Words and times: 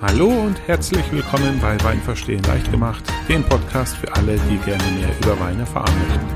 Hallo 0.00 0.28
und 0.28 0.56
herzlich 0.68 1.10
willkommen 1.10 1.58
bei 1.60 1.76
Wein 1.82 2.00
verstehen 2.00 2.40
leicht 2.44 2.70
gemacht, 2.70 3.02
dem 3.28 3.42
Podcast 3.42 3.96
für 3.96 4.14
alle, 4.14 4.38
die 4.48 4.56
gerne 4.58 4.84
mehr 4.92 5.08
über 5.18 5.40
Wein 5.40 5.58
erfahren 5.58 5.92
möchten. 6.06 6.26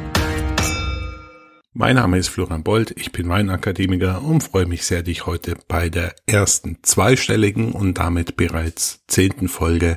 Mein 1.72 1.94
Name 1.94 2.18
ist 2.18 2.26
Florian 2.26 2.64
Bold, 2.64 2.90
ich 2.98 3.12
bin 3.12 3.28
Weinakademiker 3.28 4.20
und 4.20 4.42
freue 4.42 4.66
mich 4.66 4.84
sehr, 4.84 5.04
dich 5.04 5.26
heute 5.26 5.54
bei 5.68 5.88
der 5.90 6.16
ersten 6.26 6.78
zweistelligen 6.82 7.70
und 7.70 7.98
damit 7.98 8.36
bereits 8.36 9.04
zehnten 9.06 9.46
Folge 9.46 9.96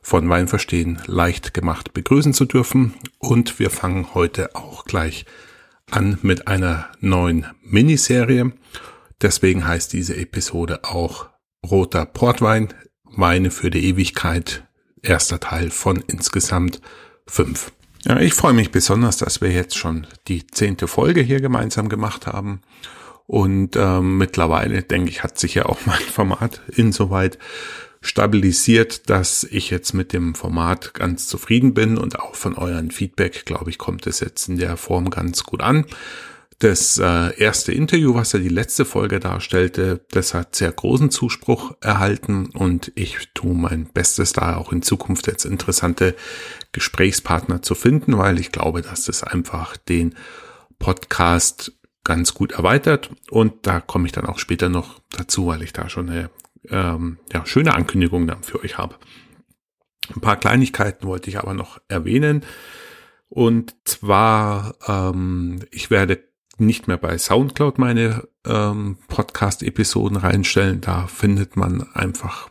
von 0.00 0.30
Wein 0.30 0.48
verstehen 0.48 0.98
leicht 1.06 1.52
gemacht 1.52 1.92
begrüßen 1.92 2.32
zu 2.32 2.46
dürfen. 2.46 2.94
Und 3.18 3.58
wir 3.58 3.68
fangen 3.68 4.14
heute 4.14 4.54
auch 4.54 4.86
gleich 4.86 5.26
an 5.90 6.18
mit 6.22 6.48
einer 6.48 6.88
neuen 7.00 7.44
Miniserie. 7.60 8.52
Deswegen 9.20 9.68
heißt 9.68 9.92
diese 9.92 10.16
Episode 10.16 10.84
auch 10.84 11.28
Roter 11.64 12.06
Portwein, 12.06 12.72
Weine 13.04 13.50
für 13.50 13.70
die 13.70 13.86
Ewigkeit, 13.86 14.64
erster 15.02 15.40
Teil 15.40 15.70
von 15.70 16.02
insgesamt 16.06 16.80
fünf. 17.26 17.72
Ja, 18.04 18.20
ich 18.20 18.34
freue 18.34 18.52
mich 18.52 18.70
besonders, 18.70 19.16
dass 19.16 19.40
wir 19.40 19.50
jetzt 19.50 19.76
schon 19.76 20.06
die 20.28 20.46
zehnte 20.46 20.88
Folge 20.88 21.22
hier 21.22 21.40
gemeinsam 21.40 21.88
gemacht 21.88 22.26
haben. 22.26 22.60
Und 23.26 23.76
ähm, 23.76 24.18
mittlerweile, 24.18 24.82
denke 24.82 25.10
ich, 25.10 25.22
hat 25.22 25.38
sich 25.38 25.54
ja 25.54 25.66
auch 25.66 25.78
mein 25.86 26.00
Format 26.00 26.60
insoweit 26.68 27.38
stabilisiert, 28.02 29.08
dass 29.08 29.44
ich 29.44 29.70
jetzt 29.70 29.94
mit 29.94 30.12
dem 30.12 30.34
Format 30.34 30.92
ganz 30.92 31.26
zufrieden 31.26 31.72
bin 31.72 31.96
und 31.96 32.20
auch 32.20 32.34
von 32.34 32.54
euren 32.54 32.90
Feedback, 32.90 33.46
glaube 33.46 33.70
ich, 33.70 33.78
kommt 33.78 34.06
es 34.06 34.20
jetzt 34.20 34.48
in 34.48 34.58
der 34.58 34.76
Form 34.76 35.08
ganz 35.08 35.44
gut 35.44 35.62
an. 35.62 35.86
Das 36.58 36.98
äh, 36.98 37.36
erste 37.38 37.72
Interview, 37.72 38.14
was 38.14 38.32
er 38.32 38.40
die 38.40 38.48
letzte 38.48 38.84
Folge 38.84 39.20
darstellte, 39.20 40.04
das 40.10 40.34
hat 40.34 40.54
sehr 40.54 40.70
großen 40.70 41.10
Zuspruch 41.10 41.74
erhalten 41.80 42.50
und 42.54 42.92
ich 42.94 43.28
tue 43.34 43.54
mein 43.54 43.86
Bestes 43.86 44.32
da 44.32 44.56
auch 44.56 44.72
in 44.72 44.82
Zukunft 44.82 45.26
jetzt 45.26 45.44
interessante 45.44 46.14
Gesprächspartner 46.72 47.62
zu 47.62 47.74
finden, 47.74 48.16
weil 48.18 48.38
ich 48.38 48.52
glaube, 48.52 48.82
dass 48.82 49.04
das 49.04 49.24
einfach 49.24 49.76
den 49.76 50.14
Podcast 50.78 51.72
ganz 52.04 52.34
gut 52.34 52.52
erweitert 52.52 53.10
und 53.30 53.66
da 53.66 53.80
komme 53.80 54.06
ich 54.06 54.12
dann 54.12 54.26
auch 54.26 54.38
später 54.38 54.68
noch 54.68 55.00
dazu, 55.10 55.46
weil 55.48 55.62
ich 55.62 55.72
da 55.72 55.88
schon 55.88 56.08
eine 56.08 56.30
ähm, 56.70 57.18
ja, 57.32 57.44
schöne 57.46 57.74
Ankündigung 57.74 58.26
dann 58.26 58.42
für 58.42 58.62
euch 58.62 58.78
habe. 58.78 58.96
Ein 60.14 60.20
paar 60.20 60.36
Kleinigkeiten 60.36 61.06
wollte 61.06 61.30
ich 61.30 61.38
aber 61.38 61.54
noch 61.54 61.80
erwähnen. 61.88 62.44
Und 63.28 63.74
zwar, 63.84 64.74
ähm, 64.86 65.60
ich 65.70 65.90
werde 65.90 66.22
nicht 66.58 66.88
mehr 66.88 66.96
bei 66.96 67.16
SoundCloud 67.18 67.78
meine 67.78 68.28
ähm, 68.46 68.98
Podcast-Episoden 69.08 70.16
reinstellen. 70.16 70.80
Da 70.80 71.06
findet 71.06 71.56
man 71.56 71.86
einfach 71.94 72.50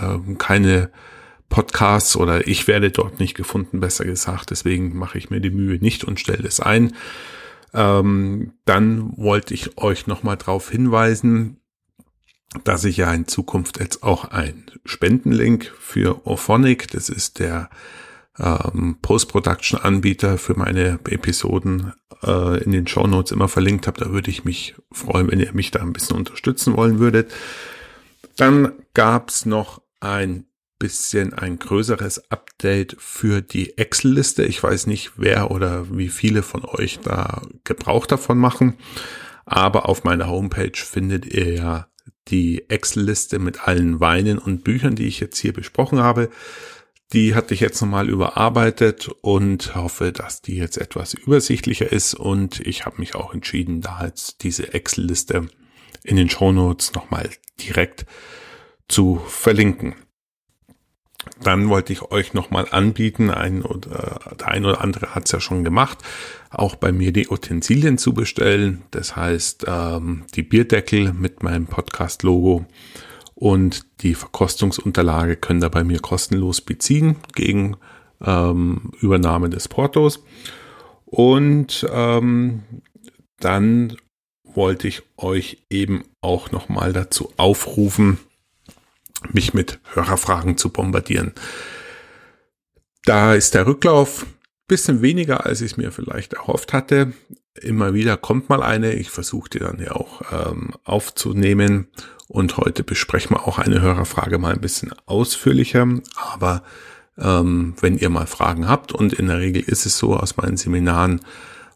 ähm, 0.00 0.38
keine 0.38 0.90
Podcasts 1.48 2.16
oder 2.16 2.46
ich 2.46 2.66
werde 2.66 2.90
dort 2.90 3.20
nicht 3.20 3.34
gefunden, 3.34 3.80
besser 3.80 4.04
gesagt. 4.04 4.50
Deswegen 4.50 4.96
mache 4.96 5.18
ich 5.18 5.30
mir 5.30 5.40
die 5.40 5.50
Mühe 5.50 5.78
nicht 5.78 6.04
und 6.04 6.18
stelle 6.20 6.46
es 6.46 6.60
ein. 6.60 6.94
Ähm, 7.72 8.52
dann 8.64 9.16
wollte 9.16 9.54
ich 9.54 9.78
euch 9.78 10.06
nochmal 10.06 10.36
darauf 10.36 10.70
hinweisen, 10.70 11.60
dass 12.64 12.84
ich 12.84 12.96
ja 12.96 13.12
in 13.12 13.28
Zukunft 13.28 13.78
jetzt 13.80 14.02
auch 14.02 14.26
ein 14.26 14.70
Spendenlink 14.84 15.72
für 15.78 16.26
Ophonic, 16.26 16.88
das 16.90 17.08
ist 17.08 17.38
der 17.38 17.68
ähm, 18.38 18.98
Post-Production-Anbieter 19.02 20.38
für 20.38 20.56
meine 20.56 20.98
Episoden 21.08 21.92
äh, 22.22 22.62
in 22.62 22.72
den 22.72 22.86
Show 22.86 23.06
Notes 23.06 23.32
immer 23.32 23.48
verlinkt 23.48 23.86
habe. 23.86 24.02
Da 24.02 24.10
würde 24.10 24.30
ich 24.30 24.44
mich 24.44 24.74
freuen, 24.92 25.30
wenn 25.30 25.40
ihr 25.40 25.52
mich 25.52 25.70
da 25.70 25.80
ein 25.80 25.92
bisschen 25.92 26.16
unterstützen 26.16 26.76
wollen 26.76 26.98
würdet. 26.98 27.32
Dann 28.36 28.72
gab's 28.94 29.46
noch 29.46 29.80
ein 30.00 30.46
bisschen 30.78 31.32
ein 31.32 31.58
größeres 31.58 32.30
Update 32.30 32.96
für 32.98 33.40
die 33.40 33.78
Excel-Liste. 33.78 34.44
Ich 34.44 34.62
weiß 34.62 34.86
nicht, 34.86 35.12
wer 35.16 35.50
oder 35.50 35.96
wie 35.96 36.08
viele 36.08 36.42
von 36.42 36.64
euch 36.64 37.00
da 37.00 37.42
Gebrauch 37.64 38.06
davon 38.06 38.38
machen, 38.38 38.74
aber 39.46 39.88
auf 39.88 40.04
meiner 40.04 40.28
Homepage 40.28 40.76
findet 40.76 41.24
ihr 41.26 41.54
ja 41.54 41.86
die 42.28 42.68
Excel-Liste 42.68 43.38
mit 43.38 43.66
allen 43.66 44.00
Weinen 44.00 44.38
und 44.38 44.64
Büchern, 44.64 44.96
die 44.96 45.06
ich 45.06 45.20
jetzt 45.20 45.38
hier 45.38 45.52
besprochen 45.52 46.00
habe. 46.00 46.28
Die 47.12 47.34
hatte 47.34 47.54
ich 47.54 47.60
jetzt 47.60 47.80
nochmal 47.80 48.08
überarbeitet 48.08 49.08
und 49.20 49.74
hoffe, 49.76 50.12
dass 50.12 50.42
die 50.42 50.56
jetzt 50.56 50.76
etwas 50.76 51.14
übersichtlicher 51.14 51.90
ist. 51.90 52.14
Und 52.14 52.60
ich 52.60 52.84
habe 52.84 52.98
mich 52.98 53.14
auch 53.14 53.32
entschieden, 53.32 53.80
da 53.80 54.04
jetzt 54.04 54.42
diese 54.42 54.74
Excel-Liste 54.74 55.48
in 56.02 56.16
den 56.16 56.28
Show 56.28 56.52
Notes 56.52 56.94
nochmal 56.94 57.30
direkt 57.60 58.06
zu 58.88 59.20
verlinken. 59.28 59.94
Dann 61.42 61.68
wollte 61.68 61.92
ich 61.92 62.02
euch 62.02 62.34
nochmal 62.34 62.66
anbieten, 62.70 63.30
ein 63.30 63.62
oder 63.62 64.20
der 64.38 64.48
ein 64.48 64.64
oder 64.64 64.80
andere 64.80 65.14
hat 65.14 65.26
es 65.26 65.32
ja 65.32 65.40
schon 65.40 65.64
gemacht, 65.64 65.98
auch 66.50 66.76
bei 66.76 66.92
mir 66.92 67.12
die 67.12 67.28
Utensilien 67.28 67.98
zu 67.98 68.14
bestellen. 68.14 68.84
Das 68.90 69.16
heißt, 69.16 69.64
ähm, 69.66 70.24
die 70.34 70.42
Bierdeckel 70.42 71.12
mit 71.12 71.42
meinem 71.42 71.66
Podcast-Logo 71.66 72.66
und 73.38 73.84
die 74.00 74.14
Verkostungsunterlage 74.14 75.36
könnt 75.36 75.62
ihr 75.62 75.68
bei 75.68 75.84
mir 75.84 76.00
kostenlos 76.00 76.62
beziehen 76.62 77.16
gegen 77.34 77.76
ähm, 78.24 78.92
Übernahme 79.00 79.50
des 79.50 79.68
Portos. 79.68 80.24
Und 81.04 81.86
ähm, 81.92 82.62
dann 83.38 83.98
wollte 84.42 84.88
ich 84.88 85.02
euch 85.18 85.66
eben 85.68 86.02
auch 86.22 86.50
nochmal 86.50 86.94
dazu 86.94 87.30
aufrufen, 87.36 88.18
mich 89.32 89.52
mit 89.52 89.80
Hörerfragen 89.92 90.56
zu 90.56 90.70
bombardieren. 90.70 91.32
Da 93.04 93.34
ist 93.34 93.52
der 93.52 93.66
Rücklauf 93.66 94.24
bisschen 94.66 95.02
weniger, 95.02 95.44
als 95.44 95.60
ich 95.60 95.76
mir 95.76 95.92
vielleicht 95.92 96.32
erhofft 96.32 96.72
hatte. 96.72 97.12
Immer 97.60 97.92
wieder 97.92 98.16
kommt 98.16 98.48
mal 98.48 98.62
eine. 98.62 98.94
Ich 98.94 99.10
versuche 99.10 99.50
die 99.50 99.58
dann 99.58 99.78
ja 99.78 99.92
auch 99.92 100.22
ähm, 100.32 100.72
aufzunehmen 100.84 101.88
und 102.28 102.56
heute 102.56 102.82
besprechen 102.82 103.36
wir 103.36 103.46
auch 103.46 103.58
eine 103.58 103.80
Hörerfrage 103.80 104.38
mal 104.38 104.54
ein 104.54 104.60
bisschen 104.60 104.92
ausführlicher. 105.06 105.86
Aber 106.16 106.62
ähm, 107.18 107.74
wenn 107.80 107.98
ihr 107.98 108.10
mal 108.10 108.26
Fragen 108.26 108.68
habt, 108.68 108.92
und 108.92 109.12
in 109.12 109.28
der 109.28 109.38
Regel 109.38 109.62
ist 109.62 109.86
es 109.86 109.98
so 109.98 110.16
aus 110.16 110.36
meinen 110.36 110.56
Seminaren, 110.56 111.20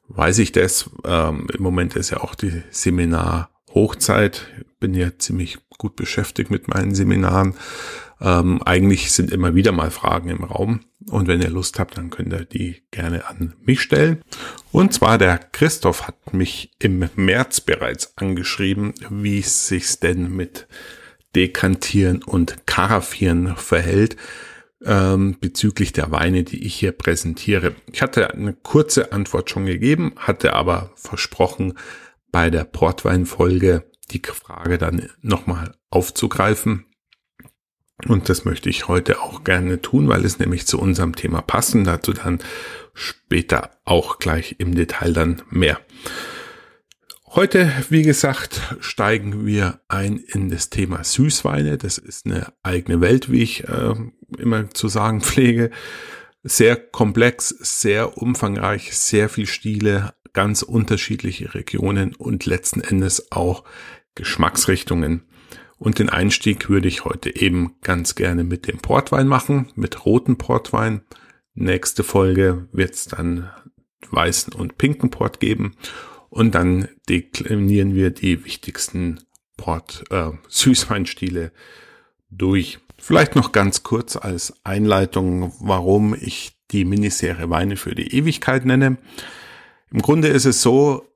weiß 0.09 0.39
ich 0.39 0.53
das. 0.53 0.91
Ähm, 1.05 1.47
Im 1.53 1.63
Moment 1.63 1.97
ist 1.97 2.11
ja 2.11 2.19
auch 2.19 2.35
die 2.35 2.63
Seminar 2.71 3.51
Hochzeit. 3.73 4.47
Bin 4.81 4.95
ja 4.95 5.17
ziemlich 5.19 5.59
gut 5.79 5.97
beschäftigt 5.97 6.51
mit 6.51 6.69
meinen 6.69 6.95
Seminaren. 6.95 7.55
Ähm, 8.21 8.63
eigentlich 8.63 9.13
sind 9.13 9.31
immer 9.31 9.55
wieder 9.55 9.73
mal 9.73 9.91
Fragen 9.91 10.29
im 10.29 10.45
Raum. 10.45 10.81
Und 11.07 11.29
wenn 11.29 11.41
ihr 11.41 11.51
Lust 11.51 11.79
habt, 11.79 11.97
dann 11.97 12.11
könnt 12.11 12.33
ihr 12.33 12.45
die 12.45 12.83
gerne 12.91 13.27
an 13.27 13.55
mich 13.63 13.81
stellen. 13.81 14.23
Und 14.73 14.93
zwar 14.93 15.19
der 15.19 15.39
Christoph 15.39 16.07
hat 16.07 16.35
mich 16.35 16.71
im 16.79 17.09
März 17.17 17.61
bereits 17.61 18.17
angeschrieben, 18.17 18.95
wie 19.09 19.39
es 19.39 19.69
sich 19.69 19.99
denn 20.01 20.35
mit 20.35 20.67
Dekantieren 21.35 22.23
und 22.23 22.67
Karaffieren 22.67 23.57
verhält 23.57 24.17
ähm, 24.85 25.37
bezüglich 25.41 25.93
der 25.93 26.11
Weine, 26.11 26.45
die 26.45 26.65
ich 26.65 26.75
hier 26.75 26.93
präsentiere. 26.93 27.75
Ich 27.93 28.03
hatte 28.03 28.33
eine 28.33 28.55
kurze 28.55 29.13
Antwort 29.13 29.51
schon 29.51 29.67
gegeben, 29.67 30.15
hatte 30.17 30.55
aber 30.55 30.93
versprochen, 30.97 31.75
bei 32.33 32.51
der 32.51 32.65
Portweinfolge 32.65 33.85
die 34.11 34.23
Frage 34.25 34.79
dann 34.79 35.09
nochmal 35.21 35.75
aufzugreifen. 35.91 36.87
Und 38.09 38.29
das 38.29 38.45
möchte 38.45 38.69
ich 38.71 38.89
heute 38.89 39.21
auch 39.21 39.45
gerne 39.45 39.81
tun, 39.83 40.09
weil 40.09 40.25
es 40.25 40.39
nämlich 40.39 40.67
zu 40.67 40.81
unserem 40.81 41.15
Thema 41.15 41.43
passen. 41.43 41.85
Dazu 41.85 42.13
dann 42.13 42.39
später 42.95 43.71
auch 43.85 44.19
gleich 44.19 44.57
im 44.59 44.75
Detail 44.75 45.13
dann 45.13 45.43
mehr. 45.51 45.81
Heute, 47.33 47.73
wie 47.91 48.03
gesagt, 48.03 48.61
steigen 48.81 49.47
wir 49.47 49.81
ein 49.87 50.17
in 50.17 50.49
das 50.49 50.69
Thema 50.69 51.05
Süßweine. 51.05 51.79
Das 51.79 51.97
ist 51.97 52.27
eine 52.27 52.53
eigene 52.65 53.01
Welt, 53.01 53.31
wie 53.31 53.43
ich 53.43 53.69
äh, 53.69 53.95
immer 54.37 54.71
zu 54.71 54.89
sagen 54.89 55.21
pflege. 55.21 55.71
Sehr 56.43 56.75
komplex, 56.75 57.51
sehr 57.51 58.19
umfangreich, 58.19 58.97
sehr 58.97 59.29
viel 59.29 59.47
Stile, 59.47 60.15
ganz 60.33 60.63
unterschiedliche 60.63 61.55
Regionen 61.55 62.15
und 62.17 62.47
letzten 62.47 62.81
Endes 62.81 63.31
auch 63.31 63.63
Geschmacksrichtungen. 64.17 65.23
Und 65.81 65.99
den 65.99 66.11
Einstieg 66.11 66.69
würde 66.69 66.89
ich 66.89 67.07
heute 67.07 67.35
eben 67.35 67.75
ganz 67.81 68.15
gerne 68.15 68.45
mit 68.45 68.69
dem 68.69 68.81
Portwein 68.81 69.27
machen, 69.27 69.73
mit 69.77 70.05
roten 70.05 70.37
Portwein. 70.37 71.01
Nächste 71.55 72.05
Folge 72.05 72.69
wird 72.71 72.93
es 72.93 73.07
dann 73.07 73.51
weißen 74.11 74.53
und 74.53 74.77
pinken 74.77 75.09
Port 75.09 75.41
geben. 75.41 75.77
Und 76.29 76.55
dann 76.55 76.89
deklinieren 77.09 77.95
wir 77.95 78.11
die 78.11 78.45
wichtigsten 78.45 79.21
Port, 79.57 80.05
äh, 80.11 80.33
Süßweinstile 80.49 81.51
durch. 82.29 82.79
Vielleicht 82.99 83.35
noch 83.35 83.51
ganz 83.51 83.83
kurz 83.83 84.17
als 84.17 84.53
Einleitung, 84.65 85.55
warum 85.61 86.15
ich 86.15 86.59
die 86.73 86.85
Miniserie 86.85 87.49
Weine 87.49 87.79
für 87.79 87.95
die 87.95 88.15
Ewigkeit 88.15 88.67
nenne. 88.67 88.99
Im 89.91 90.03
Grunde 90.03 90.29
ist 90.29 90.45
es 90.45 90.61
so, 90.61 91.09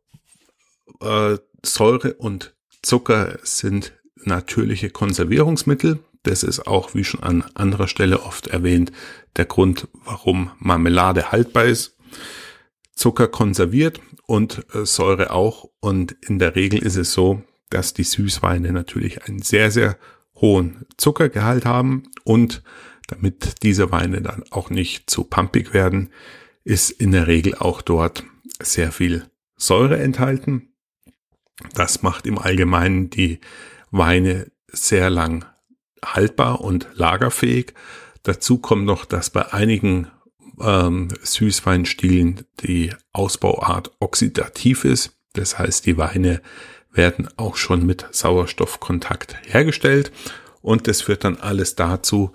äh, 1.02 1.36
Säure 1.62 2.14
und 2.14 2.54
Zucker 2.80 3.38
sind 3.42 3.92
natürliche 4.26 4.90
Konservierungsmittel. 4.90 6.00
Das 6.22 6.42
ist 6.42 6.66
auch, 6.66 6.94
wie 6.94 7.04
schon 7.04 7.22
an 7.22 7.44
anderer 7.54 7.88
Stelle 7.88 8.22
oft 8.22 8.46
erwähnt, 8.46 8.92
der 9.36 9.44
Grund, 9.44 9.88
warum 10.04 10.50
Marmelade 10.58 11.32
haltbar 11.32 11.64
ist. 11.64 11.96
Zucker 12.94 13.28
konserviert 13.28 14.00
und 14.26 14.64
äh, 14.74 14.86
Säure 14.86 15.32
auch. 15.32 15.68
Und 15.80 16.12
in 16.22 16.38
der 16.38 16.56
Regel 16.56 16.82
ist 16.82 16.96
es 16.96 17.12
so, 17.12 17.42
dass 17.70 17.92
die 17.92 18.04
Süßweine 18.04 18.72
natürlich 18.72 19.24
einen 19.24 19.42
sehr, 19.42 19.70
sehr 19.70 19.98
hohen 20.36 20.86
Zuckergehalt 20.96 21.64
haben 21.64 22.04
und 22.24 22.62
damit 23.08 23.62
diese 23.62 23.92
Weine 23.92 24.22
dann 24.22 24.44
auch 24.50 24.70
nicht 24.70 25.10
zu 25.10 25.24
pumpig 25.24 25.74
werden, 25.74 26.10
ist 26.64 26.90
in 26.90 27.12
der 27.12 27.26
Regel 27.26 27.54
auch 27.54 27.82
dort 27.82 28.24
sehr 28.60 28.92
viel 28.92 29.26
Säure 29.56 29.98
enthalten. 29.98 30.74
Das 31.74 32.02
macht 32.02 32.26
im 32.26 32.38
Allgemeinen 32.38 33.10
die 33.10 33.40
Weine 33.96 34.50
sehr 34.72 35.08
lang 35.08 35.44
haltbar 36.04 36.60
und 36.60 36.88
lagerfähig. 36.94 37.74
Dazu 38.24 38.58
kommt 38.58 38.84
noch, 38.86 39.04
dass 39.04 39.30
bei 39.30 39.52
einigen 39.52 40.08
ähm, 40.60 41.08
Süßweinstilen 41.22 42.44
die 42.60 42.92
Ausbauart 43.12 43.92
oxidativ 44.00 44.84
ist. 44.84 45.16
Das 45.34 45.58
heißt, 45.58 45.86
die 45.86 45.96
Weine 45.96 46.42
werden 46.92 47.28
auch 47.36 47.56
schon 47.56 47.86
mit 47.86 48.06
Sauerstoffkontakt 48.10 49.36
hergestellt 49.46 50.10
und 50.60 50.88
das 50.88 51.02
führt 51.02 51.22
dann 51.22 51.36
alles 51.36 51.76
dazu, 51.76 52.32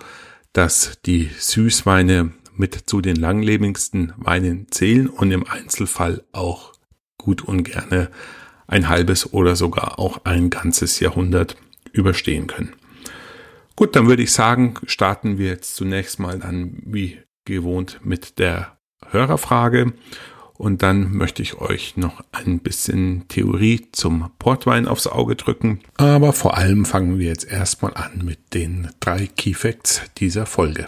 dass 0.54 1.00
die 1.06 1.30
Süßweine 1.38 2.32
mit 2.56 2.90
zu 2.90 3.02
den 3.02 3.18
langlebigsten 3.18 4.14
Weinen 4.18 4.68
zählen 4.72 5.08
und 5.08 5.32
im 5.32 5.46
Einzelfall 5.46 6.24
auch 6.32 6.74
gut 7.18 7.42
und 7.42 7.64
gerne 7.64 8.10
ein 8.70 8.88
halbes 8.88 9.34
oder 9.34 9.56
sogar 9.56 10.00
auch 10.00 10.26
ein 10.26 10.50
ganzes 10.50 11.00
Jahrhundert 11.00 11.58
überstehen 11.92 12.48
können. 12.48 12.74
Gut, 13.76 13.96
dann 13.96 14.08
würde 14.08 14.24
ich 14.24 14.32
sagen, 14.32 14.76
starten 14.86 15.38
wir 15.38 15.48
jetzt 15.48 15.76
zunächst 15.76 16.20
mal 16.20 16.40
dann 16.40 16.78
wie 16.86 17.20
gewohnt 17.46 18.00
mit 18.04 18.38
der 18.40 18.78
Hörerfrage 19.10 19.94
und 20.54 20.84
dann 20.84 21.14
möchte 21.14 21.42
ich 21.42 21.56
euch 21.60 21.96
noch 21.96 22.22
ein 22.34 22.60
bisschen 22.60 23.28
Theorie 23.30 23.88
zum 23.94 24.30
Portwein 24.40 24.88
aufs 24.88 25.08
Auge 25.08 25.38
drücken. 25.38 25.80
Aber 25.96 26.34
vor 26.34 26.58
allem 26.58 26.84
fangen 26.84 27.18
wir 27.18 27.28
jetzt 27.28 27.50
erstmal 27.50 27.94
an 27.94 28.22
mit 28.26 28.54
den 28.54 28.90
drei 29.00 29.28
Key 29.28 29.54
Facts 29.54 30.02
dieser 30.18 30.46
Folge. 30.46 30.88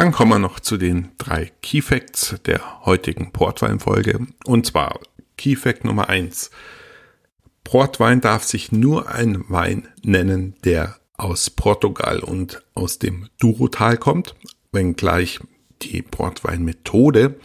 Dann 0.00 0.12
kommen 0.12 0.30
wir 0.30 0.38
noch 0.38 0.60
zu 0.60 0.78
den 0.78 1.10
drei 1.18 1.52
Key 1.60 1.82
Facts 1.82 2.34
der 2.46 2.86
heutigen 2.86 3.32
Portwein-Folge. 3.32 4.28
Und 4.46 4.64
zwar 4.64 4.98
Key 5.36 5.56
Fact 5.56 5.84
Nummer 5.84 6.08
eins: 6.08 6.50
Portwein 7.64 8.22
darf 8.22 8.42
sich 8.44 8.72
nur 8.72 9.10
ein 9.10 9.44
Wein 9.50 9.88
nennen, 10.02 10.54
der 10.64 10.96
aus 11.18 11.50
Portugal 11.50 12.20
und 12.20 12.62
aus 12.72 12.98
dem 12.98 13.28
Durotal 13.38 13.98
kommt, 13.98 14.34
wenngleich 14.72 15.38
die 15.82 16.00
Portweinmethode 16.00 17.38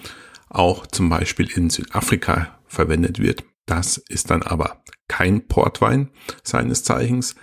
auch 0.47 0.87
zum 0.87 1.09
Beispiel 1.09 1.51
in 1.51 1.69
Südafrika 1.69 2.57
verwendet 2.67 3.19
wird. 3.19 3.43
Das 3.65 3.97
ist 3.97 4.31
dann 4.31 4.43
aber 4.43 4.81
kein 5.09 5.45
Portwein 5.45 6.09
seines 6.41 6.85
Zeichens. 6.85 7.35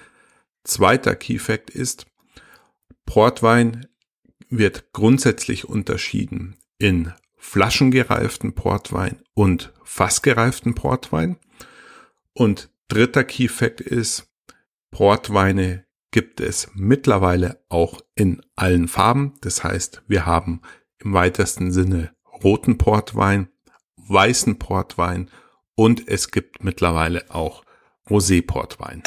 Zweiter 0.64 1.14
Key 1.16 1.38
Fact 1.38 1.68
ist, 1.68 2.06
Portwein 3.04 3.88
wird 4.52 4.92
grundsätzlich 4.92 5.64
unterschieden 5.64 6.56
in 6.78 7.12
flaschengereiften 7.36 8.54
Portwein 8.54 9.20
und 9.34 9.72
fassgereiften 9.82 10.74
Portwein. 10.74 11.36
Und 12.34 12.70
dritter 12.88 13.24
Key 13.24 13.48
Fact 13.48 13.80
ist, 13.80 14.30
Portweine 14.90 15.86
gibt 16.10 16.40
es 16.40 16.70
mittlerweile 16.74 17.64
auch 17.68 18.00
in 18.14 18.42
allen 18.54 18.88
Farben. 18.88 19.34
Das 19.40 19.64
heißt, 19.64 20.02
wir 20.06 20.26
haben 20.26 20.60
im 20.98 21.14
weitesten 21.14 21.72
Sinne 21.72 22.14
roten 22.44 22.76
Portwein, 22.76 23.48
weißen 23.96 24.58
Portwein 24.58 25.30
und 25.74 26.06
es 26.06 26.30
gibt 26.30 26.62
mittlerweile 26.62 27.24
auch 27.30 27.64
Rosé-Portwein. 28.08 29.02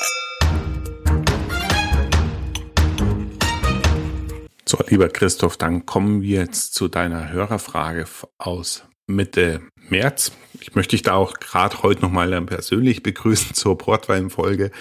So, 4.68 4.80
lieber 4.88 5.10
Christoph, 5.10 5.58
dann 5.58 5.86
kommen 5.86 6.22
wir 6.22 6.40
jetzt 6.40 6.74
zu 6.74 6.88
deiner 6.88 7.32
Hörerfrage 7.32 8.06
aus 8.38 8.84
Mitte 9.08 9.62
März. 9.90 10.32
Ich 10.60 10.74
möchte 10.74 10.92
dich 10.92 11.04
da 11.04 11.14
auch 11.14 11.36
gerade 11.36 11.84
heute 11.84 12.02
nochmal 12.02 12.42
persönlich 12.42 13.04
begrüßen 13.04 13.54
zur 13.54 13.78
Portwein-Folge 13.78 14.72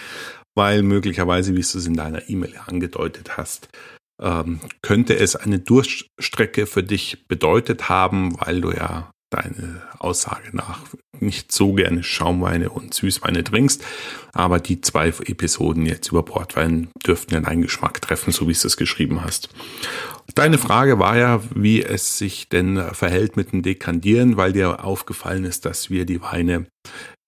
weil 0.55 0.81
möglicherweise, 0.81 1.51
wie 1.51 1.61
du 1.61 1.77
es 1.77 1.85
in 1.85 1.95
deiner 1.95 2.29
E-Mail 2.29 2.55
angedeutet 2.65 3.37
hast, 3.37 3.69
ähm, 4.21 4.61
könnte 4.81 5.17
es 5.17 5.35
eine 5.35 5.59
Durchstrecke 5.59 6.65
für 6.65 6.83
dich 6.83 7.27
bedeutet 7.27 7.89
haben, 7.89 8.39
weil 8.39 8.61
du 8.61 8.71
ja 8.71 9.11
deine 9.29 9.81
Aussage 9.99 10.55
nach 10.55 10.79
nicht 11.19 11.51
so 11.51 11.73
gerne 11.73 12.03
Schaumweine 12.03 12.69
und 12.69 12.93
Süßweine 12.93 13.43
trinkst. 13.43 13.83
Aber 14.33 14.59
die 14.59 14.81
zwei 14.81 15.07
Episoden 15.07 15.85
jetzt 15.85 16.09
über 16.09 16.23
Portwein 16.23 16.89
dürften 17.05 17.33
ja 17.33 17.39
deinen 17.39 17.61
Geschmack 17.61 18.01
treffen, 18.01 18.31
so 18.31 18.47
wie 18.47 18.51
es 18.51 18.77
geschrieben 18.77 19.23
hast. 19.23 19.49
Deine 20.33 20.57
Frage 20.57 20.99
war 20.99 21.17
ja, 21.17 21.41
wie 21.53 21.83
es 21.83 22.17
sich 22.17 22.49
denn 22.49 22.77
verhält 22.93 23.37
mit 23.37 23.51
dem 23.51 23.61
Dekandieren, 23.61 24.37
weil 24.37 24.53
dir 24.53 24.83
aufgefallen 24.83 25.45
ist, 25.45 25.65
dass 25.65 25.89
wir 25.89 26.05
die 26.05 26.21
Weine 26.21 26.67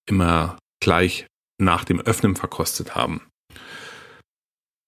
immer 0.08 0.58
gleich 0.82 1.28
nach 1.60 1.84
dem 1.84 2.02
Öffnen 2.02 2.36
verkostet 2.36 2.96
haben. 2.96 3.22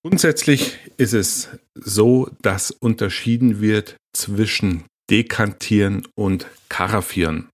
Grundsätzlich 0.04 0.78
ist 0.98 1.14
es 1.14 1.50
so, 1.76 2.30
dass 2.42 2.72
unterschieden 2.72 3.60
wird 3.60 3.98
zwischen 4.16 4.86
Dekantieren 5.10 6.08
und 6.16 6.48
Karaffieren. 6.70 7.50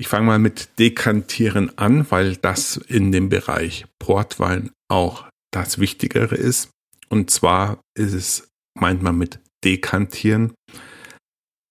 Ich 0.00 0.08
fange 0.08 0.26
mal 0.26 0.38
mit 0.38 0.78
Dekantieren 0.78 1.76
an, 1.76 2.10
weil 2.10 2.36
das 2.36 2.76
in 2.76 3.12
dem 3.12 3.28
Bereich 3.28 3.86
Portwein 3.98 4.70
auch 4.88 5.28
das 5.52 5.78
Wichtigere 5.78 6.36
ist. 6.36 6.70
Und 7.08 7.30
zwar 7.30 7.80
ist 7.96 8.12
es, 8.12 8.48
meint 8.78 9.02
man 9.02 9.18
mit 9.18 9.40
Dekantieren, 9.64 10.54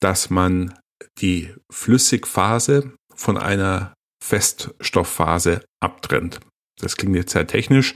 dass 0.01 0.29
man 0.29 0.77
die 1.19 1.53
Flüssigphase 1.71 2.93
von 3.15 3.37
einer 3.37 3.93
Feststoffphase 4.23 5.63
abtrennt. 5.81 6.41
Das 6.79 6.97
klingt 6.97 7.15
jetzt 7.15 7.31
sehr 7.31 7.47
technisch. 7.47 7.95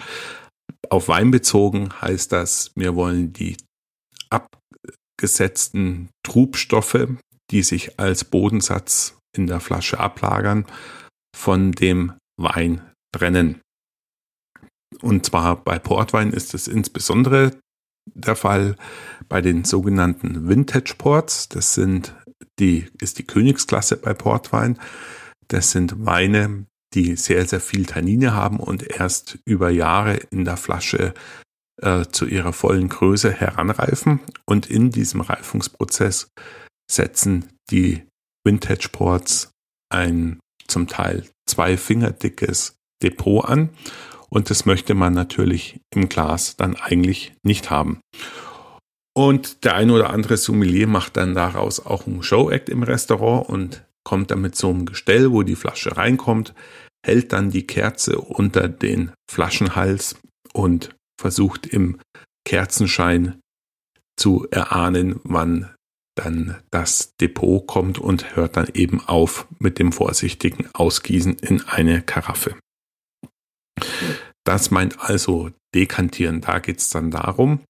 Auf 0.90 1.08
Wein 1.10 1.30
bezogen 1.30 1.90
heißt 2.02 2.32
das, 2.32 2.72
wir 2.76 2.96
wollen 2.96 3.34
die 3.34 3.58
abgesetzten 5.22 6.10
Trubstoffe, 6.24 7.08
die 7.52 7.62
sich 7.62 8.00
als 8.00 8.24
Bodensatz 8.26 9.20
in 9.38 9.46
der 9.46 9.60
Flasche 9.60 10.00
ablagern, 10.00 10.66
von 11.36 11.74
dem 11.74 12.14
Wein 12.38 12.82
trennen. 13.16 13.62
Und 15.02 15.28
zwar 15.28 15.64
bei 15.64 15.78
Portwein 15.78 16.34
ist 16.34 16.56
es 16.56 16.68
insbesondere 16.68 17.52
der 18.12 18.36
Fall 18.36 18.76
bei 19.30 19.42
den 19.42 19.64
sogenannten 19.64 20.50
Vintage 20.50 20.96
Ports. 20.98 21.50
Das 21.50 21.76
sind 21.76 22.16
die, 22.58 22.88
ist 23.00 23.20
die 23.20 23.28
Königsklasse 23.28 23.98
bei 23.98 24.16
Portwein. 24.16 24.80
Das 25.48 25.70
sind 25.70 26.04
Weine, 26.04 26.66
die 26.96 27.16
sehr, 27.16 27.46
sehr 27.46 27.62
viel 27.62 27.86
Tannine 27.86 28.34
haben 28.34 28.60
und 28.60 28.82
erst 28.82 29.38
über 29.46 29.70
Jahre 29.70 30.16
in 30.32 30.46
der 30.46 30.58
Flasche 30.58 31.14
äh, 31.82 32.06
zu 32.12 32.26
ihrer 32.26 32.54
vollen 32.54 32.90
Größe 32.90 33.32
heranreifen. 33.32 34.20
Und 34.46 34.68
in 34.68 34.92
diesem 34.92 35.22
Reifungsprozess 35.22 36.30
setzen 36.90 37.50
die 37.70 38.04
Vintage 38.46 38.90
Ports 38.92 39.52
ein 39.90 40.40
zum 40.68 40.88
Teil 40.88 41.26
zwei 41.48 41.78
Finger 41.78 42.12
dickes 42.12 42.76
Depot 43.04 43.46
an. 43.46 43.70
Und 44.30 44.50
das 44.50 44.66
möchte 44.66 44.94
man 44.94 45.14
natürlich 45.14 45.80
im 45.94 46.08
Glas 46.08 46.56
dann 46.56 46.76
eigentlich 46.76 47.34
nicht 47.44 47.70
haben. 47.70 48.00
Und 49.14 49.66
der 49.66 49.76
eine 49.76 49.92
oder 49.92 50.10
andere 50.10 50.38
Sommelier 50.38 50.88
macht 50.88 51.18
dann 51.18 51.36
daraus 51.36 51.86
auch 51.86 52.08
einen 52.08 52.24
Show-Act 52.24 52.70
im 52.70 52.84
Restaurant 52.84 53.50
und 53.50 53.84
kommt 54.04 54.32
dann 54.32 54.42
mit 54.42 54.56
so 54.56 54.70
einem 54.70 54.86
Gestell, 54.86 55.32
wo 55.32 55.44
die 55.44 55.56
Flasche 55.56 55.98
reinkommt, 55.98 56.54
hält 57.06 57.34
dann 57.34 57.52
die 57.52 57.68
Kerze 57.68 58.20
unter 58.20 58.70
den 58.70 59.12
Flaschenhals 59.30 60.16
und 60.54 60.96
versucht 61.22 61.68
im 61.68 62.00
Kerzenschein 62.46 63.40
zu 64.18 64.48
erahnen, 64.52 65.20
wann 65.24 65.74
dann 66.16 66.62
das 66.72 67.16
Depot 67.16 67.66
kommt 67.66 67.98
und 67.98 68.36
hört 68.36 68.58
dann 68.58 68.68
eben 68.74 69.00
auf 69.00 69.48
mit 69.60 69.80
dem 69.80 69.92
vorsichtigen 69.92 70.68
Ausgießen 70.74 71.38
in 71.40 71.62
eine 71.62 72.02
Karaffe. 72.02 72.58
Das 74.44 74.72
meint 74.72 75.00
also 75.00 75.52
dekantieren. 75.74 76.42
Da 76.42 76.60
geht 76.60 76.80
es 76.80 76.90
dann 76.90 77.12
darum, 77.12 77.62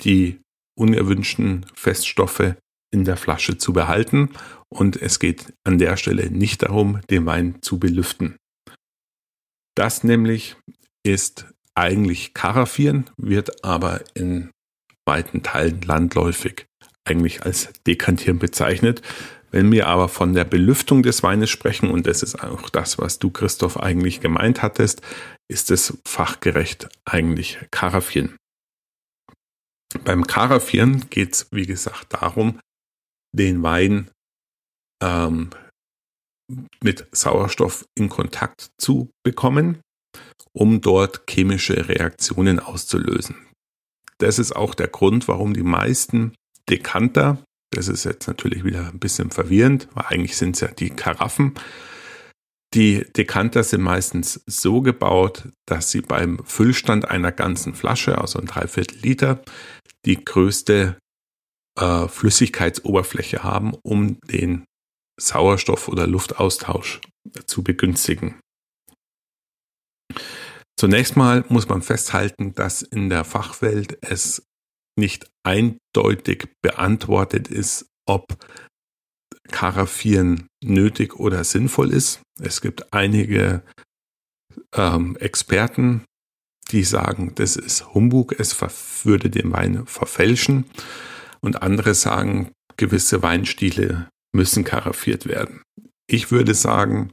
die 0.00 0.40
unerwünschten 0.78 1.66
Feststoffe 1.74 2.54
in 2.90 3.04
der 3.04 3.16
Flasche 3.16 3.58
zu 3.58 3.72
behalten 3.72 4.30
und 4.70 4.96
es 4.96 5.18
geht 5.18 5.52
an 5.64 5.78
der 5.78 5.96
Stelle 5.96 6.30
nicht 6.30 6.62
darum, 6.62 7.00
den 7.10 7.26
Wein 7.26 7.60
zu 7.60 7.78
belüften. 7.78 8.36
Das 9.74 10.04
nämlich 10.04 10.56
ist 11.04 11.46
eigentlich 11.78 12.34
Karaffieren, 12.34 13.08
wird 13.16 13.64
aber 13.64 14.02
in 14.14 14.50
weiten 15.06 15.42
Teilen 15.42 15.80
landläufig 15.82 16.66
eigentlich 17.04 17.42
als 17.44 17.72
Dekantieren 17.86 18.38
bezeichnet. 18.38 19.02
Wenn 19.50 19.72
wir 19.72 19.86
aber 19.86 20.08
von 20.08 20.34
der 20.34 20.44
Belüftung 20.44 21.02
des 21.02 21.22
Weines 21.22 21.48
sprechen, 21.48 21.90
und 21.90 22.06
das 22.06 22.22
ist 22.22 22.42
auch 22.42 22.68
das, 22.68 22.98
was 22.98 23.18
du, 23.18 23.30
Christoph, 23.30 23.78
eigentlich 23.78 24.20
gemeint 24.20 24.62
hattest, 24.62 25.00
ist 25.50 25.70
es 25.70 25.96
fachgerecht 26.06 26.88
eigentlich 27.06 27.58
Karaffieren. 27.70 28.36
Beim 30.04 30.26
Karaffieren 30.26 31.08
geht 31.08 31.32
es, 31.32 31.46
wie 31.50 31.64
gesagt, 31.64 32.12
darum, 32.12 32.60
den 33.34 33.62
Wein 33.62 34.10
ähm, 35.02 35.48
mit 36.82 37.06
Sauerstoff 37.12 37.86
in 37.96 38.10
Kontakt 38.10 38.70
zu 38.78 39.10
bekommen, 39.24 39.80
um 40.58 40.80
dort 40.80 41.22
chemische 41.30 41.88
Reaktionen 41.88 42.58
auszulösen. 42.58 43.36
Das 44.18 44.40
ist 44.40 44.56
auch 44.56 44.74
der 44.74 44.88
Grund, 44.88 45.28
warum 45.28 45.54
die 45.54 45.62
meisten 45.62 46.34
Dekanter, 46.68 47.38
das 47.70 47.86
ist 47.86 48.04
jetzt 48.04 48.26
natürlich 48.26 48.64
wieder 48.64 48.88
ein 48.88 48.98
bisschen 48.98 49.30
verwirrend, 49.30 49.88
weil 49.94 50.06
eigentlich 50.08 50.36
sind 50.36 50.56
es 50.56 50.60
ja 50.60 50.68
die 50.68 50.90
Karaffen, 50.90 51.54
die 52.74 53.06
Dekanter 53.16 53.62
sind 53.62 53.82
meistens 53.82 54.42
so 54.46 54.82
gebaut, 54.82 55.48
dass 55.64 55.90
sie 55.90 56.00
beim 56.00 56.44
Füllstand 56.44 57.08
einer 57.08 57.32
ganzen 57.32 57.74
Flasche, 57.74 58.18
also 58.18 58.40
ein 58.40 58.46
Dreiviertel 58.46 58.98
Liter, 58.98 59.42
die 60.04 60.22
größte 60.22 60.98
äh, 61.78 62.08
Flüssigkeitsoberfläche 62.08 63.44
haben, 63.44 63.74
um 63.82 64.20
den 64.22 64.64
Sauerstoff- 65.18 65.88
oder 65.88 66.06
Luftaustausch 66.06 67.00
zu 67.46 67.62
begünstigen. 67.62 68.40
Zunächst 70.78 71.16
mal 71.16 71.44
muss 71.48 71.68
man 71.68 71.82
festhalten, 71.82 72.54
dass 72.54 72.82
in 72.82 73.08
der 73.08 73.24
Fachwelt 73.24 73.98
es 74.00 74.46
nicht 74.96 75.28
eindeutig 75.42 76.50
beantwortet 76.62 77.48
ist, 77.48 77.86
ob 78.06 78.38
Karaffieren 79.50 80.46
nötig 80.62 81.16
oder 81.16 81.42
sinnvoll 81.42 81.92
ist. 81.92 82.22
Es 82.40 82.60
gibt 82.60 82.92
einige 82.92 83.64
ähm, 84.72 85.16
Experten, 85.16 86.04
die 86.70 86.84
sagen, 86.84 87.32
das 87.34 87.56
ist 87.56 87.92
Humbug, 87.92 88.38
es 88.38 88.56
würde 89.04 89.30
den 89.30 89.50
Wein 89.50 89.84
verfälschen. 89.86 90.64
Und 91.40 91.60
andere 91.60 91.94
sagen, 91.94 92.52
gewisse 92.76 93.20
Weinstile 93.22 94.08
müssen 94.32 94.62
karaffiert 94.62 95.26
werden. 95.26 95.60
Ich 96.06 96.30
würde 96.30 96.54
sagen, 96.54 97.10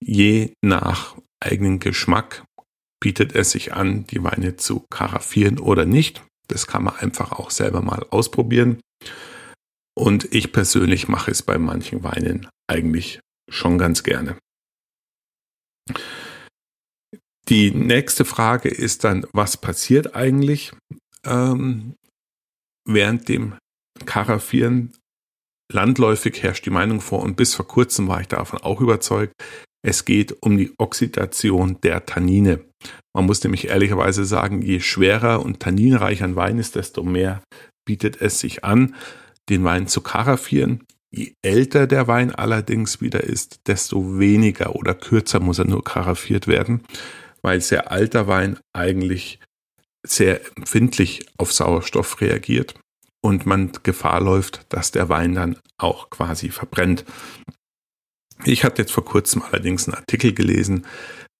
je 0.00 0.52
nach 0.62 1.16
eigenen 1.40 1.80
Geschmack 1.80 2.44
bietet 3.00 3.34
es 3.34 3.50
sich 3.50 3.72
an, 3.72 4.06
die 4.06 4.22
Weine 4.22 4.56
zu 4.56 4.84
karaffieren 4.90 5.58
oder 5.58 5.86
nicht. 5.86 6.22
Das 6.48 6.66
kann 6.66 6.84
man 6.84 6.96
einfach 6.96 7.32
auch 7.32 7.50
selber 7.50 7.82
mal 7.82 8.06
ausprobieren. 8.10 8.80
Und 9.96 10.32
ich 10.32 10.52
persönlich 10.52 11.08
mache 11.08 11.30
es 11.30 11.42
bei 11.42 11.58
manchen 11.58 12.04
Weinen 12.04 12.48
eigentlich 12.68 13.20
schon 13.50 13.78
ganz 13.78 14.02
gerne. 14.02 14.36
Die 17.48 17.72
nächste 17.72 18.24
Frage 18.24 18.68
ist 18.68 19.04
dann, 19.04 19.26
was 19.32 19.56
passiert 19.56 20.14
eigentlich 20.14 20.72
ähm, 21.24 21.96
während 22.86 23.28
dem 23.28 23.58
Karaffieren? 24.06 24.92
Landläufig 25.72 26.42
herrscht 26.42 26.66
die 26.66 26.70
Meinung 26.70 27.00
vor 27.00 27.22
und 27.22 27.36
bis 27.36 27.54
vor 27.54 27.66
kurzem 27.66 28.08
war 28.08 28.20
ich 28.20 28.28
davon 28.28 28.60
auch 28.60 28.80
überzeugt, 28.80 29.32
es 29.82 30.04
geht 30.04 30.42
um 30.42 30.56
die 30.56 30.72
Oxidation 30.78 31.80
der 31.82 32.04
Tannine. 32.06 32.60
Man 33.14 33.26
muss 33.26 33.42
nämlich 33.42 33.68
ehrlicherweise 33.68 34.24
sagen, 34.24 34.62
je 34.62 34.80
schwerer 34.80 35.42
und 35.42 35.60
tanninreicher 35.60 36.24
ein 36.24 36.36
Wein 36.36 36.58
ist, 36.58 36.76
desto 36.76 37.02
mehr 37.02 37.42
bietet 37.86 38.20
es 38.20 38.38
sich 38.38 38.64
an, 38.64 38.94
den 39.48 39.64
Wein 39.64 39.88
zu 39.88 40.00
karaffieren. 40.00 40.86
Je 41.10 41.32
älter 41.42 41.86
der 41.86 42.06
Wein 42.06 42.32
allerdings 42.32 43.00
wieder 43.00 43.24
ist, 43.24 43.66
desto 43.66 44.18
weniger 44.18 44.76
oder 44.76 44.94
kürzer 44.94 45.40
muss 45.40 45.58
er 45.58 45.64
nur 45.64 45.82
karaffiert 45.82 46.46
werden, 46.46 46.82
weil 47.42 47.60
sehr 47.60 47.90
alter 47.90 48.28
Wein 48.28 48.58
eigentlich 48.72 49.40
sehr 50.06 50.40
empfindlich 50.56 51.26
auf 51.36 51.52
Sauerstoff 51.52 52.20
reagiert 52.20 52.74
und 53.22 53.44
man 53.44 53.72
Gefahr 53.82 54.20
läuft, 54.20 54.66
dass 54.68 54.92
der 54.92 55.08
Wein 55.08 55.34
dann 55.34 55.56
auch 55.78 56.10
quasi 56.10 56.50
verbrennt. 56.50 57.04
Ich 58.44 58.64
hatte 58.64 58.82
jetzt 58.82 58.92
vor 58.92 59.04
kurzem 59.04 59.42
allerdings 59.42 59.86
einen 59.86 59.96
Artikel 59.96 60.32
gelesen, 60.32 60.86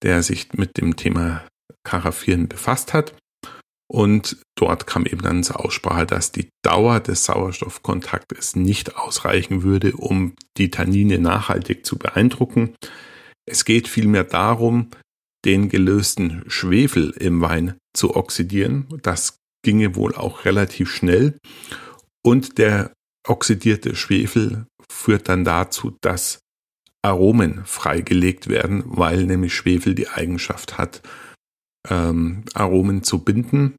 der 0.02 0.22
sich 0.22 0.52
mit 0.54 0.76
dem 0.76 0.96
Thema 0.96 1.46
Karaffieren 1.82 2.48
befasst 2.48 2.92
hat. 2.92 3.14
Und 3.90 4.36
dort 4.56 4.86
kam 4.86 5.04
eben 5.04 5.22
dann 5.22 5.42
zur 5.42 5.64
Aussprache, 5.64 6.06
dass 6.06 6.30
die 6.30 6.48
Dauer 6.62 7.00
des 7.00 7.24
Sauerstoffkontaktes 7.24 8.54
nicht 8.54 8.96
ausreichen 8.96 9.62
würde, 9.64 9.96
um 9.96 10.34
die 10.56 10.70
Tannine 10.70 11.18
nachhaltig 11.18 11.84
zu 11.84 11.98
beeindrucken. 11.98 12.74
Es 13.46 13.64
geht 13.64 13.88
vielmehr 13.88 14.22
darum, 14.22 14.90
den 15.44 15.68
gelösten 15.68 16.44
Schwefel 16.46 17.10
im 17.18 17.40
Wein 17.40 17.78
zu 17.96 18.14
oxidieren. 18.14 18.86
Das 19.02 19.38
ginge 19.64 19.96
wohl 19.96 20.14
auch 20.14 20.44
relativ 20.44 20.94
schnell. 20.94 21.38
Und 22.22 22.58
der 22.58 22.92
oxidierte 23.26 23.96
Schwefel 23.96 24.66
führt 24.88 25.28
dann 25.28 25.44
dazu, 25.44 25.96
dass 26.00 26.38
Aromen 27.02 27.64
freigelegt 27.64 28.48
werden, 28.48 28.82
weil 28.86 29.24
nämlich 29.24 29.54
Schwefel 29.54 29.94
die 29.94 30.08
Eigenschaft 30.08 30.78
hat, 30.78 31.02
ähm, 31.88 32.44
Aromen 32.54 33.02
zu 33.02 33.24
binden. 33.24 33.76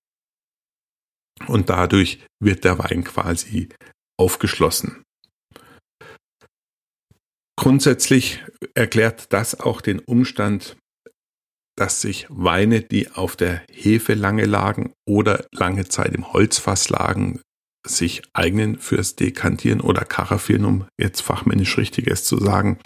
Und 1.47 1.69
dadurch 1.69 2.23
wird 2.39 2.63
der 2.63 2.79
Wein 2.79 3.03
quasi 3.03 3.69
aufgeschlossen. 4.19 5.03
Grundsätzlich 7.57 8.43
erklärt 8.73 9.33
das 9.33 9.59
auch 9.59 9.81
den 9.81 9.99
Umstand, 9.99 10.77
dass 11.77 12.01
sich 12.01 12.27
Weine, 12.29 12.81
die 12.81 13.11
auf 13.11 13.35
der 13.35 13.63
Hefe 13.71 14.13
lange 14.13 14.45
lagen 14.45 14.93
oder 15.07 15.45
lange 15.51 15.87
Zeit 15.87 16.13
im 16.13 16.33
Holzfass 16.33 16.89
lagen, 16.89 17.41
sich 17.85 18.21
eignen 18.33 18.77
fürs 18.77 19.15
Dekantieren 19.15 19.81
oder 19.81 20.05
Karaffieren, 20.05 20.65
um 20.65 20.85
jetzt 20.99 21.21
fachmännisch 21.21 21.77
Richtiges 21.77 22.23
zu 22.23 22.37
sagen, 22.37 22.79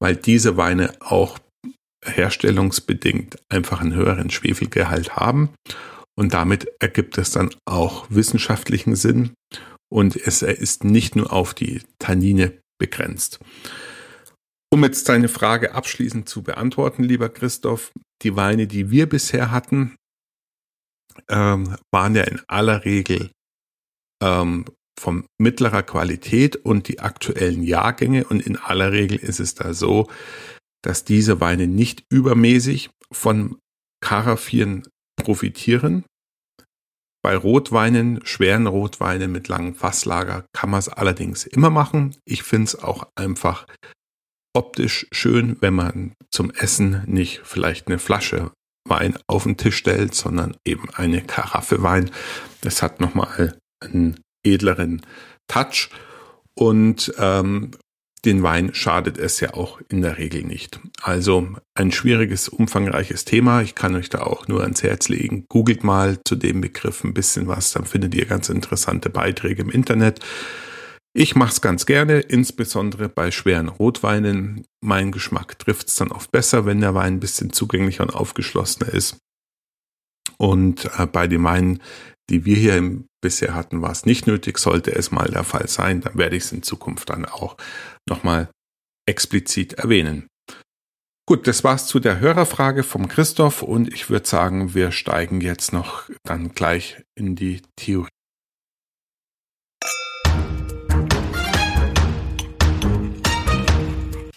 weil 0.00 0.16
diese 0.16 0.56
Weine 0.56 0.92
auch 1.00 1.38
herstellungsbedingt 2.04 3.38
einfach 3.48 3.80
einen 3.80 3.94
höheren 3.94 4.30
Schwefelgehalt 4.30 5.16
haben 5.16 5.50
und 6.16 6.34
damit 6.34 6.68
ergibt 6.80 7.18
es 7.18 7.30
dann 7.30 7.50
auch 7.64 8.06
wissenschaftlichen 8.10 8.96
Sinn 8.96 9.32
und 9.90 10.16
es 10.16 10.42
ist 10.42 10.84
nicht 10.84 11.16
nur 11.16 11.32
auf 11.32 11.54
die 11.54 11.82
Tannine 11.98 12.58
begrenzt. 12.78 13.38
Um 14.72 14.82
jetzt 14.82 15.08
deine 15.08 15.28
Frage 15.28 15.74
abschließend 15.74 16.28
zu 16.28 16.42
beantworten, 16.42 17.04
lieber 17.04 17.28
Christoph, 17.28 17.92
die 18.22 18.34
Weine, 18.34 18.66
die 18.66 18.90
wir 18.90 19.08
bisher 19.08 19.50
hatten, 19.52 19.94
ähm, 21.28 21.76
waren 21.92 22.16
ja 22.16 22.24
in 22.24 22.40
aller 22.48 22.84
Regel 22.84 23.30
ähm, 24.22 24.64
von 24.98 25.26
mittlerer 25.38 25.82
Qualität 25.82 26.56
und 26.56 26.88
die 26.88 27.00
aktuellen 27.00 27.62
Jahrgänge. 27.62 28.24
Und 28.24 28.46
in 28.46 28.56
aller 28.56 28.92
Regel 28.92 29.18
ist 29.18 29.40
es 29.40 29.54
da 29.54 29.74
so, 29.74 30.08
dass 30.82 31.04
diese 31.04 31.40
Weine 31.40 31.66
nicht 31.66 32.04
übermäßig 32.10 32.90
von 33.12 33.58
Karaffieren 34.00 34.86
profitieren. 35.16 36.04
Bei 37.22 37.36
Rotweinen, 37.36 38.20
schweren 38.24 38.66
Rotweinen 38.66 39.32
mit 39.32 39.48
langem 39.48 39.74
Fasslager 39.74 40.44
kann 40.52 40.70
man 40.70 40.80
es 40.80 40.90
allerdings 40.90 41.46
immer 41.46 41.70
machen. 41.70 42.14
Ich 42.26 42.42
finde 42.42 42.64
es 42.66 42.76
auch 42.76 43.08
einfach 43.14 43.66
optisch 44.54 45.06
schön, 45.10 45.56
wenn 45.60 45.74
man 45.74 46.12
zum 46.30 46.50
Essen 46.50 47.02
nicht 47.06 47.40
vielleicht 47.44 47.86
eine 47.86 47.98
Flasche 47.98 48.52
Wein 48.86 49.16
auf 49.26 49.44
den 49.44 49.56
Tisch 49.56 49.76
stellt, 49.76 50.14
sondern 50.14 50.56
eben 50.66 50.90
eine 50.90 51.22
Karaffe 51.22 51.82
Wein. 51.82 52.10
Das 52.60 52.82
hat 52.82 53.00
nochmal 53.00 53.56
einen 53.84 54.20
edleren 54.44 55.02
Touch 55.48 55.90
und 56.54 57.12
ähm, 57.18 57.72
den 58.24 58.42
Wein 58.42 58.72
schadet 58.72 59.18
es 59.18 59.40
ja 59.40 59.54
auch 59.54 59.80
in 59.88 60.00
der 60.00 60.16
Regel 60.16 60.44
nicht. 60.44 60.80
Also 61.02 61.48
ein 61.74 61.92
schwieriges, 61.92 62.48
umfangreiches 62.48 63.24
Thema. 63.24 63.60
Ich 63.60 63.74
kann 63.74 63.94
euch 63.94 64.08
da 64.08 64.22
auch 64.22 64.48
nur 64.48 64.62
ans 64.62 64.82
Herz 64.82 65.08
legen. 65.08 65.44
Googelt 65.48 65.84
mal 65.84 66.18
zu 66.26 66.34
dem 66.34 66.62
Begriff 66.62 67.04
ein 67.04 67.12
bisschen 67.12 67.48
was, 67.48 67.72
dann 67.72 67.84
findet 67.84 68.14
ihr 68.14 68.24
ganz 68.24 68.48
interessante 68.48 69.10
Beiträge 69.10 69.62
im 69.62 69.70
Internet. 69.70 70.20
Ich 71.16 71.36
mache 71.36 71.52
es 71.52 71.60
ganz 71.60 71.86
gerne, 71.86 72.20
insbesondere 72.20 73.08
bei 73.08 73.30
schweren 73.30 73.68
Rotweinen. 73.68 74.64
Mein 74.80 75.12
Geschmack 75.12 75.58
trifft 75.58 75.88
es 75.88 75.96
dann 75.96 76.10
oft 76.10 76.32
besser, 76.32 76.66
wenn 76.66 76.80
der 76.80 76.94
Wein 76.94 77.14
ein 77.14 77.20
bisschen 77.20 77.52
zugänglicher 77.52 78.02
und 78.02 78.14
aufgeschlossener 78.14 78.92
ist. 78.92 79.18
Und 80.38 80.90
äh, 80.98 81.06
bei 81.06 81.28
den 81.28 81.44
Weinen, 81.44 81.80
die 82.30 82.44
wir 82.44 82.56
hier 82.56 83.02
bisher 83.20 83.54
hatten, 83.54 83.82
war 83.82 83.90
es 83.90 84.06
nicht 84.06 84.26
nötig. 84.26 84.58
Sollte 84.58 84.94
es 84.94 85.10
mal 85.10 85.28
der 85.28 85.44
Fall 85.44 85.68
sein, 85.68 86.00
dann 86.00 86.16
werde 86.16 86.36
ich 86.36 86.44
es 86.44 86.52
in 86.52 86.62
Zukunft 86.62 87.10
dann 87.10 87.24
auch 87.24 87.56
nochmal 88.08 88.48
explizit 89.06 89.74
erwähnen. 89.74 90.28
Gut, 91.26 91.46
das 91.46 91.64
war's 91.64 91.86
zu 91.86 92.00
der 92.00 92.20
Hörerfrage 92.20 92.82
vom 92.82 93.08
Christoph 93.08 93.62
und 93.62 93.92
ich 93.92 94.10
würde 94.10 94.28
sagen, 94.28 94.74
wir 94.74 94.92
steigen 94.92 95.40
jetzt 95.40 95.72
noch 95.72 96.10
dann 96.22 96.50
gleich 96.50 97.02
in 97.14 97.34
die 97.34 97.62
Theorie. 97.76 98.10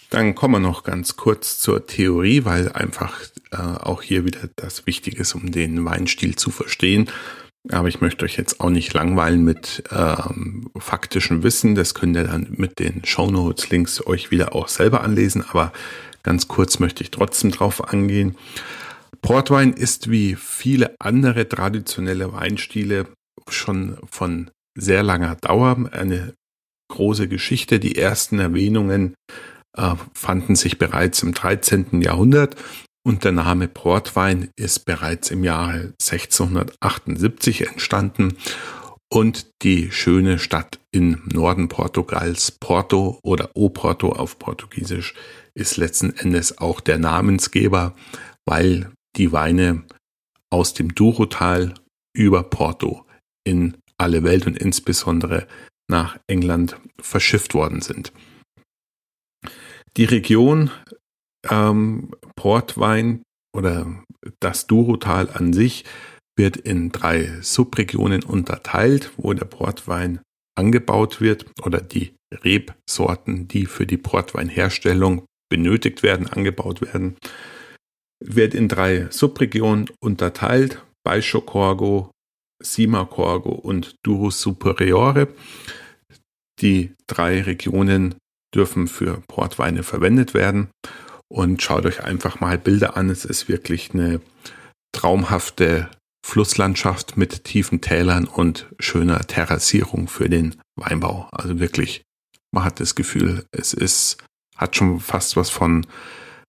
Dann 0.08 0.34
kommen 0.34 0.54
wir 0.54 0.60
noch 0.60 0.84
ganz 0.84 1.16
kurz 1.16 1.58
zur 1.58 1.86
Theorie, 1.86 2.46
weil 2.46 2.72
einfach 2.72 3.20
äh, 3.50 3.56
auch 3.56 4.00
hier 4.00 4.24
wieder 4.24 4.48
das 4.56 4.86
Wichtige 4.86 5.20
ist, 5.20 5.34
um 5.34 5.52
den 5.52 5.84
Weinstil 5.84 6.36
zu 6.36 6.50
verstehen. 6.50 7.10
Aber 7.70 7.88
ich 7.88 8.00
möchte 8.00 8.24
euch 8.24 8.36
jetzt 8.36 8.60
auch 8.60 8.70
nicht 8.70 8.94
langweilen 8.94 9.44
mit 9.44 9.82
ähm, 9.90 10.70
faktischem 10.78 11.42
Wissen. 11.42 11.74
Das 11.74 11.94
könnt 11.94 12.16
ihr 12.16 12.24
dann 12.24 12.46
mit 12.50 12.78
den 12.78 13.04
Shownotes 13.04 13.70
Links 13.70 14.06
euch 14.06 14.30
wieder 14.30 14.54
auch 14.54 14.68
selber 14.68 15.02
anlesen. 15.02 15.44
Aber 15.48 15.72
ganz 16.22 16.48
kurz 16.48 16.78
möchte 16.78 17.02
ich 17.02 17.10
trotzdem 17.10 17.50
drauf 17.50 17.92
angehen. 17.92 18.36
Portwein 19.20 19.72
ist 19.72 20.10
wie 20.10 20.34
viele 20.34 20.94
andere 20.98 21.48
traditionelle 21.48 22.32
Weinstile 22.32 23.06
schon 23.48 23.98
von 24.10 24.50
sehr 24.76 25.02
langer 25.02 25.36
Dauer 25.36 25.90
eine 25.92 26.34
große 26.88 27.28
Geschichte. 27.28 27.80
Die 27.80 27.96
ersten 27.96 28.38
Erwähnungen 28.38 29.14
äh, 29.76 29.94
fanden 30.14 30.56
sich 30.56 30.78
bereits 30.78 31.22
im 31.22 31.34
13. 31.34 32.00
Jahrhundert 32.00 32.56
und 33.08 33.24
der 33.24 33.32
Name 33.32 33.68
Portwein 33.68 34.50
ist 34.54 34.84
bereits 34.84 35.30
im 35.30 35.42
Jahre 35.42 35.94
1678 35.98 37.66
entstanden 37.66 38.36
und 39.10 39.46
die 39.62 39.90
schöne 39.90 40.38
Stadt 40.38 40.78
im 40.92 41.22
Norden 41.32 41.68
Portugals, 41.68 42.50
Porto 42.50 43.18
oder 43.22 43.48
Oporto 43.54 44.12
auf 44.12 44.38
Portugiesisch, 44.38 45.14
ist 45.54 45.78
letzten 45.78 46.14
Endes 46.18 46.58
auch 46.58 46.80
der 46.80 46.98
Namensgeber, 46.98 47.94
weil 48.46 48.92
die 49.16 49.32
Weine 49.32 49.84
aus 50.50 50.74
dem 50.74 50.94
Douro-Tal 50.94 51.72
über 52.14 52.42
Porto 52.42 53.06
in 53.42 53.78
alle 53.96 54.22
Welt 54.22 54.46
und 54.46 54.58
insbesondere 54.58 55.48
nach 55.90 56.18
England 56.26 56.76
verschifft 57.00 57.54
worden 57.54 57.80
sind. 57.80 58.12
Die 59.96 60.04
Region 60.04 60.70
ähm, 61.50 62.10
Portwein 62.36 63.22
oder 63.56 63.86
das 64.40 64.66
Durotal 64.66 65.30
an 65.30 65.52
sich 65.52 65.84
wird 66.36 66.56
in 66.56 66.90
drei 66.90 67.38
Subregionen 67.40 68.22
unterteilt, 68.22 69.10
wo 69.16 69.32
der 69.32 69.44
Portwein 69.44 70.20
angebaut 70.56 71.20
wird 71.20 71.46
oder 71.64 71.80
die 71.80 72.14
Rebsorten, 72.32 73.48
die 73.48 73.66
für 73.66 73.86
die 73.86 73.96
Portweinherstellung 73.96 75.24
benötigt 75.50 76.02
werden, 76.02 76.26
angebaut 76.26 76.80
werden, 76.80 77.16
wird 78.24 78.54
in 78.54 78.68
drei 78.68 79.08
Subregionen 79.10 79.88
unterteilt, 80.00 80.84
Baixo 81.04 81.40
Corgo, 81.40 82.10
Sima 82.62 83.04
Corgo 83.04 83.52
und 83.52 83.94
Duro 84.04 84.30
Superiore. 84.30 85.28
Die 86.60 86.94
drei 87.06 87.42
Regionen 87.42 88.16
dürfen 88.54 88.88
für 88.88 89.22
Portweine 89.28 89.82
verwendet 89.82 90.34
werden. 90.34 90.70
Und 91.28 91.62
schaut 91.62 91.84
euch 91.84 92.02
einfach 92.02 92.40
mal 92.40 92.58
Bilder 92.58 92.96
an. 92.96 93.10
Es 93.10 93.24
ist 93.24 93.48
wirklich 93.48 93.92
eine 93.92 94.20
traumhafte 94.92 95.90
Flusslandschaft 96.24 97.16
mit 97.16 97.44
tiefen 97.44 97.80
Tälern 97.80 98.26
und 98.26 98.66
schöner 98.78 99.20
Terrassierung 99.20 100.08
für 100.08 100.28
den 100.28 100.56
Weinbau. 100.76 101.28
Also 101.32 101.58
wirklich, 101.58 102.02
man 102.50 102.64
hat 102.64 102.80
das 102.80 102.94
Gefühl, 102.94 103.44
es 103.50 103.72
ist, 103.72 104.18
hat 104.56 104.76
schon 104.76 105.00
fast 105.00 105.36
was 105.36 105.50
von 105.50 105.86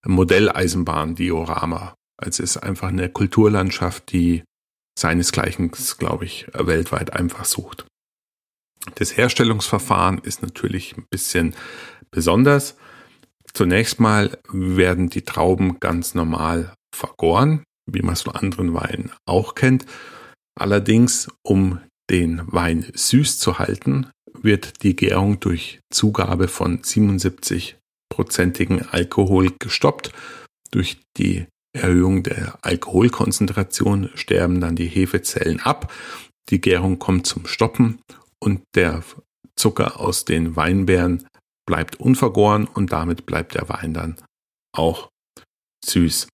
Modelleisenbahn-Diorama. 0.05 1.95
Es 2.21 2.39
ist 2.39 2.57
einfach 2.57 2.89
eine 2.89 3.09
Kulturlandschaft, 3.09 4.11
die 4.11 4.43
seinesgleichen, 4.97 5.71
glaube 5.97 6.25
ich, 6.25 6.47
weltweit 6.53 7.13
einfach 7.13 7.45
sucht. 7.45 7.85
Das 8.95 9.15
Herstellungsverfahren 9.15 10.19
ist 10.19 10.41
natürlich 10.41 10.97
ein 10.97 11.05
bisschen 11.09 11.55
besonders. 12.11 12.75
Zunächst 13.53 13.99
mal 13.99 14.37
werden 14.51 15.09
die 15.09 15.23
Trauben 15.23 15.79
ganz 15.79 16.15
normal 16.15 16.73
vergoren, 16.95 17.63
wie 17.85 18.01
man 18.01 18.13
es 18.13 18.23
von 18.23 18.35
anderen 18.35 18.73
Weinen 18.73 19.11
auch 19.25 19.55
kennt. 19.55 19.85
Allerdings, 20.57 21.29
um 21.41 21.79
den 22.09 22.41
Wein 22.47 22.85
süß 22.93 23.39
zu 23.39 23.59
halten, 23.59 24.07
wird 24.33 24.83
die 24.83 24.95
Gärung 24.95 25.39
durch 25.39 25.79
Zugabe 25.91 26.47
von 26.47 26.81
77-prozentigen 26.81 28.87
Alkohol 28.89 29.51
gestoppt. 29.59 30.11
Durch 30.71 30.97
die 31.17 31.45
Erhöhung 31.73 32.23
der 32.23 32.57
Alkoholkonzentration 32.61 34.09
sterben 34.15 34.61
dann 34.61 34.75
die 34.75 34.87
Hefezellen 34.87 35.59
ab. 35.59 35.91
Die 36.49 36.61
Gärung 36.61 36.99
kommt 36.99 37.27
zum 37.27 37.45
Stoppen 37.45 37.99
und 38.39 38.61
der 38.75 39.03
Zucker 39.55 39.99
aus 39.99 40.25
den 40.25 40.55
Weinbeeren 40.55 41.27
bleibt 41.69 41.99
unvergoren 41.99 42.65
und 42.65 42.91
damit 42.91 43.27
bleibt 43.27 43.53
der 43.53 43.69
Wein 43.69 43.93
dann 43.93 44.15
auch 44.75 45.09
süß. 45.85 46.27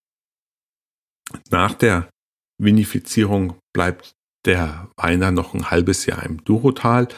Nach 1.49 1.73
der 1.73 2.09
Vinifizierung 2.57 3.57
bleibt 3.73 4.13
der 4.45 4.87
Wein 4.95 5.19
dann 5.19 5.33
noch 5.33 5.53
ein 5.53 5.69
halbes 5.69 6.05
Jahr 6.05 6.23
im 6.23 6.41
Durotal 6.45 7.09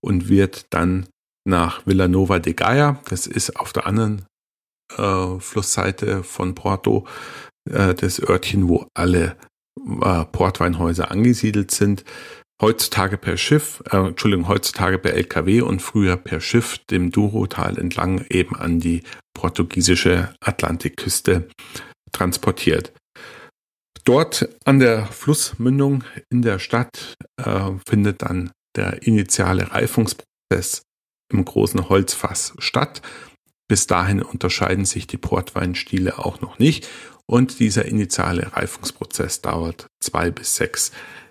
und 0.00 0.28
wird 0.28 0.72
dann 0.72 1.08
nach 1.44 1.84
Villanova 1.84 2.38
de 2.38 2.52
Gaia, 2.52 3.02
das 3.10 3.26
ist 3.26 3.56
auf 3.56 3.72
der 3.72 3.86
anderen 3.86 4.24
äh, 4.96 5.40
Flussseite 5.40 6.22
von 6.22 6.54
Porto, 6.54 7.08
äh, 7.68 7.92
das 7.94 8.20
Örtchen, 8.20 8.68
wo 8.68 8.86
alle 8.94 9.36
äh, 10.00 10.24
Portweinhäuser 10.26 11.10
angesiedelt 11.10 11.72
sind, 11.72 12.04
heutzutage 12.60 13.16
per 13.16 13.36
Schiff, 13.36 13.82
äh, 13.90 13.96
Entschuldigung, 13.96 14.48
heutzutage 14.48 14.98
per 14.98 15.14
LKW 15.14 15.60
und 15.62 15.80
früher 15.80 16.16
per 16.16 16.40
Schiff 16.40 16.78
dem 16.90 17.10
Douro-Tal 17.10 17.78
entlang 17.78 18.24
eben 18.30 18.56
an 18.56 18.80
die 18.80 19.02
portugiesische 19.34 20.34
Atlantikküste 20.40 21.48
transportiert. 22.12 22.92
Dort 24.04 24.48
an 24.64 24.78
der 24.78 25.06
Flussmündung 25.06 26.04
in 26.30 26.42
der 26.42 26.58
Stadt 26.58 27.14
äh, 27.42 27.70
findet 27.88 28.22
dann 28.22 28.50
der 28.76 29.02
initiale 29.02 29.70
Reifungsprozess 29.70 30.82
im 31.32 31.44
großen 31.44 31.88
Holzfass 31.88 32.54
statt. 32.58 33.02
Bis 33.66 33.86
dahin 33.86 34.22
unterscheiden 34.22 34.84
sich 34.84 35.06
die 35.06 35.16
Portweinstile 35.16 36.18
auch 36.18 36.42
noch 36.42 36.58
nicht 36.58 36.86
und 37.26 37.60
dieser 37.60 37.86
initiale 37.86 38.52
Reifungsprozess 38.52 39.40
dauert 39.40 39.86
zwei 40.02 40.30
bis 40.30 40.56
sechs 40.56 40.90
Jahre 40.90 41.23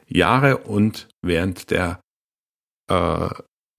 und 0.66 1.10
während 1.22 1.72
der 1.72 2.00
äh, 2.90 3.30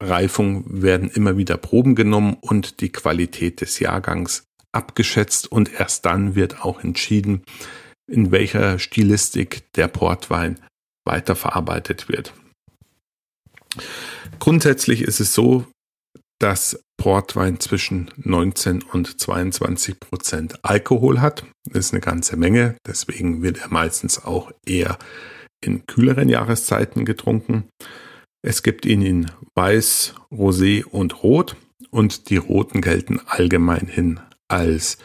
Reifung 0.02 0.82
werden 0.82 1.08
immer 1.08 1.36
wieder 1.36 1.56
Proben 1.56 1.94
genommen 1.94 2.36
und 2.40 2.80
die 2.80 2.90
Qualität 2.90 3.60
des 3.60 3.78
Jahrgangs 3.78 4.44
abgeschätzt 4.72 5.50
und 5.50 5.72
erst 5.72 6.04
dann 6.04 6.34
wird 6.34 6.64
auch 6.64 6.82
entschieden, 6.82 7.44
in 8.10 8.32
welcher 8.32 8.78
Stilistik 8.78 9.72
der 9.74 9.88
Portwein 9.88 10.58
weiterverarbeitet 11.06 12.08
wird. 12.08 12.34
Grundsätzlich 14.40 15.02
ist 15.02 15.20
es 15.20 15.34
so, 15.34 15.66
dass 16.40 16.80
Portwein 16.96 17.60
zwischen 17.60 18.10
19 18.16 18.82
und 18.82 19.20
22 19.20 20.00
Prozent 20.00 20.64
Alkohol 20.64 21.20
hat. 21.20 21.44
Das 21.64 21.86
ist 21.86 21.92
eine 21.92 22.00
ganze 22.00 22.36
Menge, 22.36 22.76
deswegen 22.86 23.42
wird 23.42 23.58
er 23.58 23.68
meistens 23.68 24.24
auch 24.24 24.52
eher 24.66 24.98
in 25.66 25.86
kühleren 25.86 26.28
Jahreszeiten 26.28 27.04
getrunken. 27.04 27.64
Es 28.42 28.62
gibt 28.62 28.86
ihn 28.86 29.02
in 29.02 29.30
Weiß, 29.54 30.14
Rosé 30.30 30.84
und 30.84 31.22
Rot 31.22 31.56
und 31.90 32.30
die 32.30 32.36
Roten 32.36 32.80
gelten 32.80 33.20
allgemein 33.26 33.86
hin 33.86 34.20
als 34.48 34.98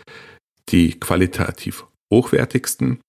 die 0.69 0.99
qualitativ 0.99 1.85
hochwertigsten. 2.13 2.99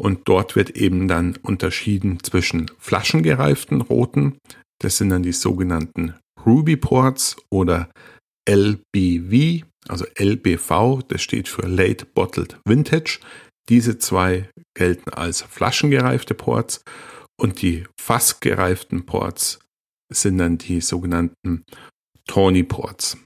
Und 0.00 0.28
dort 0.28 0.56
wird 0.56 0.70
eben 0.70 1.08
dann 1.08 1.36
unterschieden 1.42 2.22
zwischen 2.22 2.70
flaschengereiften 2.78 3.80
Roten, 3.80 4.38
das 4.80 4.96
sind 4.96 5.10
dann 5.10 5.22
die 5.22 5.32
sogenannten 5.32 6.14
Ruby 6.46 6.76
Ports 6.76 7.36
oder 7.50 7.90
LBV, 8.48 9.64
also 9.88 10.06
LBV, 10.18 11.02
das 11.08 11.22
steht 11.22 11.48
für 11.48 11.66
Late 11.66 12.06
Bottled 12.06 12.58
Vintage. 12.64 13.18
Diese 13.68 13.98
zwei 13.98 14.48
gelten 14.78 15.10
als 15.10 15.42
flaschengereifte 15.42 16.34
Ports 16.34 16.82
und 17.40 17.60
die 17.62 17.84
fassgereiften 18.00 19.04
Ports 19.06 19.58
sind 20.10 20.38
dann 20.38 20.56
die 20.56 20.80
sogenannten 20.80 21.64
Tawny 22.26 22.62
Ports. 22.62 23.18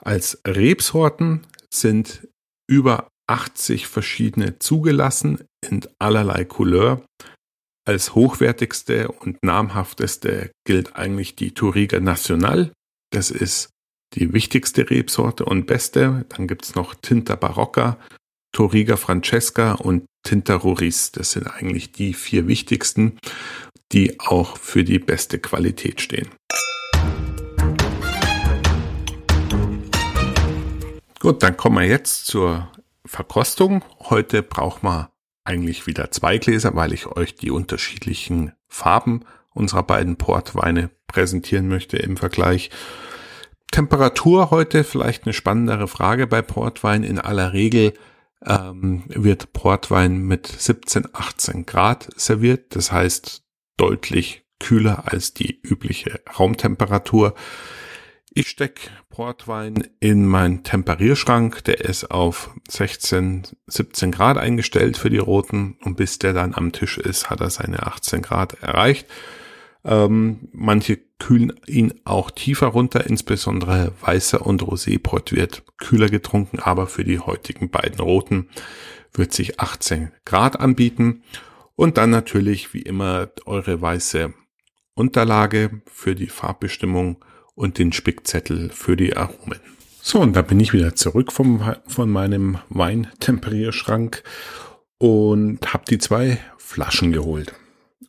Als 0.00 0.40
Rebsorten 0.46 1.46
sind 1.72 2.26
über 2.68 3.08
80 3.28 3.86
verschiedene 3.86 4.58
zugelassen 4.58 5.44
in 5.62 5.86
allerlei 5.98 6.44
Couleur. 6.44 7.04
Als 7.86 8.14
hochwertigste 8.14 9.08
und 9.08 9.38
namhafteste 9.44 10.50
gilt 10.66 10.96
eigentlich 10.96 11.36
die 11.36 11.52
Touriga 11.52 12.00
Nacional. 12.00 12.72
Das 13.10 13.30
ist 13.30 13.68
die 14.14 14.32
wichtigste 14.32 14.88
Rebsorte 14.88 15.44
und 15.44 15.66
beste. 15.66 16.24
Dann 16.30 16.46
gibt's 16.46 16.74
noch 16.74 16.94
Tinta 16.94 17.36
Barocca, 17.36 17.98
Toriga 18.54 18.96
Francesca 18.96 19.72
und 19.72 20.06
Tinta 20.22 20.54
Roriz. 20.54 21.12
Das 21.12 21.32
sind 21.32 21.46
eigentlich 21.48 21.92
die 21.92 22.14
vier 22.14 22.46
wichtigsten, 22.46 23.18
die 23.92 24.20
auch 24.20 24.56
für 24.56 24.84
die 24.84 25.00
beste 25.00 25.38
Qualität 25.38 26.00
stehen. 26.00 26.28
Gut, 31.20 31.42
dann 31.42 31.56
kommen 31.56 31.78
wir 31.78 31.86
jetzt 31.86 32.26
zur 32.26 32.70
Verkostung. 33.04 33.84
Heute 33.98 34.42
braucht 34.42 34.82
man 34.82 35.08
eigentlich 35.44 35.86
wieder 35.86 36.10
zwei 36.10 36.38
Gläser, 36.38 36.74
weil 36.76 36.92
ich 36.92 37.06
euch 37.06 37.34
die 37.34 37.50
unterschiedlichen 37.50 38.52
Farben 38.68 39.24
unserer 39.52 39.82
beiden 39.82 40.16
Portweine 40.16 40.90
präsentieren 41.08 41.68
möchte 41.68 41.96
im 41.96 42.16
Vergleich. 42.16 42.70
Temperatur 43.72 44.50
heute 44.52 44.84
vielleicht 44.84 45.24
eine 45.24 45.32
spannendere 45.32 45.88
Frage 45.88 46.28
bei 46.28 46.40
Portwein. 46.40 47.02
In 47.02 47.18
aller 47.18 47.52
Regel 47.52 47.94
ähm, 48.46 49.04
wird 49.08 49.52
Portwein 49.52 50.18
mit 50.18 50.46
17, 50.46 51.08
18 51.12 51.66
Grad 51.66 52.08
serviert. 52.16 52.76
Das 52.76 52.92
heißt 52.92 53.42
deutlich 53.76 54.44
kühler 54.60 55.12
als 55.12 55.34
die 55.34 55.60
übliche 55.62 56.20
Raumtemperatur. 56.38 57.34
Ich 58.36 58.48
stecke 58.48 58.90
Portwein 59.10 59.86
in 60.00 60.26
meinen 60.26 60.64
Temperierschrank, 60.64 61.62
der 61.64 61.82
ist 61.82 62.10
auf 62.10 62.50
16, 62.68 63.44
17 63.68 64.10
Grad 64.10 64.38
eingestellt 64.38 64.96
für 64.96 65.08
die 65.08 65.18
roten 65.18 65.78
und 65.84 65.96
bis 65.96 66.18
der 66.18 66.32
dann 66.32 66.52
am 66.52 66.72
Tisch 66.72 66.98
ist, 66.98 67.30
hat 67.30 67.40
er 67.40 67.50
seine 67.50 67.86
18 67.86 68.22
Grad 68.22 68.54
erreicht. 68.54 69.06
Ähm, 69.84 70.48
manche 70.52 70.98
kühlen 71.18 71.52
ihn 71.66 71.94
auch 72.04 72.30
tiefer 72.30 72.68
runter, 72.68 73.06
insbesondere 73.06 73.92
weißer 74.00 74.44
und 74.44 74.62
Roséport 74.62 75.32
wird 75.32 75.62
kühler 75.78 76.08
getrunken, 76.08 76.58
aber 76.58 76.86
für 76.86 77.04
die 77.04 77.18
heutigen 77.18 77.70
beiden 77.70 78.00
roten 78.00 78.48
wird 79.12 79.32
sich 79.32 79.60
18 79.60 80.10
Grad 80.24 80.58
anbieten. 80.58 81.22
Und 81.76 81.98
dann 81.98 82.10
natürlich 82.10 82.72
wie 82.72 82.82
immer 82.82 83.30
eure 83.46 83.80
weiße 83.80 84.32
Unterlage 84.94 85.82
für 85.86 86.14
die 86.14 86.28
Farbbestimmung 86.28 87.24
und 87.54 87.78
den 87.78 87.92
Spickzettel 87.92 88.70
für 88.70 88.96
die 88.96 89.16
Aromen. 89.16 89.60
So, 90.00 90.20
und 90.20 90.34
da 90.36 90.42
bin 90.42 90.60
ich 90.60 90.72
wieder 90.72 90.94
zurück 90.94 91.32
vom, 91.32 91.62
von 91.86 92.10
meinem 92.10 92.58
Weintemperierschrank 92.68 94.22
und 94.98 95.72
habe 95.72 95.84
die 95.88 95.98
zwei 95.98 96.38
Flaschen 96.58 97.12
geholt. 97.12 97.54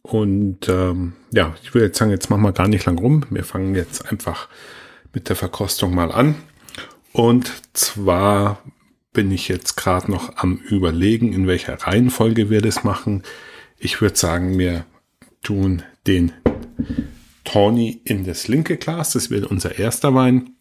Und 0.06 0.70
ähm, 0.70 1.13
ja, 1.32 1.56
ich 1.63 1.74
würde 1.74 1.88
jetzt 1.88 1.98
sagen, 1.98 2.12
jetzt 2.12 2.30
machen 2.30 2.44
wir 2.44 2.52
gar 2.52 2.68
nicht 2.68 2.86
lang 2.86 3.00
rum. 3.00 3.26
Wir 3.32 3.44
fangen 3.44 3.74
jetzt 3.74 4.12
einfach 4.12 4.48
mit 5.13 5.30
der 5.30 5.36
Verkostung 5.36 5.96
mal 5.96 6.12
an. 6.12 6.36
Und 7.12 7.52
zwar 7.74 8.62
bin 9.13 9.32
ich 9.32 9.48
jetzt 9.48 9.78
gerade 9.78 10.12
noch 10.12 10.38
am 10.38 10.58
Überlegen, 10.58 11.34
in 11.34 11.48
welcher 11.48 11.82
Reihenfolge 11.82 12.52
wir 12.52 12.62
das 12.62 12.84
machen. 12.84 13.24
Ich 13.80 14.00
würde 14.00 14.15
sagen, 14.15 14.60
wir 14.60 14.86
tun 15.41 15.82
den 16.06 16.34
Tawny 17.44 18.00
in 18.06 18.26
das 18.26 18.48
linke 18.48 18.78
Glas. 18.78 19.13
Das 19.13 19.32
wird 19.32 19.48
unser 19.48 19.80
erster 19.80 20.13
Wein. 20.13 20.52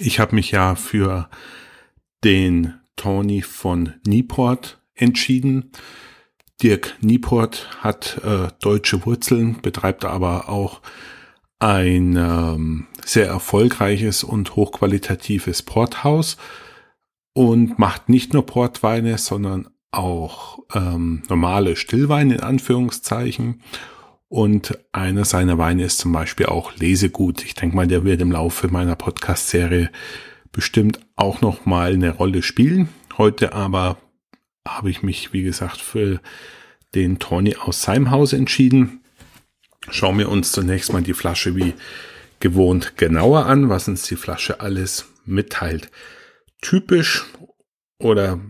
Ich 0.00 0.20
habe 0.20 0.34
mich 0.34 0.50
ja 0.50 0.74
für 0.74 1.30
den 2.24 2.74
Tawny 2.96 3.40
von 3.40 3.94
Nieport 4.06 4.82
entschieden. 4.94 5.72
Dirk 6.62 6.96
Nieport 7.00 7.68
hat 7.80 8.20
äh, 8.24 8.48
deutsche 8.60 9.04
Wurzeln, 9.06 9.60
betreibt 9.62 10.04
aber 10.04 10.48
auch 10.48 10.80
ein 11.58 12.16
ähm, 12.16 12.86
sehr 13.04 13.26
erfolgreiches 13.26 14.24
und 14.24 14.56
hochqualitatives 14.56 15.62
Porthaus 15.62 16.36
und 17.34 17.78
macht 17.78 18.08
nicht 18.08 18.32
nur 18.32 18.46
Portweine, 18.46 19.18
sondern 19.18 19.68
auch 19.90 20.58
ähm, 20.74 21.22
normale 21.28 21.76
Stillweine 21.76 22.34
in 22.34 22.40
Anführungszeichen 22.40 23.60
und 24.28 24.78
einer 24.92 25.24
seiner 25.24 25.58
Weine 25.58 25.82
ist 25.82 25.98
zum 25.98 26.12
Beispiel 26.12 26.46
auch 26.46 26.76
Lesegut. 26.76 27.44
Ich 27.44 27.54
denke 27.54 27.74
mal, 27.74 27.88
der 27.88 28.04
wird 28.04 28.20
im 28.20 28.30
Laufe 28.30 28.68
meiner 28.68 28.94
Podcast-Serie 28.94 29.90
bestimmt 30.52 31.00
auch 31.16 31.40
noch 31.40 31.66
mal 31.66 31.92
eine 31.92 32.12
Rolle 32.12 32.42
spielen. 32.42 32.88
Heute 33.18 33.52
aber 33.52 33.96
habe 34.66 34.90
ich 34.90 35.02
mich, 35.02 35.32
wie 35.32 35.42
gesagt, 35.42 35.80
für 35.80 36.20
den 36.94 37.18
Tony 37.18 37.56
aus 37.56 37.82
seinem 37.82 38.10
Haus 38.10 38.32
entschieden. 38.32 39.00
Schauen 39.90 40.18
wir 40.18 40.28
uns 40.28 40.52
zunächst 40.52 40.92
mal 40.92 41.02
die 41.02 41.14
Flasche 41.14 41.56
wie 41.56 41.74
gewohnt 42.40 42.96
genauer 42.96 43.46
an, 43.46 43.68
was 43.68 43.88
uns 43.88 44.02
die 44.02 44.16
Flasche 44.16 44.60
alles 44.60 45.06
mitteilt. 45.24 45.90
Typisch 46.60 47.24
oder 47.98 48.40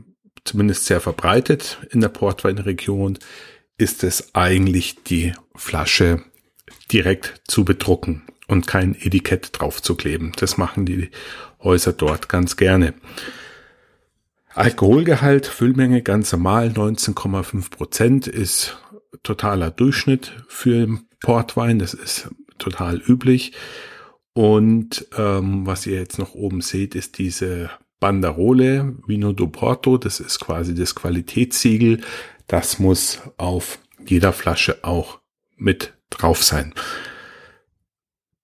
zumindest 0.45 0.87
sehr 0.87 1.01
verbreitet 1.01 1.79
in 1.91 2.01
der 2.01 2.09
Portweinregion 2.09 3.19
ist 3.77 4.05
es 4.05 4.35
eigentlich 4.35 5.03
die 5.05 5.33
Flasche 5.55 6.23
direkt 6.93 7.43
zu 7.47 7.65
bedrucken 7.65 8.23
und 8.47 8.67
kein 8.67 8.95
Etikett 8.95 9.51
drauf 9.53 9.81
zu 9.81 9.95
kleben. 9.95 10.33
Das 10.37 10.57
machen 10.57 10.87
die 10.87 11.11
Häuser 11.63 11.93
dort 11.93 12.29
ganz 12.29 12.57
gerne. 12.57 12.95
Alkoholgehalt, 14.55 15.47
Füllmenge 15.47 16.03
ganz 16.03 16.33
normal, 16.33 16.69
19,5 16.69 17.71
Prozent 17.71 18.27
ist 18.27 18.79
totaler 19.23 19.71
Durchschnitt 19.71 20.33
für 20.49 20.99
Portwein. 21.21 21.79
Das 21.79 21.95
ist 21.95 22.31
total 22.59 22.99
üblich. 22.99 23.53
Und 24.33 25.07
ähm, 25.17 25.67
was 25.67 25.87
ihr 25.87 25.97
jetzt 25.97 26.19
noch 26.19 26.35
oben 26.35 26.61
seht, 26.63 26.95
ist 26.95 27.19
diese 27.19 27.71
Banderole 28.01 28.97
Vino 29.07 29.33
do 29.33 29.47
Porto. 29.47 29.99
Das 29.99 30.21
ist 30.21 30.41
quasi 30.41 30.75
das 30.75 30.95
Qualitätssiegel. 30.95 32.01
Das 32.47 32.79
muss 32.79 33.21
auf 33.37 33.79
jeder 34.05 34.33
Flasche 34.33 34.79
auch 34.83 35.21
mit 35.57 35.95
drauf 36.11 36.43
sein. 36.43 36.75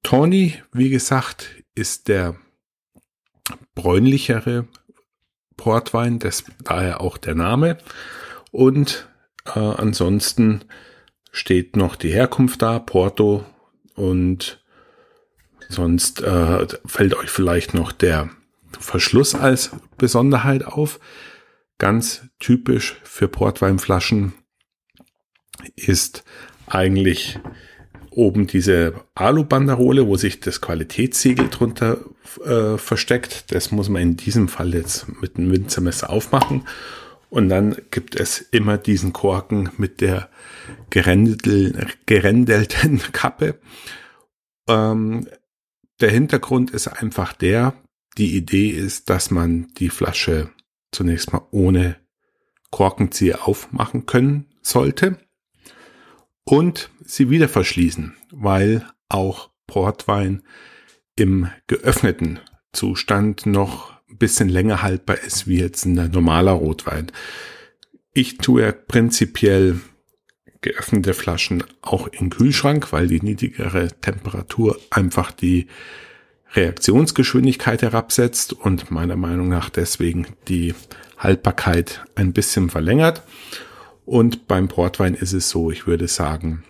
Tawny, 0.03 0.55
wie 0.73 0.91
gesagt, 0.91 1.65
ist 1.75 2.07
der 2.07 2.37
bräunlichere 3.75 4.69
Portwein, 5.57 6.19
das, 6.19 6.45
daher 6.63 7.01
auch 7.01 7.19
der 7.19 7.35
Name. 7.35 7.79
Und 8.51 9.09
äh, 9.47 9.59
ansonsten 9.59 10.65
steht 11.33 11.77
noch 11.77 11.97
die 11.97 12.11
Herkunft 12.11 12.63
da, 12.63 12.79
Porto. 12.79 13.45
Und 13.95 14.63
sonst 15.69 16.23
äh, 16.23 16.67
fällt 16.85 17.15
euch 17.15 17.31
vielleicht 17.31 17.75
noch 17.75 17.93
der 17.93 18.31
Verschluss 18.79 19.35
als 19.35 19.71
Besonderheit 19.97 20.65
auf. 20.65 21.01
Ganz 21.79 22.27
typisch 22.39 22.97
für 23.05 23.29
Portweinflaschen 23.29 24.35
ist 25.75 26.25
eigentlich 26.67 27.39
oben 28.17 28.47
diese 28.47 28.95
Alu-Banderole, 29.15 30.07
wo 30.07 30.17
sich 30.17 30.41
das 30.41 30.61
Qualitätssiegel 30.61 31.49
drunter 31.49 31.99
äh, 32.45 32.79
versteckt. 32.79 33.53
Das 33.53 33.71
muss 33.71 33.89
man 33.89 34.03
in 34.03 34.17
diesem 34.17 34.49
Fall 34.49 34.75
jetzt 34.75 35.07
mit 35.21 35.37
einem 35.37 35.53
Winzermesser 35.53 36.11
aufmachen. 36.11 36.67
Und 37.29 37.49
dann 37.49 37.77
gibt 37.91 38.19
es 38.19 38.41
immer 38.41 38.79
diesen 38.79 39.13
Korken 39.13 39.71
mit 39.77 40.01
der 40.01 40.31
gerendel, 40.91 41.87
gerendelten 42.07 43.01
Kappe. 43.13 43.59
Ähm, 44.69 45.29
der 46.01 46.11
Hintergrund 46.11 46.71
ist 46.71 46.89
einfach 46.89 47.33
der, 47.33 47.75
die 48.17 48.37
Idee 48.37 48.71
ist, 48.71 49.11
dass 49.11 49.31
man 49.31 49.69
die 49.79 49.91
Flasche 49.91 50.51
zunächst 50.91 51.33
mal 51.33 51.43
ohne 51.51 51.97
Korkenzieher 52.71 53.47
aufmachen 53.47 54.07
können 54.07 54.47
sollte 54.63 55.19
und 56.49 56.91
sie 57.05 57.29
wieder 57.29 57.49
verschließen, 57.49 58.15
weil 58.31 58.87
auch 59.09 59.51
Portwein 59.67 60.43
im 61.17 61.51
geöffneten 61.67 62.41
Zustand 62.73 63.47
noch 63.47 63.93
ein 64.09 64.19
bisschen 64.19 64.49
länger 64.49 64.83
haltbar 64.83 65.19
ist 65.19 65.47
wie 65.47 65.59
jetzt 65.59 65.85
ein 65.85 66.11
normaler 66.11 66.53
Rotwein. 66.53 67.11
Ich 68.13 68.39
tue 68.39 68.73
prinzipiell 68.73 69.81
geöffnete 70.61 71.15
Flaschen 71.15 71.65
auch 71.83 72.09
in 72.09 72.31
Kühlschrank, 72.31 72.93
weil 72.93 73.09
die 73.09 73.21
niedrigere 73.21 73.89
Temperatur 74.01 74.79
einfach 74.91 75.33
die 75.33 75.67
Reaktionsgeschwindigkeit 76.55 77.83
herabsetzt 77.83 78.53
und 78.53 78.91
meiner 78.91 79.17
Meinung 79.17 79.49
nach 79.49 79.69
deswegen 79.69 80.27
die 80.49 80.75
Haltbarkeit 81.19 82.05
ein 82.15 82.33
bisschen 82.33 82.71
verlängert. 82.71 83.23
Und 84.07 84.49
beim 84.49 84.69
Portwein 84.69 85.15
ist 85.15 85.35
es 85.35 85.51
so, 85.51 85.71
ich 85.71 85.87
würde 85.87 86.09
sagen, 86.09 86.65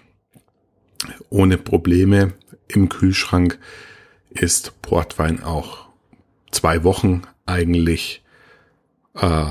ohne 1.31 1.59
Probleme 1.59 2.33
im 2.67 2.89
Kühlschrank 2.89 3.59
ist 4.31 4.83
Portwein 4.83 5.43
auch 5.45 5.87
zwei 6.51 6.83
Wochen 6.83 7.23
eigentlich 7.45 8.25
äh, 9.15 9.47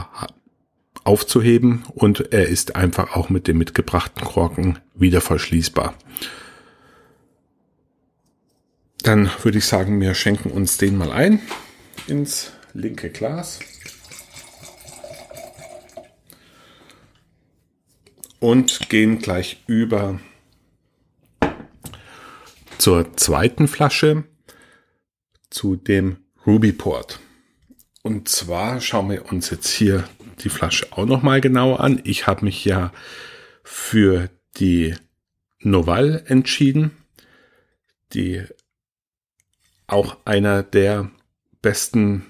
aufzuheben 1.05 1.85
und 1.93 2.33
er 2.33 2.49
ist 2.49 2.75
einfach 2.75 3.15
auch 3.15 3.29
mit 3.29 3.47
dem 3.47 3.57
mitgebrachten 3.59 4.25
Korken 4.25 4.79
wieder 4.95 5.21
verschließbar. 5.21 5.93
dann 9.05 9.29
würde 9.43 9.59
ich 9.59 9.65
sagen, 9.65 10.01
wir 10.01 10.15
schenken 10.15 10.49
uns 10.49 10.77
den 10.77 10.97
mal 10.97 11.11
ein 11.11 11.39
ins 12.07 12.51
linke 12.73 13.09
Glas. 13.09 13.59
Und 18.45 18.89
gehen 18.89 19.17
gleich 19.17 19.63
über 19.65 20.19
zur 22.77 23.17
zweiten 23.17 23.67
Flasche, 23.67 24.23
zu 25.49 25.75
dem 25.75 26.17
Ruby 26.45 26.71
Port. 26.71 27.19
Und 28.03 28.29
zwar 28.29 28.81
schauen 28.81 29.09
wir 29.09 29.31
uns 29.31 29.49
jetzt 29.49 29.71
hier 29.71 30.07
die 30.41 30.49
Flasche 30.49 30.85
auch 30.91 31.07
nochmal 31.07 31.41
genauer 31.41 31.79
an. 31.79 31.99
Ich 32.03 32.27
habe 32.27 32.45
mich 32.45 32.63
ja 32.65 32.93
für 33.63 34.29
die 34.57 34.93
Noval 35.57 36.23
entschieden, 36.27 36.91
die 38.13 38.43
auch 39.87 40.17
einer 40.23 40.61
der 40.61 41.09
besten 41.63 42.27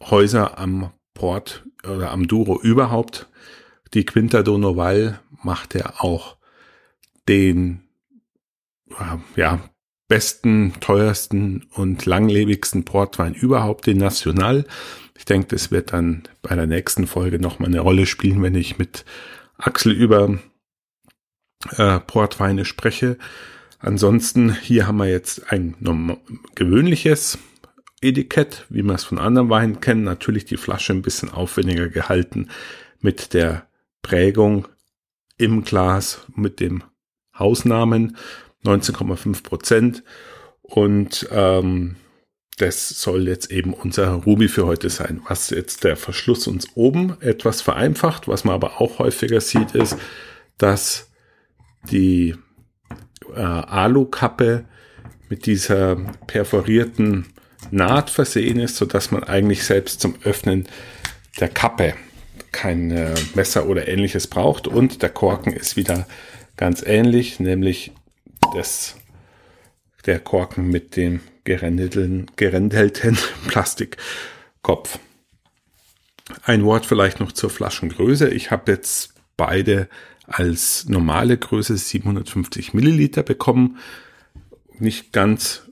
Häuser 0.00 0.58
am 0.58 0.92
Port 1.14 1.64
oder 1.84 2.10
am 2.10 2.26
Duro 2.26 2.60
überhaupt. 2.60 3.28
Die 3.94 4.04
Quinta 4.04 4.42
do 4.42 4.58
Noval 4.58 5.20
macht 5.42 5.74
ja 5.74 5.94
auch 5.98 6.36
den 7.28 7.82
ja, 9.36 9.60
besten, 10.08 10.74
teuersten 10.80 11.66
und 11.74 12.06
langlebigsten 12.06 12.84
Portwein 12.84 13.34
überhaupt, 13.34 13.86
den 13.86 13.98
National. 13.98 14.64
Ich 15.18 15.24
denke, 15.24 15.48
das 15.48 15.70
wird 15.70 15.92
dann 15.92 16.24
bei 16.42 16.54
der 16.54 16.66
nächsten 16.66 17.06
Folge 17.06 17.38
nochmal 17.38 17.68
eine 17.68 17.80
Rolle 17.80 18.06
spielen, 18.06 18.42
wenn 18.42 18.54
ich 18.54 18.78
mit 18.78 19.04
Axel 19.58 19.92
über 19.92 20.38
äh, 21.76 22.00
Portweine 22.00 22.64
spreche. 22.64 23.18
Ansonsten, 23.78 24.54
hier 24.54 24.86
haben 24.86 24.98
wir 24.98 25.08
jetzt 25.08 25.52
ein 25.52 25.74
gewöhnliches 26.54 27.38
Etikett, 28.00 28.66
wie 28.68 28.82
wir 28.82 28.94
es 28.94 29.04
von 29.04 29.18
anderen 29.18 29.50
Weinen 29.50 29.80
kennen. 29.80 30.04
Natürlich 30.04 30.44
die 30.44 30.56
Flasche 30.56 30.92
ein 30.92 31.02
bisschen 31.02 31.30
aufwendiger 31.30 31.88
gehalten 31.88 32.48
mit 33.00 33.34
der 33.34 33.66
Prägung 34.06 34.68
im 35.36 35.64
Glas, 35.64 36.20
mit 36.36 36.60
dem 36.60 36.84
Hausnamen 37.36 38.16
19,5 38.64 39.42
Prozent. 39.42 40.04
Und 40.62 41.28
ähm, 41.32 41.96
das 42.56 42.88
soll 42.88 43.26
jetzt 43.26 43.50
eben 43.50 43.74
unser 43.74 44.10
Ruby 44.10 44.46
für 44.46 44.64
heute 44.64 44.90
sein. 44.90 45.22
Was 45.28 45.50
jetzt 45.50 45.82
der 45.82 45.96
Verschluss 45.96 46.46
uns 46.46 46.68
oben 46.76 47.16
etwas 47.20 47.62
vereinfacht, 47.62 48.28
was 48.28 48.44
man 48.44 48.54
aber 48.54 48.80
auch 48.80 49.00
häufiger 49.00 49.40
sieht, 49.40 49.74
ist, 49.74 49.96
dass 50.56 51.10
die 51.90 52.36
äh, 53.34 53.40
Alukappe 53.40 54.66
mit 55.28 55.46
dieser 55.46 55.96
perforierten 56.28 57.26
Naht 57.72 58.10
versehen 58.10 58.60
ist, 58.60 58.76
so 58.76 58.84
dass 58.84 59.10
man 59.10 59.24
eigentlich 59.24 59.64
selbst 59.64 60.00
zum 60.00 60.14
Öffnen 60.22 60.68
der 61.40 61.48
Kappe 61.48 61.94
kein 62.56 62.90
äh, 62.90 63.14
Messer 63.34 63.68
oder 63.68 63.86
ähnliches 63.86 64.28
braucht. 64.28 64.66
Und 64.66 65.02
der 65.02 65.10
Korken 65.10 65.52
ist 65.52 65.76
wieder 65.76 66.06
ganz 66.56 66.82
ähnlich, 66.82 67.38
nämlich 67.38 67.92
das, 68.54 68.96
der 70.06 70.20
Korken 70.20 70.68
mit 70.68 70.96
dem 70.96 71.20
gerändelten, 71.44 72.30
gerändelten 72.36 73.18
Plastikkopf. 73.46 74.98
Ein 76.44 76.64
Wort 76.64 76.86
vielleicht 76.86 77.20
noch 77.20 77.32
zur 77.32 77.50
Flaschengröße. 77.50 78.30
Ich 78.30 78.50
habe 78.50 78.72
jetzt 78.72 79.12
beide 79.36 79.88
als 80.26 80.86
normale 80.88 81.36
Größe 81.36 81.76
750 81.76 82.72
Milliliter 82.72 83.22
bekommen. 83.22 83.76
Nicht 84.78 85.12
ganz 85.12 85.62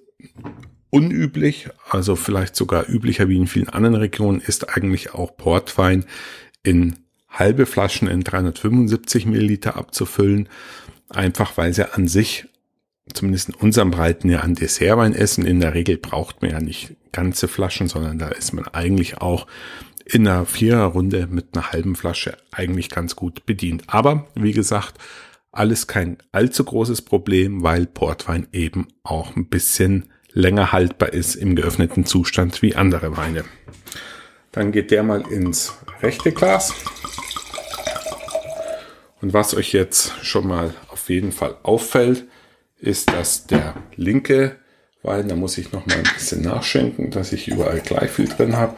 unüblich, 0.91 1.71
also 1.89 2.15
vielleicht 2.15 2.55
sogar 2.55 2.89
üblicher 2.89 3.29
wie 3.29 3.37
in 3.37 3.47
vielen 3.47 3.71
anderen 3.71 3.97
Regionen, 3.97 4.41
ist 4.41 4.77
eigentlich 4.77 5.15
auch 5.15 5.37
Portwein 5.37 6.05
in 6.65 6.97
halbe 7.29 7.67
Flaschen 7.67 8.09
in 8.09 8.23
375 8.23 9.27
Milliliter 9.27 9.77
abzufüllen. 9.77 10.49
Einfach 11.11 11.57
weil 11.57 11.73
sie 11.73 11.93
an 11.93 12.09
sich, 12.09 12.47
zumindest 13.13 13.51
in 13.51 13.55
unserem 13.55 13.91
Breiten, 13.91 14.29
ja 14.29 14.41
an 14.41 14.55
Dessertwein 14.55 15.15
essen. 15.15 15.47
In 15.47 15.61
der 15.61 15.75
Regel 15.75 15.97
braucht 15.97 16.43
man 16.43 16.51
ja 16.51 16.61
nicht 16.61 16.97
ganze 17.13 17.47
Flaschen, 17.47 17.89
sondern 17.89 18.19
da 18.19 18.29
ist 18.29 18.53
man 18.53 18.67
eigentlich 18.69 19.19
auch 19.19 19.47
in 20.05 20.27
einer 20.27 20.45
Viererrunde 20.45 21.27
mit 21.29 21.49
einer 21.53 21.73
halben 21.73 21.97
Flasche 21.97 22.37
eigentlich 22.51 22.91
ganz 22.91 23.17
gut 23.17 23.47
bedient. 23.47 23.85
Aber 23.87 24.27
wie 24.35 24.53
gesagt, 24.53 24.99
alles 25.51 25.87
kein 25.87 26.19
allzu 26.33 26.65
großes 26.65 27.03
Problem, 27.03 27.63
weil 27.63 27.87
Portwein 27.87 28.49
eben 28.53 28.89
auch 29.03 29.37
ein 29.37 29.47
bisschen 29.47 30.11
länger 30.33 30.73
haltbar 30.73 31.13
ist 31.13 31.37
im 31.37 31.55
geöffneten 31.55 32.05
Zustand 32.05 32.61
wie 32.61 32.75
andere 32.75 33.17
Weine. 33.17 33.45
Dann 34.55 34.71
geht 34.71 34.91
der 34.91 35.03
mal 35.03 35.23
ins 35.31 35.75
rechte 36.01 36.33
Glas. 36.33 36.73
Und 39.21 39.33
was 39.33 39.55
euch 39.55 39.73
jetzt 39.73 40.13
schon 40.23 40.47
mal 40.47 40.75
auf 40.89 41.09
jeden 41.09 41.33
Fall 41.33 41.57
auffällt, 41.63 42.25
ist, 42.79 43.11
dass 43.11 43.47
der 43.47 43.75
linke 43.97 44.57
Wein, 45.03 45.29
da 45.29 45.37
muss 45.37 45.59
ich 45.59 45.73
noch 45.73 45.87
mal 45.87 45.97
ein 45.97 46.11
bisschen 46.15 46.43
nachschenken, 46.43 47.11
dass 47.11 47.33
ich 47.33 47.49
überall 47.49 47.81
gleich 47.81 48.11
viel 48.11 48.29
drin 48.29 48.57
habe, 48.57 48.77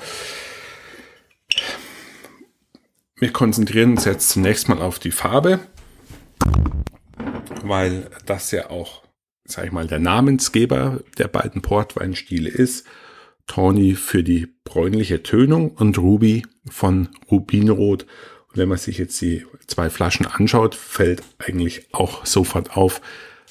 wir 3.18 3.32
konzentrieren 3.32 3.92
uns 3.92 4.04
jetzt 4.04 4.28
zunächst 4.30 4.68
mal 4.68 4.82
auf 4.82 4.98
die 4.98 5.10
Farbe, 5.10 5.60
weil 7.62 8.10
das 8.26 8.50
ja 8.50 8.70
auch, 8.70 9.04
sag 9.44 9.64
ich 9.64 9.72
mal, 9.72 9.86
der 9.86 10.00
Namensgeber 10.00 11.00
der 11.16 11.28
beiden 11.28 11.62
Portweinstile 11.62 12.50
ist. 12.50 12.86
Tawny 13.46 13.94
für 13.94 14.22
die 14.22 14.48
bräunliche 14.64 15.22
Tönung 15.22 15.70
und 15.70 15.98
Ruby 15.98 16.44
von 16.68 17.09
Rubinrot. 17.30 18.02
Und 18.48 18.56
wenn 18.56 18.68
man 18.68 18.78
sich 18.78 18.98
jetzt 18.98 19.20
die 19.20 19.46
zwei 19.66 19.90
Flaschen 19.90 20.26
anschaut, 20.26 20.74
fällt 20.74 21.22
eigentlich 21.38 21.87
auch 21.92 22.26
sofort 22.26 22.76
auf, 22.76 23.00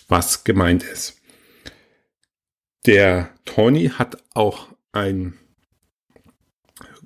was 0.07 0.43
gemeint 0.43 0.83
ist. 0.83 1.21
Der 2.85 3.29
Tawny 3.45 3.89
hat 3.89 4.17
auch 4.33 4.67
einen 4.91 5.33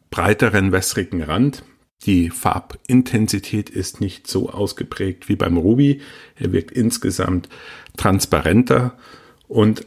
breiteren 0.09 0.71
wässrigen 0.71 1.23
Rand, 1.23 1.63
die 2.05 2.29
Farbintensität 2.29 3.69
ist 3.69 3.99
nicht 3.99 4.27
so 4.27 4.49
ausgeprägt 4.49 5.27
wie 5.27 5.35
beim 5.35 5.57
Ruby. 5.57 6.01
Er 6.35 6.53
wirkt 6.53 6.71
insgesamt 6.71 7.49
transparenter 7.97 8.97
und 9.47 9.85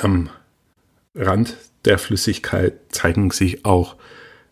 am 0.00 0.30
Rand 1.14 1.56
der 1.84 1.98
Flüssigkeit 1.98 2.74
zeigen 2.88 3.30
sich 3.30 3.64
auch 3.64 3.96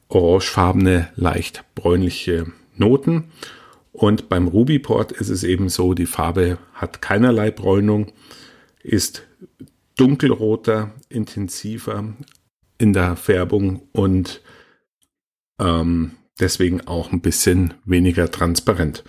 orangefarbene, 0.09 1.09
leicht 1.17 1.65
bräunliche 1.75 2.47
Noten. 2.75 3.33
Und 3.93 4.29
beim 4.29 4.49
Ruby 4.49 4.79
Port 4.79 5.13
ist 5.13 5.31
es 5.31 5.43
eben 5.43 5.69
so, 5.69 5.95
die 5.95 6.07
Farbe 6.07 6.59
hat 6.75 7.01
keinerlei 7.01 7.51
Bräunung, 7.51 8.13
ist 8.83 9.27
dunkelroter, 9.97 10.93
intensiver 11.09 12.15
in 12.79 12.93
der 12.93 13.17
Färbung 13.17 13.89
und 13.93 14.43
ähm, 15.59 16.13
deswegen 16.39 16.87
auch 16.87 17.13
ein 17.13 17.23
bisschen 17.23 17.75
weniger 17.85 18.31
transparent. 18.31 19.03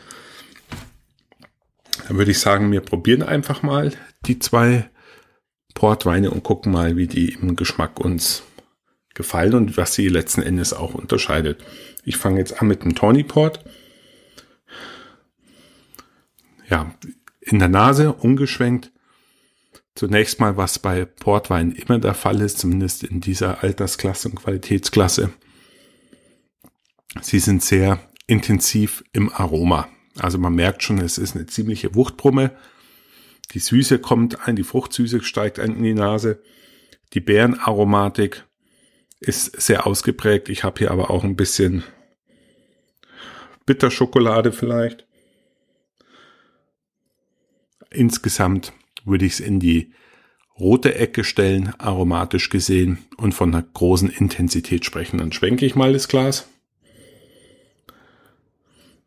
Dann 2.08 2.18
würde 2.18 2.32
ich 2.32 2.40
sagen, 2.40 2.72
wir 2.72 2.82
probieren 2.82 3.24
einfach 3.24 3.64
mal 3.64 3.92
die 4.26 4.40
zwei 4.40 4.90
Portweine 5.78 6.32
und 6.32 6.42
gucken 6.42 6.72
mal, 6.72 6.98
wie 6.98 7.06
die 7.06 7.34
im 7.34 7.56
Geschmack 7.56 8.00
uns 8.00 8.42
gefallen 9.14 9.54
und 9.54 9.78
was 9.78 9.94
sie 9.94 10.08
letzten 10.08 10.42
Endes 10.42 10.74
auch 10.74 10.96
unterscheidet. 10.96 11.64
Ich 12.04 12.18
fange 12.18 12.40
jetzt 12.40 12.60
an 12.60 12.68
mit 12.68 12.84
dem 12.84 12.96
Tawny 12.96 13.24
Port. 13.24 13.64
Ja, 16.68 16.92
in 17.42 17.60
der 17.60 17.68
Nase 17.68 18.12
umgeschwenkt. 18.12 18.92
Zunächst 19.94 20.40
mal, 20.40 20.58
was 20.58 20.80
bei 20.80 21.06
Portwein 21.06 21.74
immer 21.74 22.00
der 22.00 22.16
Fall 22.16 22.42
ist, 22.42 22.58
zumindest 22.58 23.04
in 23.04 23.22
dieser 23.22 23.64
Altersklasse 23.64 24.30
und 24.30 24.36
Qualitätsklasse. 24.38 25.32
Sie 27.22 27.40
sind 27.40 27.62
sehr 27.62 28.00
intensiv 28.26 29.04
im 29.14 29.32
Aroma. 29.32 29.88
Also 30.18 30.40
man 30.40 30.56
merkt 30.56 30.82
schon, 30.82 30.98
es 30.98 31.20
ist 31.20 31.36
eine 31.36 31.46
ziemliche 31.46 31.94
Wuchtbrumme. 31.94 32.58
Die 33.52 33.60
Süße 33.60 34.00
kommt 34.00 34.48
ein, 34.48 34.56
die 34.56 34.64
Fruchtsüße 34.64 35.24
steigt 35.24 35.60
ein 35.60 35.76
in 35.76 35.84
die 35.84 35.94
Nase. 35.94 36.42
Die 37.14 37.22
Beerenaromatik 37.22 38.46
ist 39.20 39.60
sehr 39.62 39.88
ausgeprägt. 39.88 40.50
Ich 40.50 40.64
habe 40.64 40.80
hier 40.80 40.92
aber 40.92 41.10
auch 41.10 41.24
ein 41.24 41.36
bisschen 41.36 41.84
Bitterschokolade 43.66 44.52
vielleicht. 44.52 45.06
Insgesamt 47.90 48.74
würde 49.06 49.26
ich 49.26 49.34
es 49.34 49.40
in 49.40 49.60
die 49.60 49.94
rote 50.60 50.96
Ecke 50.96 51.24
stellen, 51.24 51.74
aromatisch 51.78 52.50
gesehen, 52.50 52.98
und 53.18 53.34
von 53.34 53.54
einer 53.54 53.64
großen 53.64 54.10
Intensität 54.10 54.86
sprechen. 54.86 55.20
Dann 55.20 55.32
schwenke 55.32 55.66
ich 55.66 55.76
mal 55.76 55.94
das 55.94 56.08
Glas. 56.08 56.50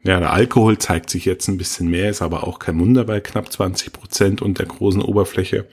Ja, 0.03 0.19
der 0.19 0.33
Alkohol 0.33 0.79
zeigt 0.79 1.11
sich 1.11 1.27
jetzt 1.27 1.49
ein 1.49 1.59
bisschen 1.59 1.89
mehr, 1.89 2.09
ist 2.09 2.23
aber 2.23 2.47
auch 2.47 2.59
kein 2.59 2.81
Wunder 2.81 3.05
bei 3.05 3.21
knapp 3.21 3.53
20 3.53 3.93
Prozent 3.93 4.43
und 4.43 4.59
der 4.59 4.67
großen 4.67 5.03
Oberfläche. 5.03 5.67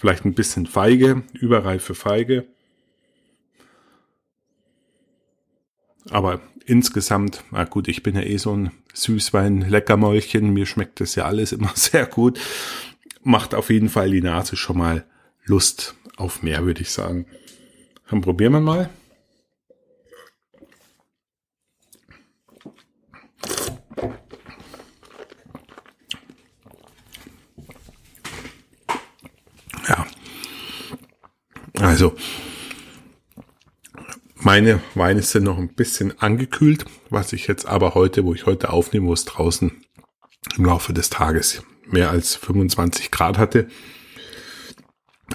vielleicht 0.00 0.24
ein 0.24 0.32
bisschen 0.32 0.66
feige, 0.66 1.24
überreife 1.34 1.94
Feige. 1.94 2.46
Aber 6.08 6.40
insgesamt, 6.64 7.44
na 7.50 7.64
gut, 7.64 7.86
ich 7.86 8.02
bin 8.02 8.14
ja 8.14 8.22
eh 8.22 8.38
so 8.38 8.56
ein 8.56 8.70
Süßwein-Leckermäulchen, 8.94 10.54
mir 10.54 10.64
schmeckt 10.64 11.00
das 11.00 11.16
ja 11.16 11.26
alles 11.26 11.52
immer 11.56 11.72
sehr 11.74 12.06
gut. 12.06 12.40
Macht 13.22 13.54
auf 13.54 13.68
jeden 13.68 13.90
Fall 13.90 14.10
die 14.10 14.22
Nase 14.22 14.56
schon 14.56 14.78
mal 14.78 15.04
Lust 15.44 15.94
auf 16.16 16.42
mehr, 16.42 16.64
würde 16.64 16.80
ich 16.80 16.90
sagen. 16.90 17.26
Dann 18.08 18.22
probieren 18.22 18.52
wir 18.52 18.60
mal. 18.60 18.90
Also, 31.80 32.14
meine 34.36 34.82
Weine 34.94 35.22
sind 35.22 35.44
noch 35.44 35.56
ein 35.56 35.74
bisschen 35.74 36.18
angekühlt, 36.20 36.84
was 37.08 37.32
ich 37.32 37.46
jetzt 37.46 37.66
aber 37.66 37.94
heute, 37.94 38.24
wo 38.24 38.34
ich 38.34 38.44
heute 38.44 38.70
aufnehme, 38.70 39.06
wo 39.06 39.14
es 39.14 39.24
draußen 39.24 39.72
im 40.56 40.64
Laufe 40.64 40.92
des 40.92 41.08
Tages 41.08 41.62
mehr 41.86 42.10
als 42.10 42.36
25 42.36 43.10
Grad 43.10 43.38
hatte, 43.38 43.68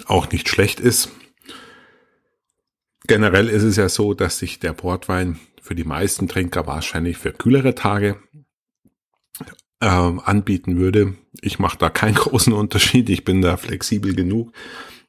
auch 0.05 0.29
nicht 0.31 0.47
schlecht 0.47 0.79
ist. 0.79 1.10
Generell 3.08 3.49
ist 3.49 3.63
es 3.63 3.75
ja 3.75 3.89
so, 3.89 4.13
dass 4.13 4.39
sich 4.39 4.60
der 4.60 4.73
Portwein 4.73 5.39
für 5.62 5.75
die 5.75 5.84
meisten 5.84 6.27
Trinker 6.27 6.67
wahrscheinlich 6.67 7.17
für 7.17 7.31
kühlere 7.31 7.73
Tage 7.73 8.19
äh, 9.79 9.88
anbieten 9.88 10.77
würde. 10.77 11.15
Ich 11.41 11.58
mache 11.58 11.77
da 11.77 11.89
keinen 11.89 12.15
großen 12.15 12.53
Unterschied. 12.53 13.10
Ich 13.10 13.23
bin 13.23 13.41
da 13.41 13.58
flexibel 13.58 14.15
genug, 14.15 14.51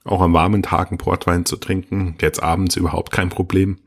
auch 0.06 0.20
an 0.20 0.32
warmen 0.32 0.62
Tagen 0.62 0.98
Portwein 0.98 1.44
zu 1.44 1.56
trinken. 1.56 2.16
Jetzt 2.20 2.42
abends 2.42 2.76
überhaupt 2.76 3.12
kein 3.12 3.28
Problem. 3.28 3.78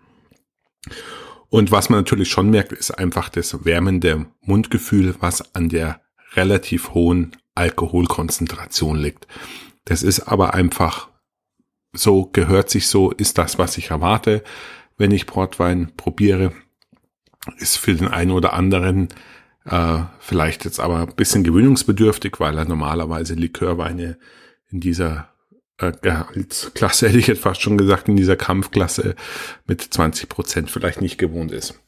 Und 1.50 1.72
was 1.72 1.90
man 1.90 2.00
natürlich 2.00 2.30
schon 2.30 2.50
merkt, 2.50 2.72
ist 2.72 2.92
einfach 2.92 3.30
das 3.30 3.66
wärmende 3.66 4.28
Mundgefühl, 4.42 5.16
was 5.20 5.56
an 5.56 5.70
der 5.70 6.02
relativ 6.34 6.94
hohen 6.94 7.36
Alkoholkonzentration 7.56 8.98
liegt. 8.98 9.28
Das 9.86 10.04
ist 10.04 10.22
aber 10.22 10.54
einfach 10.54 11.10
so, 11.92 12.30
gehört 12.32 12.70
sich 12.70 12.88
so, 12.88 13.12
ist 13.12 13.38
das, 13.40 13.58
was 13.58 13.78
ich 13.78 13.90
erwarte, 13.90 14.44
wenn 14.98 15.12
ich 15.12 15.26
Portwein 15.26 15.92
probiere. 15.98 16.54
Ist 17.58 17.78
für 17.78 17.96
den 17.96 18.08
einen 18.08 18.32
oder 18.32 18.54
anderen 18.54 19.08
äh, 19.66 20.04
vielleicht 20.20 20.66
jetzt 20.66 20.80
aber 20.80 21.00
ein 21.00 21.16
bisschen 21.16 21.44
gewöhnungsbedürftig, 21.44 22.40
weil 22.40 22.58
er 22.58 22.66
normalerweise 22.66 23.34
Likörweine 23.34 24.18
in 24.70 24.80
dieser 24.80 25.30
äh, 25.80 25.92
Gehaltsklasse, 26.02 27.08
hätte 27.10 27.20
ich 27.20 27.28
jetzt 27.28 27.42
fast 27.42 27.62
schon 27.62 27.78
gesagt, 27.78 28.08
in 28.08 28.18
dieser 28.18 28.36
Kampfklasse 28.36 29.16
mit 29.66 29.82
20 29.82 30.30
Prozent 30.30 30.72
vielleicht 30.72 31.02
nicht 31.02 31.18
gewohnt 31.18 31.52
ist. 31.52 31.80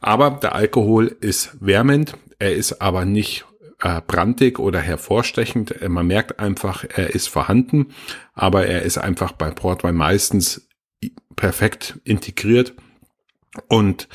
Aber 0.00 0.30
der 0.30 0.54
Alkohol 0.54 1.16
ist 1.20 1.56
wärmend, 1.60 2.14
er 2.38 2.54
ist 2.54 2.82
aber 2.82 3.04
nicht 3.04 3.44
äh, 3.80 4.00
brandig 4.06 4.58
oder 4.58 4.80
hervorstechend. 4.80 5.76
Man 5.88 6.06
merkt 6.06 6.40
einfach, 6.40 6.84
er 6.88 7.14
ist 7.14 7.28
vorhanden, 7.28 7.94
aber 8.34 8.66
er 8.66 8.82
ist 8.82 8.98
einfach 8.98 9.32
bei 9.32 9.50
Portwein 9.50 9.94
meistens 9.94 10.68
perfekt 11.36 12.00
integriert 12.04 12.74
und 13.68 14.08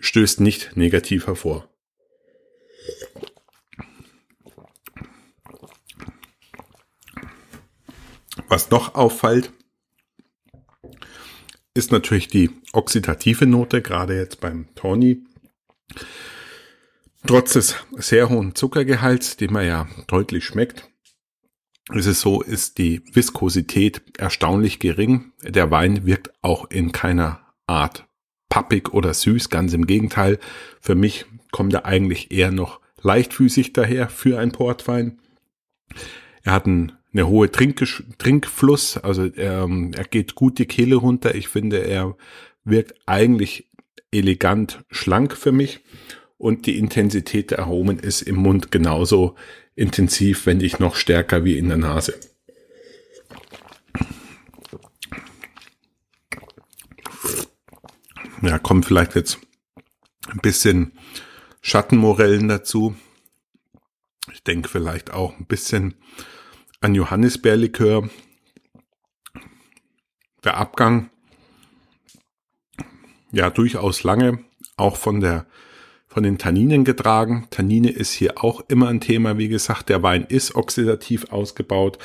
stößt 0.00 0.40
nicht 0.40 0.76
negativ 0.76 1.26
hervor. 1.26 1.68
Was 8.52 8.68
noch 8.68 8.96
auffällt, 8.96 9.50
ist 11.72 11.90
natürlich 11.90 12.28
die 12.28 12.50
oxidative 12.74 13.46
Note, 13.46 13.80
gerade 13.80 14.14
jetzt 14.14 14.42
beim 14.42 14.66
Tawny. 14.74 15.24
Trotz 17.26 17.54
des 17.54 17.76
sehr 17.92 18.28
hohen 18.28 18.54
Zuckergehalts, 18.54 19.38
den 19.38 19.54
man 19.54 19.66
ja 19.66 19.88
deutlich 20.06 20.44
schmeckt, 20.44 20.90
ist 21.94 22.04
es 22.04 22.20
so, 22.20 22.42
ist 22.42 22.76
die 22.76 23.00
Viskosität 23.10 24.02
erstaunlich 24.18 24.80
gering. 24.80 25.32
Der 25.40 25.70
Wein 25.70 26.04
wirkt 26.04 26.30
auch 26.42 26.70
in 26.70 26.92
keiner 26.92 27.40
Art 27.66 28.06
pappig 28.50 28.92
oder 28.92 29.14
süß, 29.14 29.48
ganz 29.48 29.72
im 29.72 29.86
Gegenteil. 29.86 30.38
Für 30.78 30.94
mich 30.94 31.24
kommt 31.52 31.72
er 31.72 31.86
eigentlich 31.86 32.30
eher 32.30 32.50
noch 32.50 32.80
leichtfüßig 33.00 33.72
daher 33.72 34.10
für 34.10 34.38
ein 34.38 34.52
Portwein. 34.52 35.22
Er 36.42 36.52
hat 36.52 36.66
einen, 36.66 36.92
eine 37.12 37.26
hohe 37.26 37.50
Trink 37.50 37.84
Trinkfluss, 38.18 38.96
also 38.96 39.24
ähm, 39.36 39.92
er 39.94 40.04
geht 40.04 40.34
gut 40.34 40.58
die 40.58 40.66
Kehle 40.66 40.96
runter. 40.96 41.34
Ich 41.34 41.48
finde, 41.48 41.78
er 41.78 42.16
wirkt 42.64 42.94
eigentlich 43.06 43.68
elegant 44.10 44.84
schlank 44.90 45.36
für 45.36 45.52
mich 45.52 45.80
und 46.38 46.66
die 46.66 46.78
Intensität 46.78 47.50
der 47.50 47.60
Aromen 47.60 47.98
ist 47.98 48.22
im 48.22 48.36
Mund 48.36 48.70
genauso 48.70 49.36
intensiv, 49.74 50.46
wenn 50.46 50.58
nicht 50.58 50.80
noch 50.80 50.96
stärker 50.96 51.44
wie 51.44 51.58
in 51.58 51.68
der 51.68 51.78
Nase. 51.78 52.18
Ja, 58.42 58.58
kommt 58.58 58.86
vielleicht 58.86 59.14
jetzt 59.14 59.38
ein 60.28 60.40
bisschen 60.40 60.92
Schattenmorellen 61.60 62.48
dazu. 62.48 62.96
Ich 64.32 64.42
denke 64.42 64.68
vielleicht 64.68 65.12
auch 65.12 65.38
ein 65.38 65.46
bisschen 65.46 65.94
an 66.82 66.94
Johannisbeerlikör. 66.94 68.08
Der 70.44 70.56
Abgang 70.56 71.10
ja 73.30 73.50
durchaus 73.50 74.02
lange, 74.02 74.40
auch 74.76 74.96
von 74.96 75.20
der 75.20 75.46
von 76.08 76.22
den 76.22 76.36
Tanninen 76.36 76.84
getragen. 76.84 77.46
Tannine 77.48 77.90
ist 77.90 78.12
hier 78.12 78.44
auch 78.44 78.60
immer 78.68 78.88
ein 78.88 79.00
Thema. 79.00 79.38
Wie 79.38 79.48
gesagt, 79.48 79.88
der 79.88 80.02
Wein 80.02 80.26
ist 80.28 80.54
oxidativ 80.54 81.32
ausgebaut 81.32 81.96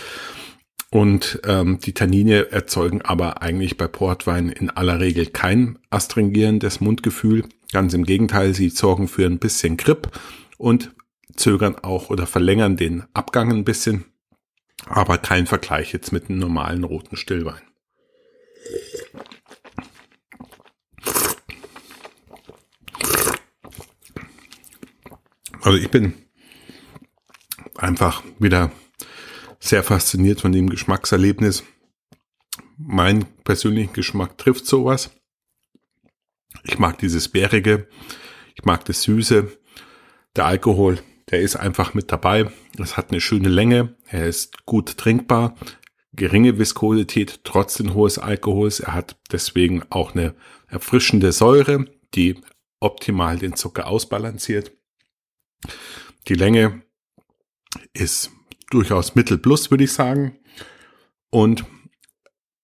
und 0.90 1.42
ähm, 1.46 1.80
die 1.84 1.94
Tannine 1.94 2.50
erzeugen 2.52 3.02
aber 3.02 3.42
eigentlich 3.42 3.76
bei 3.76 3.88
Portwein 3.88 4.48
in 4.48 4.70
aller 4.70 5.02
Regel 5.02 5.26
kein 5.26 5.78
astringierendes 5.90 6.80
Mundgefühl. 6.80 7.44
Ganz 7.74 7.94
im 7.94 8.06
Gegenteil, 8.06 8.54
sie 8.54 8.70
sorgen 8.70 9.10
für 9.10 9.26
ein 9.26 9.40
bisschen 9.40 9.76
Grip 9.76 10.18
und 10.58 10.92
zögern 11.36 11.76
auch 11.76 12.10
oder 12.10 12.26
verlängern 12.26 12.78
den 12.78 13.04
Abgang 13.13 13.52
ein 13.52 13.66
bisschen. 13.66 14.06
Aber 14.86 15.18
kein 15.18 15.48
Vergleich 15.48 15.92
jetzt 15.94 16.12
mit 16.12 16.30
einem 16.30 16.40
normalen 16.40 16.84
roten 16.84 17.18
Stillwein. 17.18 17.62
Also 25.62 25.78
ich 25.78 25.90
bin 25.90 26.13
einfach 27.76 28.24
wieder 28.40 28.72
sehr 29.60 29.84
fasziniert 29.84 30.40
von 30.40 30.52
dem 30.52 30.70
Geschmackserlebnis. 30.70 31.63
Mein 32.78 33.26
persönlichen 33.44 33.94
Geschmack 33.94 34.38
trifft 34.38 34.66
sowas. 34.66 35.12
Ich 36.63 36.80
mag 36.80 36.98
dieses 37.00 37.28
Bärige, 37.30 37.90
ich 38.56 38.63
mag 38.63 38.86
das 38.86 39.02
Süße. 39.04 39.52
Der 40.36 40.46
Alkohol, 40.46 41.00
der 41.30 41.42
ist 41.42 41.56
einfach 41.56 41.94
mit 41.94 42.12
dabei. 42.12 42.50
Es 42.80 42.98
hat 42.98 43.12
eine 43.12 43.22
schöne 43.22 43.50
Länge, 43.50 43.96
er 44.08 44.28
ist 44.28 44.66
gut 44.66 44.98
trinkbar, 44.98 45.56
geringe 46.13 46.58
Viskosität, 46.58 47.42
trotzdem 47.44 47.94
hohes 47.94 48.18
Alkohols. 48.18 48.80
Er 48.80 48.94
hat 48.94 49.18
deswegen 49.32 49.84
auch 49.90 50.16
eine 50.16 50.36
erfrischende 50.68 51.32
Säure, 51.32 51.86
die 52.16 52.40
optimal 52.80 53.38
den 53.38 53.56
Zucker 53.56 53.88
ausbalanciert. 53.88 54.72
Die 56.28 56.36
Länge 56.36 56.84
ist 57.94 58.32
durchaus 58.69 59.15
Mittel 59.15 59.38
plus, 59.38 59.71
würde 59.71 59.84
ich 59.84 59.94
sagen. 59.94 60.40
Und 61.30 61.65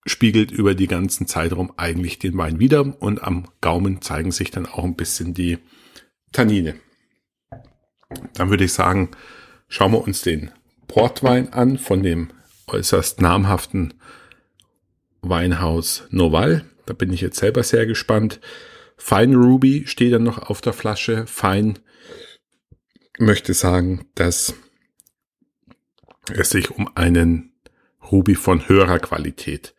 spiegelt 0.06 0.52
über 0.52 0.76
die 0.76 0.88
ganzen 0.88 1.28
Zeitraum 1.28 1.74
eigentlich 1.78 2.20
den 2.20 2.38
Wein 2.38 2.60
wieder 2.60 3.02
und 3.02 3.24
am 3.24 3.48
Gaumen 3.62 4.02
zeigen 4.02 4.32
sich 4.32 4.52
dann 4.52 4.66
auch 4.66 4.84
ein 4.84 4.96
bisschen 4.96 5.34
die 5.34 5.60
Tannine. 6.32 6.76
Dann 8.36 8.50
würde 8.50 8.66
ich 8.66 8.74
sagen, 8.74 9.12
schauen 9.68 9.92
wir 9.92 10.02
uns 10.02 10.22
den 10.22 10.52
Portwein 10.88 11.52
an 11.54 11.78
von 11.78 12.04
dem 12.04 12.30
äußerst 12.68 13.22
namhaften 13.22 13.94
Weinhaus 15.22 16.04
Noval. 16.10 16.66
Da 16.86 16.94
bin 16.94 17.14
ich 17.14 17.22
jetzt 17.22 17.40
selber 17.40 17.64
sehr 17.64 17.86
gespannt. 17.86 18.40
Fine 18.98 19.36
Ruby 19.36 19.84
steht 19.88 20.14
dann 20.14 20.24
noch 20.24 20.50
auf 20.50 20.62
der 20.62 20.74
Flasche. 20.74 21.26
Fine 21.28 21.76
möchte 23.20 23.54
sagen, 23.54 24.06
dass 24.16 24.54
es 26.32 26.50
sich 26.50 26.72
um 26.72 26.90
einen 26.96 27.54
Ruby 28.12 28.36
von 28.36 28.68
höherer 28.68 29.00
Qualität 29.00 29.76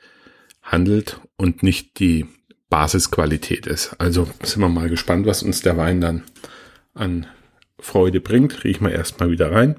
handelt 0.63 1.21
und 1.37 1.63
nicht 1.63 1.99
die 1.99 2.27
Basisqualität 2.71 3.67
ist. 3.67 3.95
Also 4.01 4.29
sind 4.43 4.61
wir 4.61 4.69
mal 4.69 4.89
gespannt, 4.89 5.27
was 5.27 5.43
uns 5.43 5.63
der 5.63 5.77
Wein 5.77 6.01
dann 6.01 6.25
an 6.95 7.27
Freude 7.85 8.21
bringt. 8.21 8.65
Riechen 8.65 8.87
wir 8.87 8.93
erstmal 8.93 9.31
wieder 9.31 9.53
rein. 9.53 9.77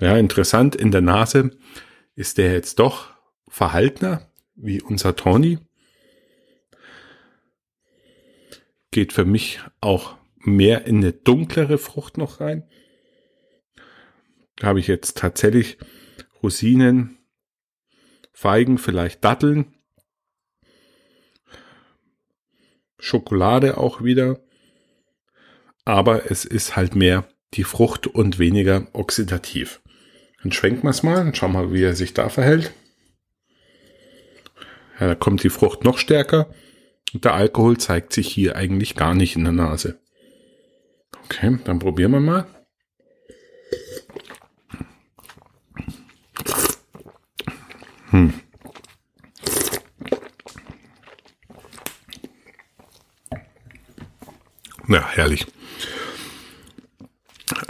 Ja, 0.00 0.16
interessant 0.16 0.74
in 0.74 0.90
der 0.90 1.00
Nase 1.00 1.50
ist 2.14 2.38
der 2.38 2.52
jetzt 2.52 2.78
doch 2.78 3.12
verhaltener 3.48 4.30
wie 4.54 4.80
unser 4.80 5.14
Tawny. 5.14 5.58
Geht 8.90 9.12
für 9.12 9.24
mich 9.24 9.60
auch 9.80 10.16
mehr 10.38 10.86
in 10.86 10.98
eine 10.98 11.12
dunklere 11.12 11.78
Frucht 11.78 12.16
noch 12.16 12.40
rein. 12.40 12.68
Da 14.56 14.68
habe 14.68 14.80
ich 14.80 14.86
jetzt 14.86 15.18
tatsächlich 15.18 15.78
Rosinen, 16.42 17.18
Feigen, 18.32 18.78
vielleicht 18.78 19.24
Datteln, 19.24 19.74
Schokolade 22.98 23.78
auch 23.78 24.02
wieder. 24.02 24.40
Aber 25.88 26.30
es 26.30 26.44
ist 26.44 26.76
halt 26.76 26.94
mehr 26.94 27.26
die 27.54 27.64
Frucht 27.64 28.06
und 28.06 28.38
weniger 28.38 28.88
oxidativ. 28.92 29.80
Dann 30.42 30.52
schwenken 30.52 30.82
wir 30.82 30.90
es 30.90 31.02
mal 31.02 31.26
und 31.26 31.34
schauen 31.34 31.52
mal, 31.52 31.72
wie 31.72 31.82
er 31.82 31.96
sich 31.96 32.12
da 32.12 32.28
verhält. 32.28 32.74
Ja, 35.00 35.06
da 35.06 35.14
kommt 35.14 35.42
die 35.44 35.48
Frucht 35.48 35.84
noch 35.84 35.96
stärker 35.96 36.50
und 37.14 37.24
der 37.24 37.32
Alkohol 37.32 37.78
zeigt 37.78 38.12
sich 38.12 38.28
hier 38.28 38.54
eigentlich 38.54 38.96
gar 38.96 39.14
nicht 39.14 39.34
in 39.34 39.44
der 39.44 39.54
Nase. 39.54 39.98
Okay, 41.24 41.58
dann 41.64 41.78
probieren 41.78 42.12
wir 42.12 42.20
mal. 42.20 42.46
Hm. 48.10 48.34
Ja, 54.86 55.08
herrlich. 55.08 55.46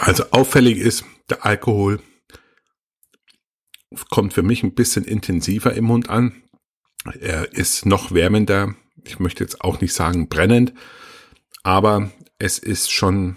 Also 0.09 0.25
auffällig 0.31 0.79
ist, 0.79 1.05
der 1.29 1.45
Alkohol 1.45 2.01
kommt 4.09 4.33
für 4.33 4.43
mich 4.43 4.63
ein 4.63 4.75
bisschen 4.75 5.05
intensiver 5.05 5.75
im 5.75 5.85
Mund 5.85 6.09
an. 6.09 6.43
Er 7.21 7.53
ist 7.53 7.85
noch 7.85 8.11
wärmender. 8.13 8.75
Ich 9.05 9.19
möchte 9.19 9.45
jetzt 9.45 9.61
auch 9.61 9.83
nicht 9.83 9.93
sagen 9.93 10.31
brennend, 10.31 10.73
aber 11.63 12.11
es 12.39 12.59
ist 12.59 12.91
schon 12.91 13.37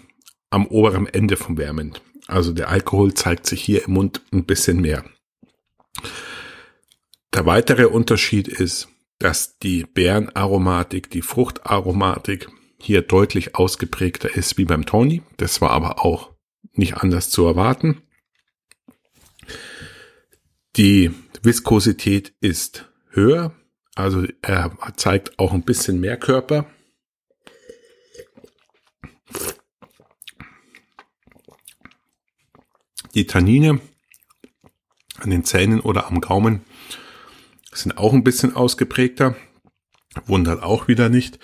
am 0.50 0.66
oberen 0.66 1.08
Ende 1.08 1.36
vom 1.36 1.58
wärmend. 1.58 2.02
Also 2.28 2.54
der 2.54 2.70
Alkohol 2.70 3.14
zeigt 3.16 3.48
sich 3.48 3.62
hier 3.62 3.84
im 3.84 3.92
Mund 3.92 4.22
ein 4.32 4.46
bisschen 4.46 4.80
mehr. 4.80 5.04
Der 7.34 7.46
weitere 7.46 7.88
Unterschied 7.88 8.48
ist, 8.48 8.88
dass 9.20 9.58
die 9.58 9.84
Beerenaromatik, 9.84 11.10
die 11.12 11.22
Fruchtaromatik 11.22 12.48
hier 12.80 13.02
deutlich 13.02 13.56
ausgeprägter 13.56 14.34
ist 14.34 14.58
wie 14.58 14.66
beim 14.66 14.86
Tony. 14.86 15.22
Das 15.36 15.60
war 15.60 15.72
aber 15.72 16.06
auch 16.06 16.31
nicht 16.74 16.98
anders 16.98 17.30
zu 17.30 17.46
erwarten. 17.46 18.02
Die 20.78 21.12
Viskosität 21.44 22.34
ist 22.40 22.90
höher, 23.10 23.54
also 23.96 24.26
er 24.42 24.78
zeigt 24.96 25.38
auch 25.40 25.54
ein 25.54 25.64
bisschen 25.64 26.00
mehr 26.00 26.18
Körper. 26.18 26.66
Die 33.14 33.28
Tannine 33.28 33.82
an 35.18 35.30
den 35.30 35.44
Zähnen 35.44 35.82
oder 35.82 36.08
am 36.08 36.22
Gaumen 36.22 36.64
sind 37.74 37.98
auch 37.98 38.14
ein 38.14 38.24
bisschen 38.24 38.56
ausgeprägter. 38.56 39.36
Wundert 40.26 40.64
auch 40.64 40.88
wieder 40.88 41.10
nicht, 41.10 41.40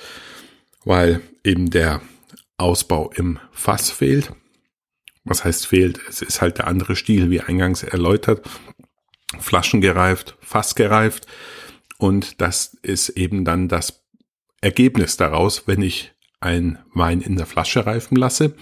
weil 0.86 1.22
eben 1.44 1.70
der 1.70 2.02
Ausbau 2.58 3.12
im 3.12 3.40
Fass 3.52 3.92
fehlt. 3.92 4.34
Was 5.28 5.44
heißt 5.44 5.68
fehlt? 5.68 6.00
Es 6.08 6.22
ist 6.22 6.42
halt 6.42 6.58
der 6.58 6.68
andere 6.68 6.96
Stil, 6.96 7.30
wie 7.30 7.42
eingangs 7.42 7.84
erläutert. 7.84 8.50
Flaschengereift, 9.40 10.38
fassgereift. 10.40 11.28
Und 11.98 12.42
das 12.42 12.78
ist 12.82 13.10
eben 13.10 13.44
dann 13.44 13.68
das 13.68 14.04
Ergebnis 14.62 15.18
daraus, 15.18 15.68
wenn 15.68 15.82
ich 15.82 16.14
ein 16.40 16.80
Wein 16.94 17.22
in 17.22 17.36
der 17.36 17.46
Flasche 17.46 17.86
reifen 17.86 18.16
lasse, 18.16 18.56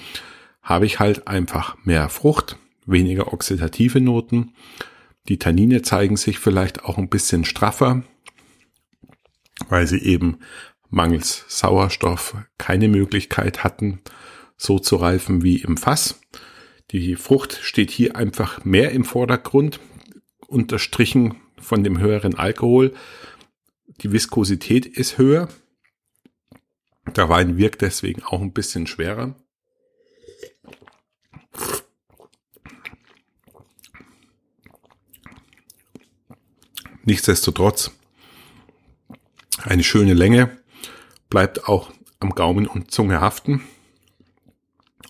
habe 0.62 0.86
ich 0.86 1.00
halt 1.00 1.28
einfach 1.28 1.78
mehr 1.84 2.10
Frucht, 2.10 2.58
weniger 2.86 3.32
oxidative 3.32 4.02
Noten. 4.02 4.56
Die 5.28 5.38
Tannine 5.38 5.82
zeigen 5.82 6.18
sich 6.18 6.40
vielleicht 6.40 6.84
auch 6.84 6.98
ein 6.98 7.10
bisschen 7.10 7.46
straffer, 7.46 8.04
weil 9.70 9.88
sie 9.88 10.00
eben 10.00 10.40
mangels 10.90 11.46
Sauerstoff 11.48 12.36
keine 12.58 12.88
Möglichkeit 12.88 13.64
hatten, 13.64 14.02
so 14.58 14.80
zu 14.80 14.96
reifen 14.96 15.44
wie 15.44 15.58
im 15.58 15.78
Fass. 15.78 16.22
Die 16.92 17.16
Frucht 17.16 17.60
steht 17.62 17.92
hier 17.92 18.16
einfach 18.16 18.64
mehr 18.64 18.92
im 18.92 19.06
Vordergrund, 19.06 19.80
unterstrichen 20.48 21.36
von 21.60 21.84
dem 21.84 22.00
höheren 22.00 22.36
Alkohol. 22.36 22.94
Die 24.02 24.12
Viskosität 24.12 24.86
ist 24.86 25.18
höher. 25.18 25.50
Der 27.16 27.30
Wein 27.30 27.58
wirkt 27.58 27.82
deswegen 27.82 28.24
auch 28.24 28.42
ein 28.42 28.54
bisschen 28.54 28.88
schwerer. 28.88 29.36
Nichtsdestotrotz 37.04 37.92
eine 39.64 39.84
schöne 39.84 40.14
Länge, 40.14 40.58
bleibt 41.30 41.68
auch 41.68 41.92
am 42.20 42.32
Gaumen 42.32 42.68
und 42.68 42.92
Zunge 42.92 43.22
haften 43.22 43.62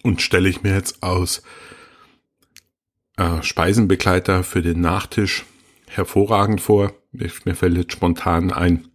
und 0.06 0.22
stelle 0.22 0.47
ich 0.47 0.62
mir 0.62 0.74
jetzt 0.74 1.01
aus 1.01 1.41
äh, 3.18 3.41
Speisenbegleiter 3.41 4.43
für 4.43 4.62
den 4.62 4.80
Nachtisch 4.80 5.45
hervorragend 5.88 6.62
vor. 6.62 6.93
Ich, 7.12 7.45
mir 7.45 7.56
fällt 7.56 7.76
jetzt 7.76 7.93
spontan 7.93 8.53
ein, 8.53 8.88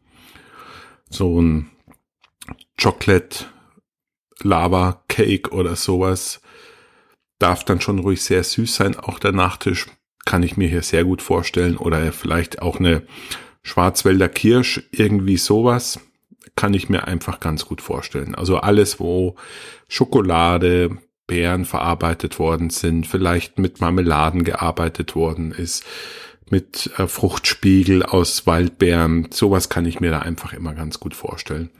so 1.08 1.40
ein 1.42 1.70
Chocolate 2.80 3.46
Lava 4.42 5.02
Cake 5.08 5.50
oder 5.50 5.74
sowas 5.74 6.40
darf 7.40 7.64
dann 7.64 7.80
schon 7.80 7.98
ruhig 7.98 8.22
sehr 8.22 8.44
süß 8.44 8.74
sein. 8.74 8.96
Auch 8.96 9.18
der 9.18 9.32
Nachtisch 9.32 9.86
kann 10.24 10.44
ich 10.44 10.56
mir 10.56 10.68
hier 10.68 10.82
sehr 10.82 11.04
gut 11.04 11.22
vorstellen 11.22 11.76
oder 11.76 12.12
vielleicht 12.12 12.62
auch 12.62 12.78
eine 12.78 13.02
Schwarzwälder 13.62 14.28
Kirsch, 14.28 14.82
irgendwie 14.92 15.38
sowas 15.38 15.98
kann 16.56 16.74
ich 16.74 16.88
mir 16.88 17.06
einfach 17.06 17.40
ganz 17.40 17.66
gut 17.66 17.80
vorstellen. 17.80 18.34
Also 18.34 18.58
alles, 18.58 19.00
wo 19.00 19.36
Schokolade, 19.88 20.98
Beeren 21.26 21.64
verarbeitet 21.64 22.38
worden 22.40 22.70
sind, 22.70 23.06
vielleicht 23.06 23.58
mit 23.58 23.80
Marmeladen 23.80 24.42
gearbeitet 24.42 25.14
worden 25.14 25.52
ist, 25.52 25.84
mit 26.50 26.90
äh, 26.98 27.06
Fruchtspiegel 27.06 28.02
aus 28.02 28.46
Waldbeeren, 28.46 29.28
sowas 29.30 29.68
kann 29.68 29.86
ich 29.86 30.00
mir 30.00 30.10
da 30.10 30.18
einfach 30.20 30.52
immer 30.52 30.74
ganz 30.74 30.98
gut 30.98 31.14
vorstellen. 31.14 31.70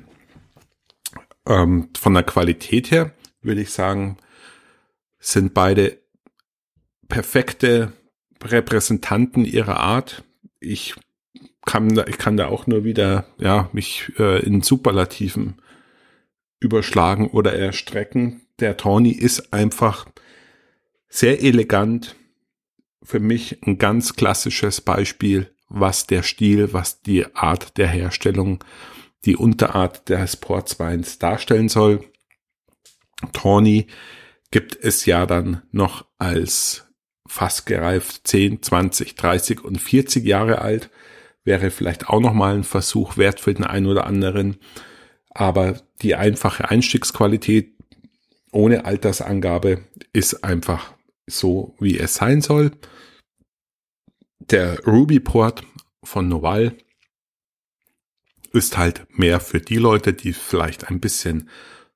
Ähm, 1.46 1.88
von 1.98 2.14
der 2.14 2.22
Qualität 2.22 2.92
her 2.92 3.12
würde 3.42 3.62
ich 3.62 3.72
sagen, 3.72 4.18
sind 5.18 5.52
beide 5.52 5.98
perfekte 7.08 7.92
Repräsentanten 8.42 9.44
ihrer 9.44 9.80
Art. 9.80 10.22
Ich 10.60 10.94
kann 11.66 11.94
da, 11.94 12.06
ich 12.06 12.18
kann 12.18 12.36
da 12.36 12.48
auch 12.48 12.66
nur 12.66 12.84
wieder, 12.84 13.26
ja, 13.38 13.68
mich 13.72 14.12
äh, 14.18 14.44
in 14.44 14.62
Superlativen 14.62 15.60
überschlagen 16.58 17.28
oder 17.28 17.54
erstrecken. 17.54 18.42
Der 18.60 18.76
Tawny 18.76 19.10
ist 19.10 19.52
einfach 19.52 20.06
sehr 21.08 21.42
elegant. 21.42 22.16
Für 23.02 23.20
mich 23.20 23.62
ein 23.66 23.78
ganz 23.78 24.14
klassisches 24.14 24.80
Beispiel, 24.80 25.50
was 25.68 26.06
der 26.06 26.22
Stil, 26.22 26.72
was 26.72 27.00
die 27.00 27.34
Art 27.34 27.78
der 27.78 27.88
Herstellung, 27.88 28.62
die 29.24 29.36
Unterart 29.36 30.08
des 30.08 30.36
Portsweins 30.36 31.18
darstellen 31.18 31.68
soll. 31.68 32.04
Tawny 33.32 33.86
gibt 34.50 34.76
es 34.82 35.06
ja 35.06 35.26
dann 35.26 35.62
noch 35.70 36.06
als 36.18 36.86
fast 37.26 37.66
gereift 37.66 38.26
10, 38.26 38.62
20, 38.62 39.14
30 39.14 39.64
und 39.64 39.80
40 39.80 40.24
Jahre 40.24 40.60
alt 40.60 40.90
wäre 41.44 41.70
vielleicht 41.70 42.08
auch 42.08 42.20
nochmal 42.20 42.54
ein 42.54 42.64
Versuch 42.64 43.16
wert 43.16 43.40
für 43.40 43.54
den 43.54 43.64
einen 43.64 43.86
oder 43.86 44.06
anderen. 44.06 44.58
Aber 45.30 45.80
die 46.02 46.14
einfache 46.14 46.68
Einstiegsqualität 46.70 47.74
ohne 48.52 48.84
Altersangabe 48.84 49.84
ist 50.12 50.44
einfach 50.44 50.94
so, 51.26 51.76
wie 51.78 51.98
es 51.98 52.14
sein 52.14 52.40
soll. 52.40 52.72
Der 54.38 54.84
Ruby 54.84 55.20
Port 55.20 55.62
von 56.02 56.28
Noval 56.28 56.76
ist 58.52 58.76
halt 58.76 59.06
mehr 59.16 59.38
für 59.38 59.60
die 59.60 59.76
Leute, 59.76 60.12
die 60.12 60.32
vielleicht 60.32 60.88
ein 60.88 61.00
bisschen 61.00 61.48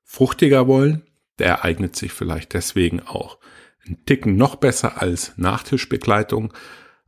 fruchtiger 0.03 0.67
wollen. 0.67 1.03
Der 1.37 1.65
eignet 1.65 1.97
sich 1.97 2.13
vielleicht 2.13 2.53
deswegen 2.53 3.01
auch 3.01 3.39
ein 3.85 4.05
Ticken 4.05 4.37
noch 4.37 4.55
besser 4.55 5.01
als 5.01 5.33
Nachtischbegleitung, 5.37 6.53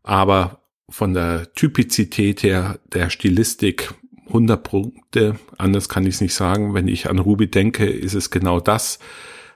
aber 0.03 0.66
von 0.89 1.13
der 1.13 1.53
Typizität 1.53 2.43
her, 2.43 2.79
der 2.93 3.09
Stilistik 3.09 3.93
100 4.27 4.63
Punkte. 4.63 5.39
Anders 5.57 5.89
kann 5.89 6.05
ich 6.05 6.15
es 6.15 6.21
nicht 6.21 6.33
sagen. 6.33 6.73
Wenn 6.73 6.88
ich 6.88 7.09
an 7.09 7.19
Ruby 7.19 7.49
denke, 7.49 7.85
ist 7.85 8.13
es 8.13 8.29
genau 8.29 8.59
das, 8.59 8.99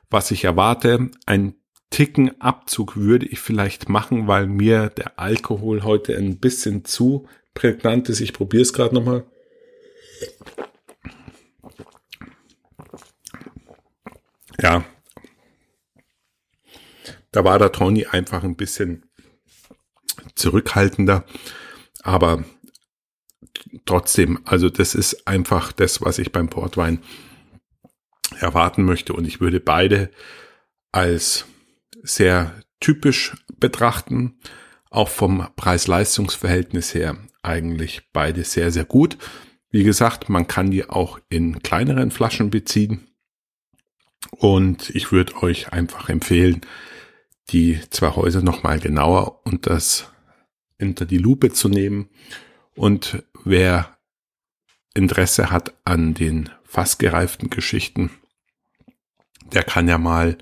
was 0.10 0.32
ich 0.32 0.44
erwarte. 0.44 1.10
Ein 1.26 1.56
Ticken 1.90 2.40
Abzug 2.40 2.96
würde 2.96 3.26
ich 3.26 3.40
vielleicht 3.40 3.90
machen, 3.90 4.28
weil 4.28 4.48
mir 4.48 4.90
der 4.90 5.20
Alkohol 5.20 5.84
heute 5.84 6.16
ein 6.16 6.40
bisschen 6.40 6.86
zu 6.86 7.28
prägnant 7.54 8.08
ist. 8.10 8.22
Ich 8.22 8.34
probiere 8.34 8.62
es 8.62 8.74
gerade 8.74 8.96
nochmal. 8.96 9.26
Ja, 14.62 14.86
da 17.32 17.46
war 17.46 17.58
der 17.58 17.72
Tony 17.72 18.06
einfach 18.06 18.44
ein 18.44 18.56
bisschen 18.56 19.06
zurückhaltender, 20.36 21.26
aber 22.04 22.44
trotzdem, 23.86 24.40
also 24.46 24.70
das 24.70 24.96
ist 24.96 25.28
einfach 25.28 25.72
das, 25.72 26.02
was 26.02 26.20
ich 26.20 26.32
beim 26.32 26.50
Portwein 26.50 27.00
erwarten 28.40 28.84
möchte 28.84 29.14
und 29.14 29.26
ich 29.26 29.42
würde 29.42 29.60
beide 29.60 30.10
als 30.92 31.46
sehr 32.04 32.56
typisch 32.80 33.36
betrachten, 33.60 34.40
auch 34.90 35.10
vom 35.10 35.48
Preis-Leistungs-Verhältnis 35.56 36.94
her 36.94 37.18
eigentlich 37.44 38.10
beide 38.12 38.44
sehr, 38.44 38.72
sehr 38.72 38.86
gut. 38.86 39.18
Wie 39.70 39.84
gesagt, 39.84 40.30
man 40.30 40.48
kann 40.48 40.72
die 40.72 40.90
auch 40.90 41.20
in 41.30 41.64
kleineren 41.64 42.12
Flaschen 42.12 42.50
beziehen. 42.50 43.08
Und 44.32 44.90
ich 44.92 45.12
würde 45.12 45.42
euch 45.42 45.72
einfach 45.72 46.10
empfehlen, 46.10 46.62
die 47.52 47.80
zwei 47.90 48.10
Häuser 48.12 48.42
nochmal 48.42 48.80
genauer 48.80 49.46
und 49.46 49.68
das 49.68 50.12
unter 50.80 51.06
die 51.06 51.18
Lupe 51.18 51.52
zu 51.52 51.70
nehmen. 51.70 52.10
Und 52.76 53.24
wer 53.44 53.98
Interesse 54.94 55.52
hat 55.52 55.74
an 55.86 56.14
den 56.14 56.50
fast 56.64 57.00
gereiften 57.00 57.50
Geschichten, 57.50 58.12
der 59.54 59.64
kann 59.64 59.88
ja 59.88 59.98
mal 59.98 60.38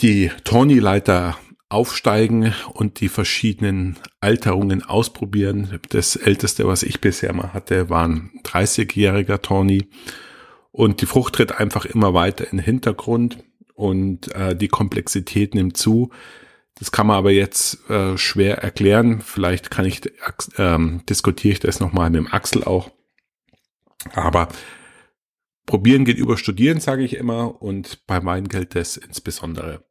die 0.00 0.30
Tony-Leiter 0.42 1.38
aufsteigen 1.68 2.54
und 2.72 3.00
die 3.00 3.08
verschiedenen 3.08 3.96
Alterungen 4.20 4.82
ausprobieren. 4.82 5.80
Das 5.90 6.16
älteste, 6.16 6.66
was 6.66 6.82
ich 6.82 7.00
bisher 7.00 7.32
mal 7.32 7.52
hatte, 7.52 7.88
war 7.90 8.06
ein 8.06 8.30
30-jähriger 8.44 9.40
Tony. 9.40 9.88
Und 10.70 11.00
die 11.00 11.06
Frucht 11.06 11.36
tritt 11.36 11.52
einfach 11.52 11.84
immer 11.84 12.14
weiter 12.14 12.44
in 12.44 12.58
den 12.58 12.64
Hintergrund 12.64 13.38
und 13.74 14.34
äh, 14.34 14.56
die 14.56 14.68
Komplexität 14.68 15.54
nimmt 15.54 15.76
zu. 15.76 16.10
Das 16.76 16.90
kann 16.90 17.06
man 17.06 17.16
aber 17.16 17.30
jetzt 17.30 17.88
äh, 17.88 18.16
schwer 18.18 18.58
erklären. 18.58 19.20
Vielleicht 19.20 19.70
kann 19.70 19.84
ich, 19.84 20.00
ähm, 20.58 21.02
diskutiere 21.08 21.52
ich 21.52 21.60
das 21.60 21.80
nochmal 21.80 22.10
mit 22.10 22.18
dem 22.18 22.32
Axel 22.32 22.64
auch. 22.64 22.90
Aber 24.12 24.48
probieren 25.66 26.04
geht 26.04 26.18
über 26.18 26.36
studieren, 26.36 26.80
sage 26.80 27.04
ich 27.04 27.14
immer, 27.14 27.62
und 27.62 28.06
bei 28.06 28.24
Wein 28.24 28.48
gilt 28.48 28.74
das 28.74 28.96
insbesondere. 28.96 29.84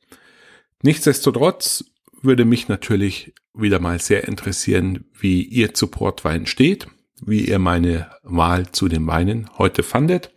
Nichtsdestotrotz 0.81 1.85
würde 2.21 2.45
mich 2.45 2.67
natürlich 2.67 3.33
wieder 3.53 3.79
mal 3.79 3.99
sehr 3.99 4.27
interessieren, 4.27 5.05
wie 5.17 5.43
ihr 5.43 5.73
zu 5.73 5.87
Portwein 5.87 6.45
steht, 6.45 6.87
wie 7.21 7.45
ihr 7.45 7.59
meine 7.59 8.09
Wahl 8.23 8.71
zu 8.71 8.87
den 8.87 9.07
Weinen 9.07 9.49
heute 9.57 9.83
fandet, 9.83 10.33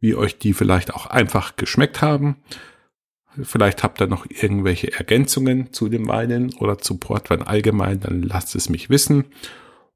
wie 0.00 0.14
euch 0.14 0.38
die 0.38 0.54
vielleicht 0.54 0.94
auch 0.94 1.06
einfach 1.06 1.56
geschmeckt 1.56 2.02
haben 2.02 2.36
Vielleicht 3.42 3.82
habt 3.82 4.00
ihr 4.00 4.06
noch 4.08 4.26
irgendwelche 4.28 4.92
Ergänzungen 4.92 5.72
zu 5.72 5.88
dem 5.88 6.08
Weinen 6.08 6.52
oder 6.54 6.78
zu 6.78 6.98
Portwein 6.98 7.42
allgemein, 7.42 8.00
dann 8.00 8.22
lasst 8.22 8.56
es 8.56 8.68
mich 8.68 8.90
wissen 8.90 9.26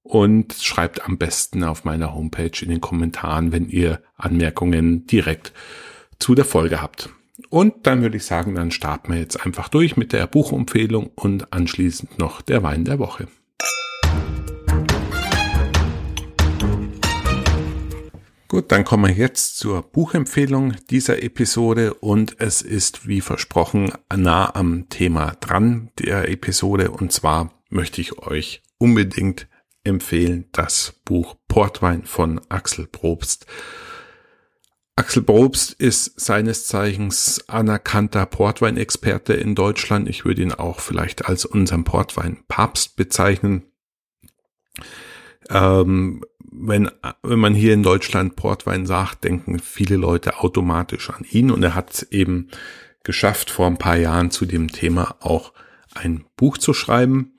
und 0.03 0.55
schreibt 0.55 1.05
am 1.05 1.19
besten 1.19 1.65
auf 1.65 1.85
meiner 1.85 2.15
Homepage 2.15 2.53
in 2.63 2.69
den 2.69 2.81
Kommentaren, 2.81 3.51
wenn 3.51 3.69
ihr 3.69 4.03
Anmerkungen 4.17 5.07
direkt 5.07 5.53
zu 6.19 6.35
der 6.35 6.45
Folge 6.45 6.81
habt. 6.81 7.11
Und 7.49 7.87
dann 7.87 8.03
würde 8.03 8.17
ich 8.17 8.25
sagen, 8.25 8.55
dann 8.55 8.71
starten 8.71 9.13
wir 9.13 9.19
jetzt 9.19 9.45
einfach 9.45 9.69
durch 9.69 9.97
mit 9.97 10.13
der 10.13 10.27
Buchempfehlung 10.27 11.11
und 11.15 11.53
anschließend 11.53 12.19
noch 12.19 12.41
der 12.41 12.63
Wein 12.63 12.85
der 12.85 13.01
Woche. 13.01 13.27
Gut, 18.55 18.71
dann 18.71 18.85
kommen 18.85 19.07
wir 19.07 19.13
jetzt 19.13 19.59
zur 19.59 19.83
Buchempfehlung 19.83 20.77
dieser 20.89 21.25
Episode 21.25 21.93
und 21.93 22.37
es 22.39 22.63
ist 22.63 23.09
wie 23.09 23.21
versprochen 23.21 23.91
nah 24.15 24.55
am 24.55 24.89
Thema 24.89 25.33
dran 25.41 25.91
der 25.99 26.29
Episode 26.29 26.93
und 26.93 27.11
zwar 27.11 27.51
möchte 27.69 28.01
ich 28.01 28.17
euch 28.17 28.63
unbedingt 28.79 29.49
empfehlen 29.83 30.45
das 30.53 31.01
Buch 31.05 31.35
Portwein 31.49 32.05
von 32.05 32.41
Axel 32.49 32.87
Probst. 32.87 33.47
Axel 34.95 35.25
Probst 35.25 35.73
ist 35.73 36.21
seines 36.21 36.69
Zeichens 36.69 37.49
anerkannter 37.49 38.25
Portweinexperte 38.25 39.33
in 39.35 39.57
Deutschland. 39.57 40.09
Ich 40.09 40.25
würde 40.25 40.43
ihn 40.43 40.53
auch 40.53 40.79
vielleicht 40.79 41.27
als 41.27 41.45
unseren 41.45 41.83
Portwein-Papst 41.83 42.95
bezeichnen. 42.95 43.65
Ähm, 45.51 46.25
wenn, 46.57 46.91
wenn 47.23 47.39
man 47.39 47.55
hier 47.55 47.75
in 47.75 47.83
Deutschland 47.83 48.37
Portwein 48.37 48.87
sagt, 48.87 49.25
denken 49.25 49.59
viele 49.59 49.97
Leute 49.97 50.41
automatisch 50.41 51.11
an 51.11 51.27
ihn 51.29 51.51
und 51.51 51.63
er 51.63 51.75
hat 51.75 52.07
eben 52.11 52.49
geschafft, 53.03 53.51
vor 53.51 53.67
ein 53.67 53.79
paar 53.79 53.97
Jahren 53.97 54.31
zu 54.31 54.47
dem 54.47 54.69
Thema 54.69 55.17
auch 55.21 55.53
ein 55.95 56.25
Buch 56.37 56.57
zu 56.59 56.73
schreiben. 56.73 57.35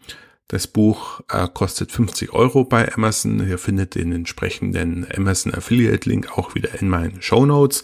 Das 0.47 0.67
Buch 0.67 1.21
äh, 1.29 1.47
kostet 1.51 1.91
50 1.91 2.33
Euro 2.33 2.65
bei 2.65 2.93
Amazon. 2.93 3.47
Ihr 3.47 3.57
findet 3.57 3.95
den 3.95 4.11
entsprechenden 4.11 5.07
Amazon 5.15 5.53
Affiliate 5.53 6.07
Link 6.07 6.37
auch 6.37 6.53
wieder 6.53 6.79
in 6.79 6.89
meinen 6.89 7.21
Show 7.21 7.45
Notes. 7.45 7.83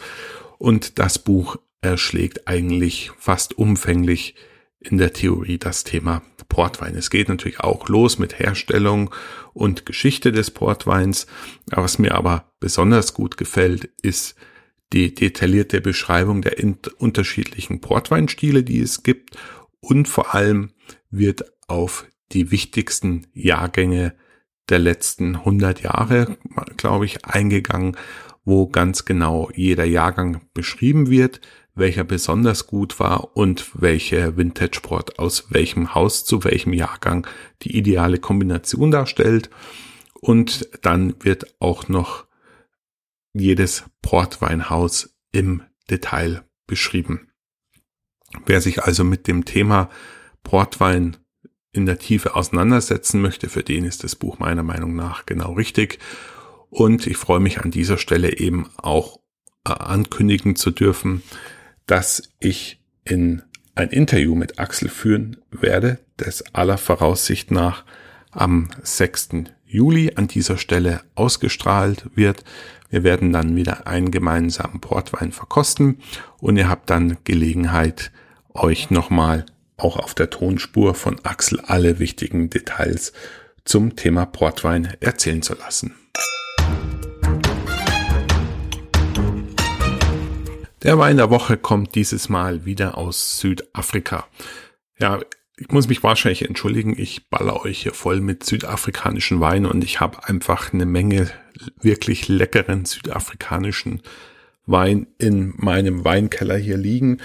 Und 0.60 1.00
das 1.00 1.18
Buch 1.18 1.58
erschlägt 1.82 2.48
eigentlich 2.48 3.12
fast 3.18 3.58
umfänglich 3.58 4.36
in 4.80 4.98
der 4.98 5.14
Theorie 5.14 5.58
das 5.58 5.84
Thema 5.84 6.22
Portwein. 6.52 6.96
Es 6.96 7.10
geht 7.10 7.30
natürlich 7.30 7.62
auch 7.62 7.88
los 7.88 8.20
mit 8.20 8.38
Herstellung 8.38 9.10
und 9.54 9.86
Geschichte 9.86 10.34
des 10.34 10.52
Portweins. 10.52 11.26
Was 11.68 11.98
mir 11.98 12.14
aber 12.14 12.52
besonders 12.60 13.14
gut 13.14 13.38
gefällt, 13.38 13.86
ist 14.02 14.36
die 14.92 15.16
detaillierte 15.16 15.80
Beschreibung 15.80 16.42
der 16.42 16.58
unterschiedlichen 16.98 17.80
Portweinstile, 17.80 18.64
die 18.64 18.82
es 18.82 19.02
gibt. 19.02 19.38
Und 19.80 20.10
vor 20.10 20.36
allem 20.36 20.72
wird 21.10 21.46
auf 21.70 22.06
die 22.34 22.52
wichtigsten 22.52 23.28
Jahrgänge 23.34 24.14
der 24.68 24.80
letzten 24.80 25.38
100 25.38 25.82
Jahre, 25.82 26.38
glaube 26.76 27.06
ich, 27.06 27.24
eingegangen, 27.24 27.96
wo 28.44 28.68
ganz 28.68 29.06
genau 29.06 29.50
jeder 29.56 29.86
Jahrgang 29.86 30.42
beschrieben 30.54 31.10
wird, 31.10 31.40
welcher 31.82 32.06
besonders 32.06 32.68
gut 32.68 33.00
war 33.00 33.36
und 33.36 33.72
welche 33.74 34.38
Vintage 34.38 34.76
Sport 34.76 35.20
aus 35.20 35.48
welchem 35.50 35.94
Haus 35.94 36.24
zu 36.24 36.46
welchem 36.46 36.72
Jahrgang 36.72 37.28
die 37.64 37.76
ideale 37.76 38.20
Kombination 38.20 38.92
darstellt. 38.92 39.50
Und 40.14 40.70
dann 40.84 41.16
wird 41.20 41.56
auch 41.60 41.90
noch 41.90 42.26
jedes 43.34 43.84
Portweinhaus 44.02 45.18
im 45.34 45.64
Detail 45.90 46.44
beschrieben. 46.68 47.32
Wer 48.46 48.62
sich 48.62 48.84
also 48.84 49.04
mit 49.04 49.28
dem 49.28 49.44
Thema 49.44 49.90
Portwein 50.44 51.18
in 51.74 51.86
der 51.86 52.00
Tiefe 52.00 52.36
auseinandersetzen 52.36 53.22
möchte, 53.22 53.50
für 53.50 53.64
den 53.64 53.84
ist 53.86 54.04
das 54.04 54.16
Buch 54.16 54.40
meiner 54.40 54.64
Meinung 54.64 54.96
nach 54.96 55.26
genau 55.26 55.54
richtig. 55.54 56.00
Und 56.70 57.08
ich 57.08 57.18
freue 57.18 57.40
mich 57.40 57.60
an 57.60 57.72
dieser 57.72 57.98
Stelle 57.98 58.38
eben 58.38 58.70
auch 58.78 59.20
äh, 59.66 59.72
ankündigen 59.72 60.56
zu 60.56 60.72
dürfen, 60.72 61.24
dass 61.92 62.24
ich 62.40 62.80
in 63.04 63.42
ein 63.76 63.90
Interview 63.90 64.34
mit 64.34 64.60
Axel 64.60 64.88
führen 64.88 65.36
werde, 65.52 66.00
das 66.16 66.42
aller 66.56 66.78
Voraussicht 66.78 67.52
nach 67.52 67.84
am 68.32 68.70
6. 68.82 69.30
Juli 69.66 70.14
an 70.16 70.30
dieser 70.30 70.58
Stelle 70.58 71.02
ausgestrahlt 71.16 72.06
wird. 72.16 72.46
Wir 72.90 73.04
werden 73.04 73.34
dann 73.34 73.58
wieder 73.58 73.88
einen 73.88 74.10
gemeinsamen 74.10 74.80
Portwein 74.80 75.34
verkosten 75.34 75.98
und 76.38 76.56
ihr 76.56 76.70
habt 76.70 76.90
dann 76.90 77.18
Gelegenheit, 77.26 78.14
euch 78.54 78.90
nochmal 78.90 79.46
auch 79.76 79.98
auf 79.98 80.14
der 80.14 80.30
Tonspur 80.30 80.96
von 80.96 81.20
Axel 81.24 81.60
alle 81.60 82.00
wichtigen 82.00 82.50
Details 82.50 83.12
zum 83.66 83.98
Thema 83.98 84.26
Portwein 84.26 84.94
erzählen 85.02 85.42
zu 85.42 85.56
lassen. 85.56 85.94
Der 90.84 90.98
Wein 90.98 91.18
der 91.18 91.30
Woche 91.30 91.58
kommt 91.58 91.94
dieses 91.94 92.28
Mal 92.28 92.66
wieder 92.66 92.98
aus 92.98 93.38
Südafrika. 93.38 94.26
Ja, 94.98 95.20
ich 95.56 95.70
muss 95.70 95.88
mich 95.88 96.02
wahrscheinlich 96.02 96.48
entschuldigen, 96.48 96.98
ich 96.98 97.30
baller 97.30 97.64
euch 97.64 97.84
hier 97.84 97.94
voll 97.94 98.20
mit 98.20 98.44
südafrikanischen 98.44 99.40
Wein 99.40 99.68
und 99.68 99.84
ich 99.84 100.00
habe 100.00 100.28
einfach 100.28 100.74
eine 100.74 100.88
Menge 100.88 101.30
wirklich 101.80 102.28
leckeren 102.30 102.86
südafrikanischen 102.86 104.02
Wein 104.66 105.06
in 105.20 105.54
meinem 105.58 106.04
Weinkeller 106.04 106.58
hier 106.58 106.78
liegen 106.78 107.20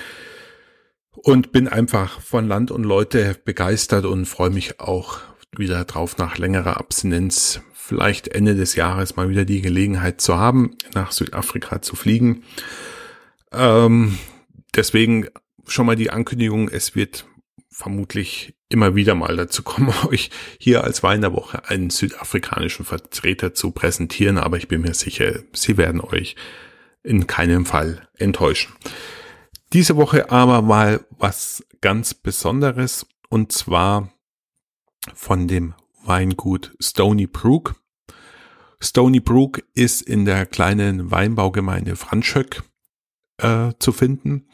und 1.13 1.51
bin 1.51 1.67
einfach 1.67 2.21
von 2.21 2.47
Land 2.47 2.71
und 2.71 2.85
Leute 2.85 3.39
begeistert 3.43 4.05
und 4.05 4.27
freue 4.27 4.51
mich 4.51 4.81
auch 4.81 5.21
wieder 5.57 5.83
drauf 5.87 6.19
nach 6.19 6.37
längerer 6.37 6.77
Abstinenz 6.77 7.63
vielleicht 7.73 8.29
Ende 8.29 8.55
des 8.55 8.75
Jahres 8.75 9.17
mal 9.17 9.31
wieder 9.31 9.47
die 9.47 9.63
Gelegenheit 9.63 10.21
zu 10.21 10.37
haben, 10.37 10.77
nach 10.93 11.13
Südafrika 11.13 11.81
zu 11.81 11.97
fliegen. 11.97 12.43
Ähm, 13.53 14.19
deswegen 14.75 15.29
schon 15.67 15.87
mal 15.87 15.97
die 15.97 16.11
Ankündigung, 16.11 16.69
es 16.69 16.95
wird 16.95 17.27
vermutlich 17.71 18.55
immer 18.69 18.95
wieder 18.95 19.15
mal 19.15 19.37
dazu 19.37 19.63
kommen, 19.63 19.93
euch 20.09 20.31
hier 20.59 20.85
als 20.85 21.03
Wein 21.03 21.21
der 21.21 21.33
Woche 21.33 21.69
einen 21.69 21.91
südafrikanischen 21.91 22.85
Vertreter 22.85 23.55
zu 23.55 23.71
präsentieren, 23.71 24.39
aber 24.39 24.57
ich 24.57 24.69
bin 24.69 24.81
mir 24.81 24.95
sicher, 24.95 25.41
sie 25.53 25.77
werden 25.77 26.01
euch 26.01 26.37
in 27.03 27.27
keinem 27.27 27.67
Fall 27.67 28.09
enttäuschen. 28.19 28.73
Diese 29.73 29.97
Woche 29.97 30.31
aber 30.31 30.63
mal 30.63 31.05
was 31.11 31.65
ganz 31.81 32.15
Besonderes 32.15 33.07
und 33.29 33.53
zwar 33.53 34.13
von 35.15 35.49
dem 35.49 35.75
Weingut 36.05 36.75
Stony 36.81 37.27
Brook. 37.27 37.77
Stony 38.81 39.21
Brook 39.21 39.63
ist 39.75 40.03
in 40.03 40.25
der 40.25 40.47
kleinen 40.47 41.11
Weinbaugemeinde 41.11 41.97
Franschöck 41.97 42.63
äh, 43.39 43.73
zu 43.79 43.93
finden. 43.93 44.47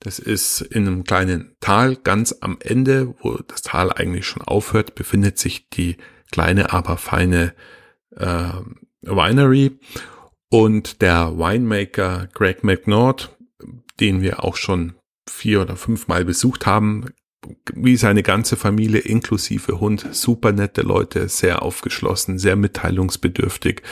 Das 0.00 0.18
ist 0.18 0.60
in 0.60 0.86
einem 0.86 1.04
kleinen 1.04 1.56
Tal 1.60 1.96
ganz 1.96 2.36
am 2.40 2.58
Ende, 2.60 3.14
wo 3.20 3.38
das 3.38 3.62
Tal 3.62 3.90
eigentlich 3.90 4.26
schon 4.26 4.42
aufhört, 4.42 4.94
befindet 4.94 5.38
sich 5.38 5.70
die 5.70 5.96
kleine, 6.30 6.72
aber 6.72 6.98
feine 6.98 7.54
äh, 8.16 8.52
Winery. 9.02 9.78
Und 10.50 11.00
der 11.00 11.38
Winemaker 11.38 12.28
Greg 12.34 12.62
McNaught, 12.64 13.36
den 13.98 14.20
wir 14.20 14.44
auch 14.44 14.56
schon 14.56 14.94
vier 15.28 15.62
oder 15.62 15.76
fünf 15.76 16.06
Mal 16.06 16.24
besucht 16.24 16.66
haben, 16.66 17.06
wie 17.74 17.96
seine 17.96 18.22
ganze 18.22 18.56
Familie 18.56 19.00
inklusive 19.00 19.80
Hund, 19.80 20.06
super 20.12 20.52
nette 20.52 20.82
Leute, 20.82 21.28
sehr 21.28 21.62
aufgeschlossen, 21.62 22.38
sehr 22.38 22.56
mitteilungsbedürftig 22.56 23.82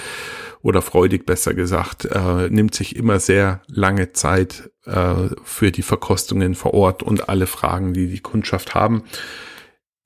oder 0.63 0.81
freudig 0.83 1.27
besser 1.27 1.55
gesagt, 1.55 2.05
äh, 2.07 2.49
nimmt 2.49 2.75
sich 2.75 2.97
immer 2.97 3.19
sehr 3.21 3.63
lange 3.67 4.13
Zeit 4.13 4.71
äh, 4.85 5.29
für 5.45 5.73
die 5.73 5.83
Verkostungen 5.83 6.55
vor 6.55 6.75
Ort 6.75 7.03
und 7.03 7.29
alle 7.29 7.47
Fragen, 7.47 7.93
die 7.93 8.07
die 8.07 8.21
Kundschaft 8.21 8.75
haben. 8.75 9.05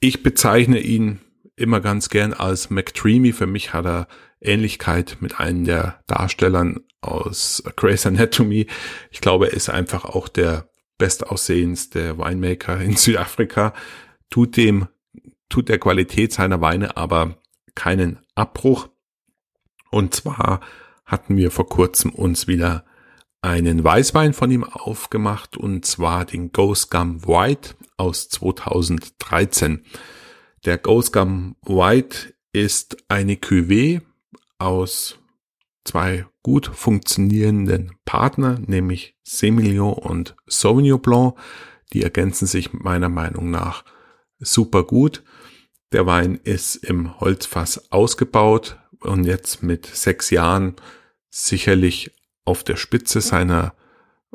Ich 0.00 0.22
bezeichne 0.22 0.80
ihn 0.80 1.20
immer 1.56 1.80
ganz 1.80 2.08
gern 2.08 2.32
als 2.32 2.70
McDreamy. 2.70 3.32
Für 3.32 3.46
mich 3.46 3.72
hat 3.72 3.86
er 3.86 4.08
Ähnlichkeit 4.40 5.18
mit 5.20 5.40
einem 5.40 5.64
der 5.64 6.02
Darstellern 6.06 6.80
aus 7.00 7.62
Grey's 7.76 8.06
Anatomy. 8.06 8.66
Ich 9.10 9.20
glaube, 9.20 9.48
er 9.48 9.54
ist 9.54 9.70
einfach 9.70 10.04
auch 10.04 10.28
der 10.28 10.68
bestaussehendste 10.98 12.18
Winemaker 12.18 12.80
in 12.80 12.96
Südafrika. 12.96 13.74
Tut 14.30 14.56
dem, 14.56 14.88
tut 15.48 15.68
der 15.68 15.78
Qualität 15.78 16.32
seiner 16.32 16.60
Weine 16.60 16.96
aber 16.96 17.36
keinen 17.74 18.18
Abbruch. 18.34 18.88
Und 19.90 20.14
zwar 20.14 20.60
hatten 21.04 21.36
wir 21.36 21.50
vor 21.50 21.68
kurzem 21.68 22.10
uns 22.10 22.46
wieder 22.46 22.84
einen 23.42 23.84
Weißwein 23.84 24.32
von 24.32 24.50
ihm 24.50 24.64
aufgemacht 24.64 25.56
und 25.56 25.84
zwar 25.84 26.24
den 26.24 26.50
Ghost 26.50 26.90
Gum 26.90 27.24
White 27.26 27.76
aus 27.96 28.28
2013. 28.28 29.84
Der 30.64 30.78
Ghost 30.78 31.12
Gum 31.12 31.54
White 31.62 32.34
ist 32.52 32.96
eine 33.08 33.34
Cuvée 33.34 34.00
aus 34.58 35.18
zwei 35.84 36.26
gut 36.42 36.66
funktionierenden 36.66 37.92
Partner, 38.04 38.58
nämlich 38.66 39.16
Semillon 39.22 39.92
und 39.94 40.34
Sauvignon 40.46 41.00
Blanc. 41.00 41.34
Die 41.92 42.02
ergänzen 42.02 42.46
sich 42.46 42.72
meiner 42.72 43.08
Meinung 43.08 43.50
nach 43.50 43.84
super 44.38 44.82
gut. 44.82 45.22
Der 45.92 46.06
Wein 46.06 46.40
ist 46.42 46.76
im 46.76 47.20
Holzfass 47.20 47.92
ausgebaut, 47.92 48.78
und 49.06 49.24
jetzt 49.24 49.62
mit 49.62 49.86
sechs 49.86 50.30
Jahren 50.30 50.76
sicherlich 51.30 52.12
auf 52.44 52.64
der 52.64 52.76
Spitze 52.76 53.20
seiner 53.20 53.74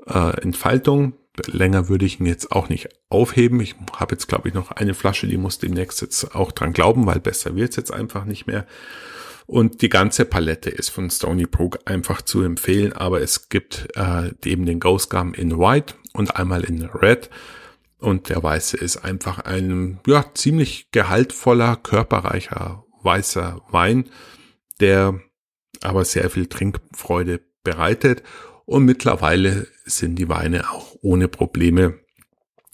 äh, 0.05 0.41
Entfaltung. 0.41 1.13
Länger 1.47 1.87
würde 1.87 2.05
ich 2.05 2.19
ihn 2.19 2.25
jetzt 2.25 2.51
auch 2.51 2.69
nicht 2.69 2.89
aufheben. 3.09 3.61
Ich 3.61 3.75
habe 3.95 4.13
jetzt, 4.13 4.27
glaube 4.27 4.49
ich, 4.49 4.53
noch 4.53 4.71
eine 4.71 4.93
Flasche, 4.93 5.27
die 5.27 5.37
muss 5.37 5.59
demnächst 5.59 6.01
jetzt 6.01 6.35
auch 6.35 6.51
dran 6.51 6.73
glauben, 6.73 7.05
weil 7.05 7.19
besser 7.19 7.55
wird 7.55 7.71
es 7.71 7.77
jetzt 7.77 7.93
einfach 7.93 8.25
nicht 8.25 8.47
mehr. 8.47 8.67
Und 9.47 9.81
die 9.81 9.89
ganze 9.89 10.25
Palette 10.25 10.69
ist 10.69 10.89
von 10.89 11.09
Stony 11.09 11.45
Brook 11.45 11.79
einfach 11.85 12.21
zu 12.21 12.41
empfehlen, 12.41 12.93
aber 12.93 13.21
es 13.21 13.49
gibt 13.49 13.87
äh, 13.95 14.31
eben 14.45 14.65
den 14.65 14.79
Ghost 14.79 15.09
Gum 15.09 15.33
in 15.33 15.57
White 15.57 15.95
und 16.13 16.35
einmal 16.35 16.63
in 16.63 16.83
Red. 16.83 17.29
Und 17.97 18.29
der 18.29 18.41
Weiße 18.41 18.77
ist 18.77 18.97
einfach 18.97 19.39
ein 19.39 19.99
ja, 20.05 20.25
ziemlich 20.33 20.91
gehaltvoller, 20.91 21.75
körperreicher 21.75 22.83
weißer 23.03 23.61
Wein 23.71 24.09
der 24.81 25.19
aber 25.81 26.05
sehr 26.05 26.29
viel 26.29 26.47
Trinkfreude 26.47 27.41
bereitet. 27.63 28.23
Und 28.65 28.85
mittlerweile 28.85 29.67
sind 29.85 30.15
die 30.15 30.29
Weine 30.29 30.69
auch 30.71 30.95
ohne 31.01 31.27
Probleme 31.27 31.99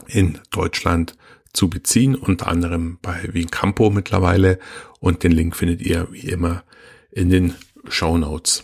in 0.08 0.40
Deutschland 0.52 1.18
zu 1.54 1.70
beziehen, 1.70 2.16
unter 2.16 2.48
anderem 2.48 3.00
bei 3.02 3.34
Wien 3.34 3.50
Campo 3.50 3.90
mittlerweile. 3.90 4.60
Und 5.00 5.24
den 5.24 5.32
Link 5.32 5.56
findet 5.56 5.82
ihr 5.82 6.08
wie 6.12 6.28
immer 6.28 6.64
in 7.12 7.30
den 7.30 7.56
Show 7.88 8.18
Notes. 8.18 8.64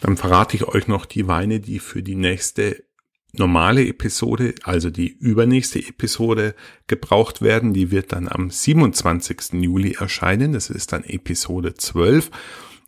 Dann 0.00 0.16
verrate 0.16 0.56
ich 0.56 0.64
euch 0.64 0.86
noch 0.86 1.06
die 1.06 1.26
Weine, 1.26 1.60
die 1.60 1.80
für 1.80 2.02
die 2.02 2.14
nächste 2.14 2.84
normale 3.32 3.86
Episode, 3.86 4.54
also 4.62 4.90
die 4.90 5.08
übernächste 5.08 5.78
Episode 5.78 6.54
gebraucht 6.86 7.42
werden. 7.42 7.74
Die 7.74 7.90
wird 7.90 8.12
dann 8.12 8.28
am 8.28 8.50
27. 8.50 9.52
Juli 9.52 9.92
erscheinen. 9.92 10.52
Das 10.52 10.70
ist 10.70 10.92
dann 10.92 11.04
Episode 11.04 11.74
12. 11.74 12.30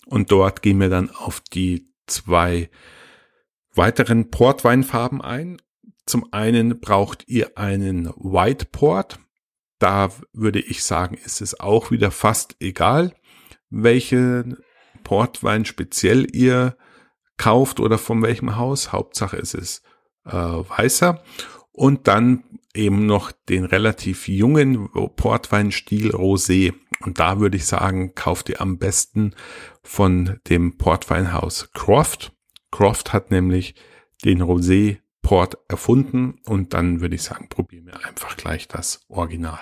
Und 0.07 0.33
dort 0.33 0.63
gehen 0.63 0.81
wir 0.81 0.89
dann 0.89 1.11
auf 1.11 1.41
die 1.41 1.89
zwei 2.07 2.71
weiteren 3.75 4.31
Portweinfarben 4.31 5.21
ein. 5.21 5.61
Zum 6.07 6.33
einen 6.33 6.81
braucht 6.81 7.29
ihr 7.29 7.57
einen 7.57 8.07
White 8.17 8.67
Port. 8.73 9.21
Da 9.79 10.11
würde 10.33 10.61
ich 10.61 10.83
sagen, 10.83 11.17
ist 11.25 11.41
es 11.41 11.59
auch 11.61 11.91
wieder 11.91 12.11
fast 12.11 12.57
egal, 12.61 13.15
welche 13.71 14.59
Portwein 15.05 15.65
speziell 15.65 16.27
ihr 16.35 16.77
kauft 17.37 17.81
oder 17.81 17.97
von 17.97 18.23
welchem 18.23 18.57
Haus. 18.57 18.93
Hauptsache 18.93 19.37
es 19.37 19.55
ist 19.55 19.83
äh, 20.27 20.33
weißer 20.33 21.23
und 21.73 22.09
dann 22.09 22.45
eben 22.75 23.07
noch 23.07 23.33
den 23.33 23.65
relativ 23.65 24.29
jungen 24.29 24.89
Portweinstil 25.17 26.11
Rosé. 26.11 26.73
Und 27.01 27.19
da 27.19 27.41
würde 27.41 27.57
ich 27.57 27.67
sagen, 27.67 28.15
kauft 28.15 28.49
ihr 28.49 28.61
am 28.61 28.79
besten 28.79 29.35
von 29.83 30.39
dem 30.49 30.77
Portweinhaus 30.77 31.71
Croft. 31.73 32.33
Croft 32.71 33.13
hat 33.13 33.31
nämlich 33.31 33.75
den 34.25 34.43
Rosé 34.43 34.99
Port 35.23 35.59
erfunden 35.69 36.41
und 36.47 36.73
dann 36.75 37.01
würde 37.01 37.15
ich 37.15 37.23
sagen, 37.23 37.49
probieren 37.49 37.87
wir 37.87 38.07
einfach 38.07 38.37
gleich 38.37 38.69
das 38.69 39.05
Original. 39.09 39.61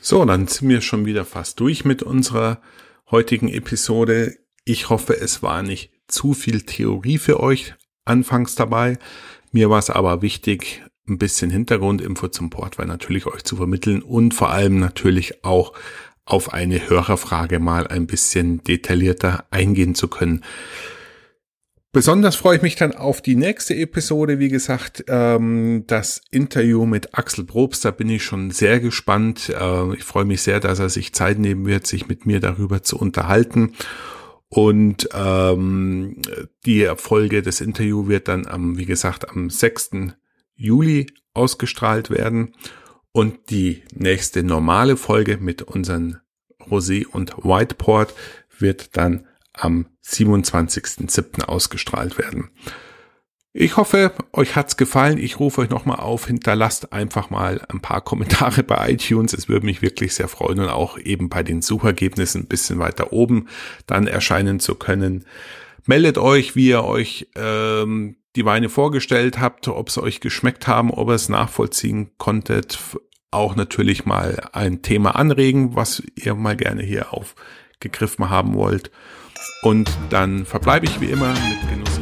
So, 0.00 0.24
dann 0.24 0.46
sind 0.46 0.68
wir 0.68 0.80
schon 0.80 1.06
wieder 1.06 1.24
fast 1.24 1.60
durch 1.60 1.84
mit 1.84 2.02
unserer 2.02 2.60
heutigen 3.10 3.48
Episode. 3.48 4.38
Ich 4.70 4.88
hoffe, 4.88 5.18
es 5.20 5.42
war 5.42 5.64
nicht 5.64 5.90
zu 6.06 6.32
viel 6.32 6.60
Theorie 6.60 7.18
für 7.18 7.40
euch 7.40 7.74
anfangs 8.04 8.54
dabei. 8.54 8.98
Mir 9.50 9.68
war 9.68 9.80
es 9.80 9.90
aber 9.90 10.22
wichtig, 10.22 10.84
ein 11.08 11.18
bisschen 11.18 11.50
Hintergrundinfo 11.50 12.28
zum 12.28 12.50
Portwein 12.50 12.86
natürlich 12.86 13.26
euch 13.26 13.42
zu 13.42 13.56
vermitteln 13.56 14.00
und 14.00 14.32
vor 14.32 14.50
allem 14.50 14.78
natürlich 14.78 15.44
auch 15.44 15.72
auf 16.24 16.52
eine 16.52 16.88
Hörerfrage 16.88 17.58
mal 17.58 17.88
ein 17.88 18.06
bisschen 18.06 18.62
detaillierter 18.62 19.44
eingehen 19.50 19.96
zu 19.96 20.06
können. 20.06 20.44
Besonders 21.90 22.36
freue 22.36 22.58
ich 22.58 22.62
mich 22.62 22.76
dann 22.76 22.92
auf 22.92 23.20
die 23.20 23.34
nächste 23.34 23.74
Episode. 23.74 24.38
Wie 24.38 24.50
gesagt, 24.50 25.02
ähm, 25.08 25.82
das 25.88 26.22
Interview 26.30 26.86
mit 26.86 27.18
Axel 27.18 27.42
Probst, 27.42 27.84
da 27.84 27.90
bin 27.90 28.08
ich 28.08 28.22
schon 28.22 28.52
sehr 28.52 28.78
gespannt. 28.78 29.48
Äh, 29.48 29.94
ich 29.94 30.04
freue 30.04 30.26
mich 30.26 30.42
sehr, 30.42 30.60
dass 30.60 30.78
er 30.78 30.90
sich 30.90 31.12
Zeit 31.12 31.40
nehmen 31.40 31.66
wird, 31.66 31.88
sich 31.88 32.06
mit 32.06 32.24
mir 32.24 32.38
darüber 32.38 32.84
zu 32.84 32.96
unterhalten. 32.96 33.74
Und 34.50 35.08
ähm, 35.14 36.20
die 36.66 36.90
Folge 36.96 37.40
des 37.40 37.60
Interviews 37.60 38.08
wird 38.08 38.26
dann 38.28 38.46
am, 38.46 38.76
wie 38.76 38.84
gesagt, 38.84 39.30
am 39.30 39.48
6. 39.48 39.90
Juli 40.56 41.06
ausgestrahlt 41.34 42.10
werden. 42.10 42.54
Und 43.12 43.50
die 43.50 43.82
nächste 43.94 44.42
normale 44.42 44.96
Folge 44.96 45.38
mit 45.38 45.62
unseren 45.62 46.20
Rosé 46.68 47.06
und 47.06 47.36
Whiteport 47.38 48.12
wird 48.58 48.96
dann 48.96 49.26
am 49.52 49.86
27.07. 50.04 51.44
ausgestrahlt 51.44 52.18
werden. 52.18 52.50
Ich 53.52 53.76
hoffe, 53.76 54.12
euch 54.32 54.54
hat's 54.54 54.76
gefallen. 54.76 55.18
Ich 55.18 55.40
rufe 55.40 55.62
euch 55.62 55.70
nochmal 55.70 55.98
auf, 55.98 56.26
hinterlasst 56.26 56.92
einfach 56.92 57.30
mal 57.30 57.60
ein 57.68 57.80
paar 57.80 58.00
Kommentare 58.00 58.62
bei 58.62 58.92
iTunes. 58.92 59.32
Es 59.32 59.48
würde 59.48 59.66
mich 59.66 59.82
wirklich 59.82 60.14
sehr 60.14 60.28
freuen 60.28 60.60
und 60.60 60.68
auch 60.68 60.98
eben 60.98 61.28
bei 61.28 61.42
den 61.42 61.60
Suchergebnissen 61.60 62.42
ein 62.42 62.48
bisschen 62.48 62.78
weiter 62.78 63.12
oben 63.12 63.48
dann 63.86 64.06
erscheinen 64.06 64.60
zu 64.60 64.76
können. 64.76 65.24
Meldet 65.86 66.16
euch, 66.18 66.54
wie 66.54 66.68
ihr 66.68 66.84
euch 66.84 67.28
ähm, 67.34 68.16
die 68.36 68.44
Weine 68.44 68.68
vorgestellt 68.68 69.40
habt, 69.40 69.66
ob 69.66 69.88
es 69.88 69.98
euch 69.98 70.20
geschmeckt 70.20 70.68
haben, 70.68 70.92
ob 70.92 71.08
ihr 71.08 71.14
es 71.14 71.28
nachvollziehen 71.28 72.12
konntet. 72.18 72.78
Auch 73.32 73.56
natürlich 73.56 74.04
mal 74.04 74.40
ein 74.52 74.82
Thema 74.82 75.16
anregen, 75.16 75.74
was 75.74 76.02
ihr 76.14 76.36
mal 76.36 76.56
gerne 76.56 76.82
hier 76.82 77.12
auf 77.12 77.34
gegriffen 77.80 78.30
haben 78.30 78.54
wollt. 78.54 78.92
Und 79.62 79.90
dann 80.10 80.44
verbleibe 80.46 80.86
ich 80.86 81.00
wie 81.00 81.06
immer 81.06 81.30
mit 81.30 81.88
aus 81.88 81.99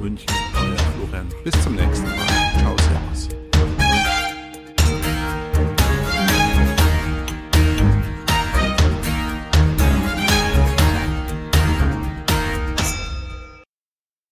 München. 0.00 0.26
Euer 0.54 0.78
Florian. 0.78 1.28
Bis 1.44 1.60
zum 1.62 1.74
nächsten 1.74 2.08
Mal. 2.08 2.31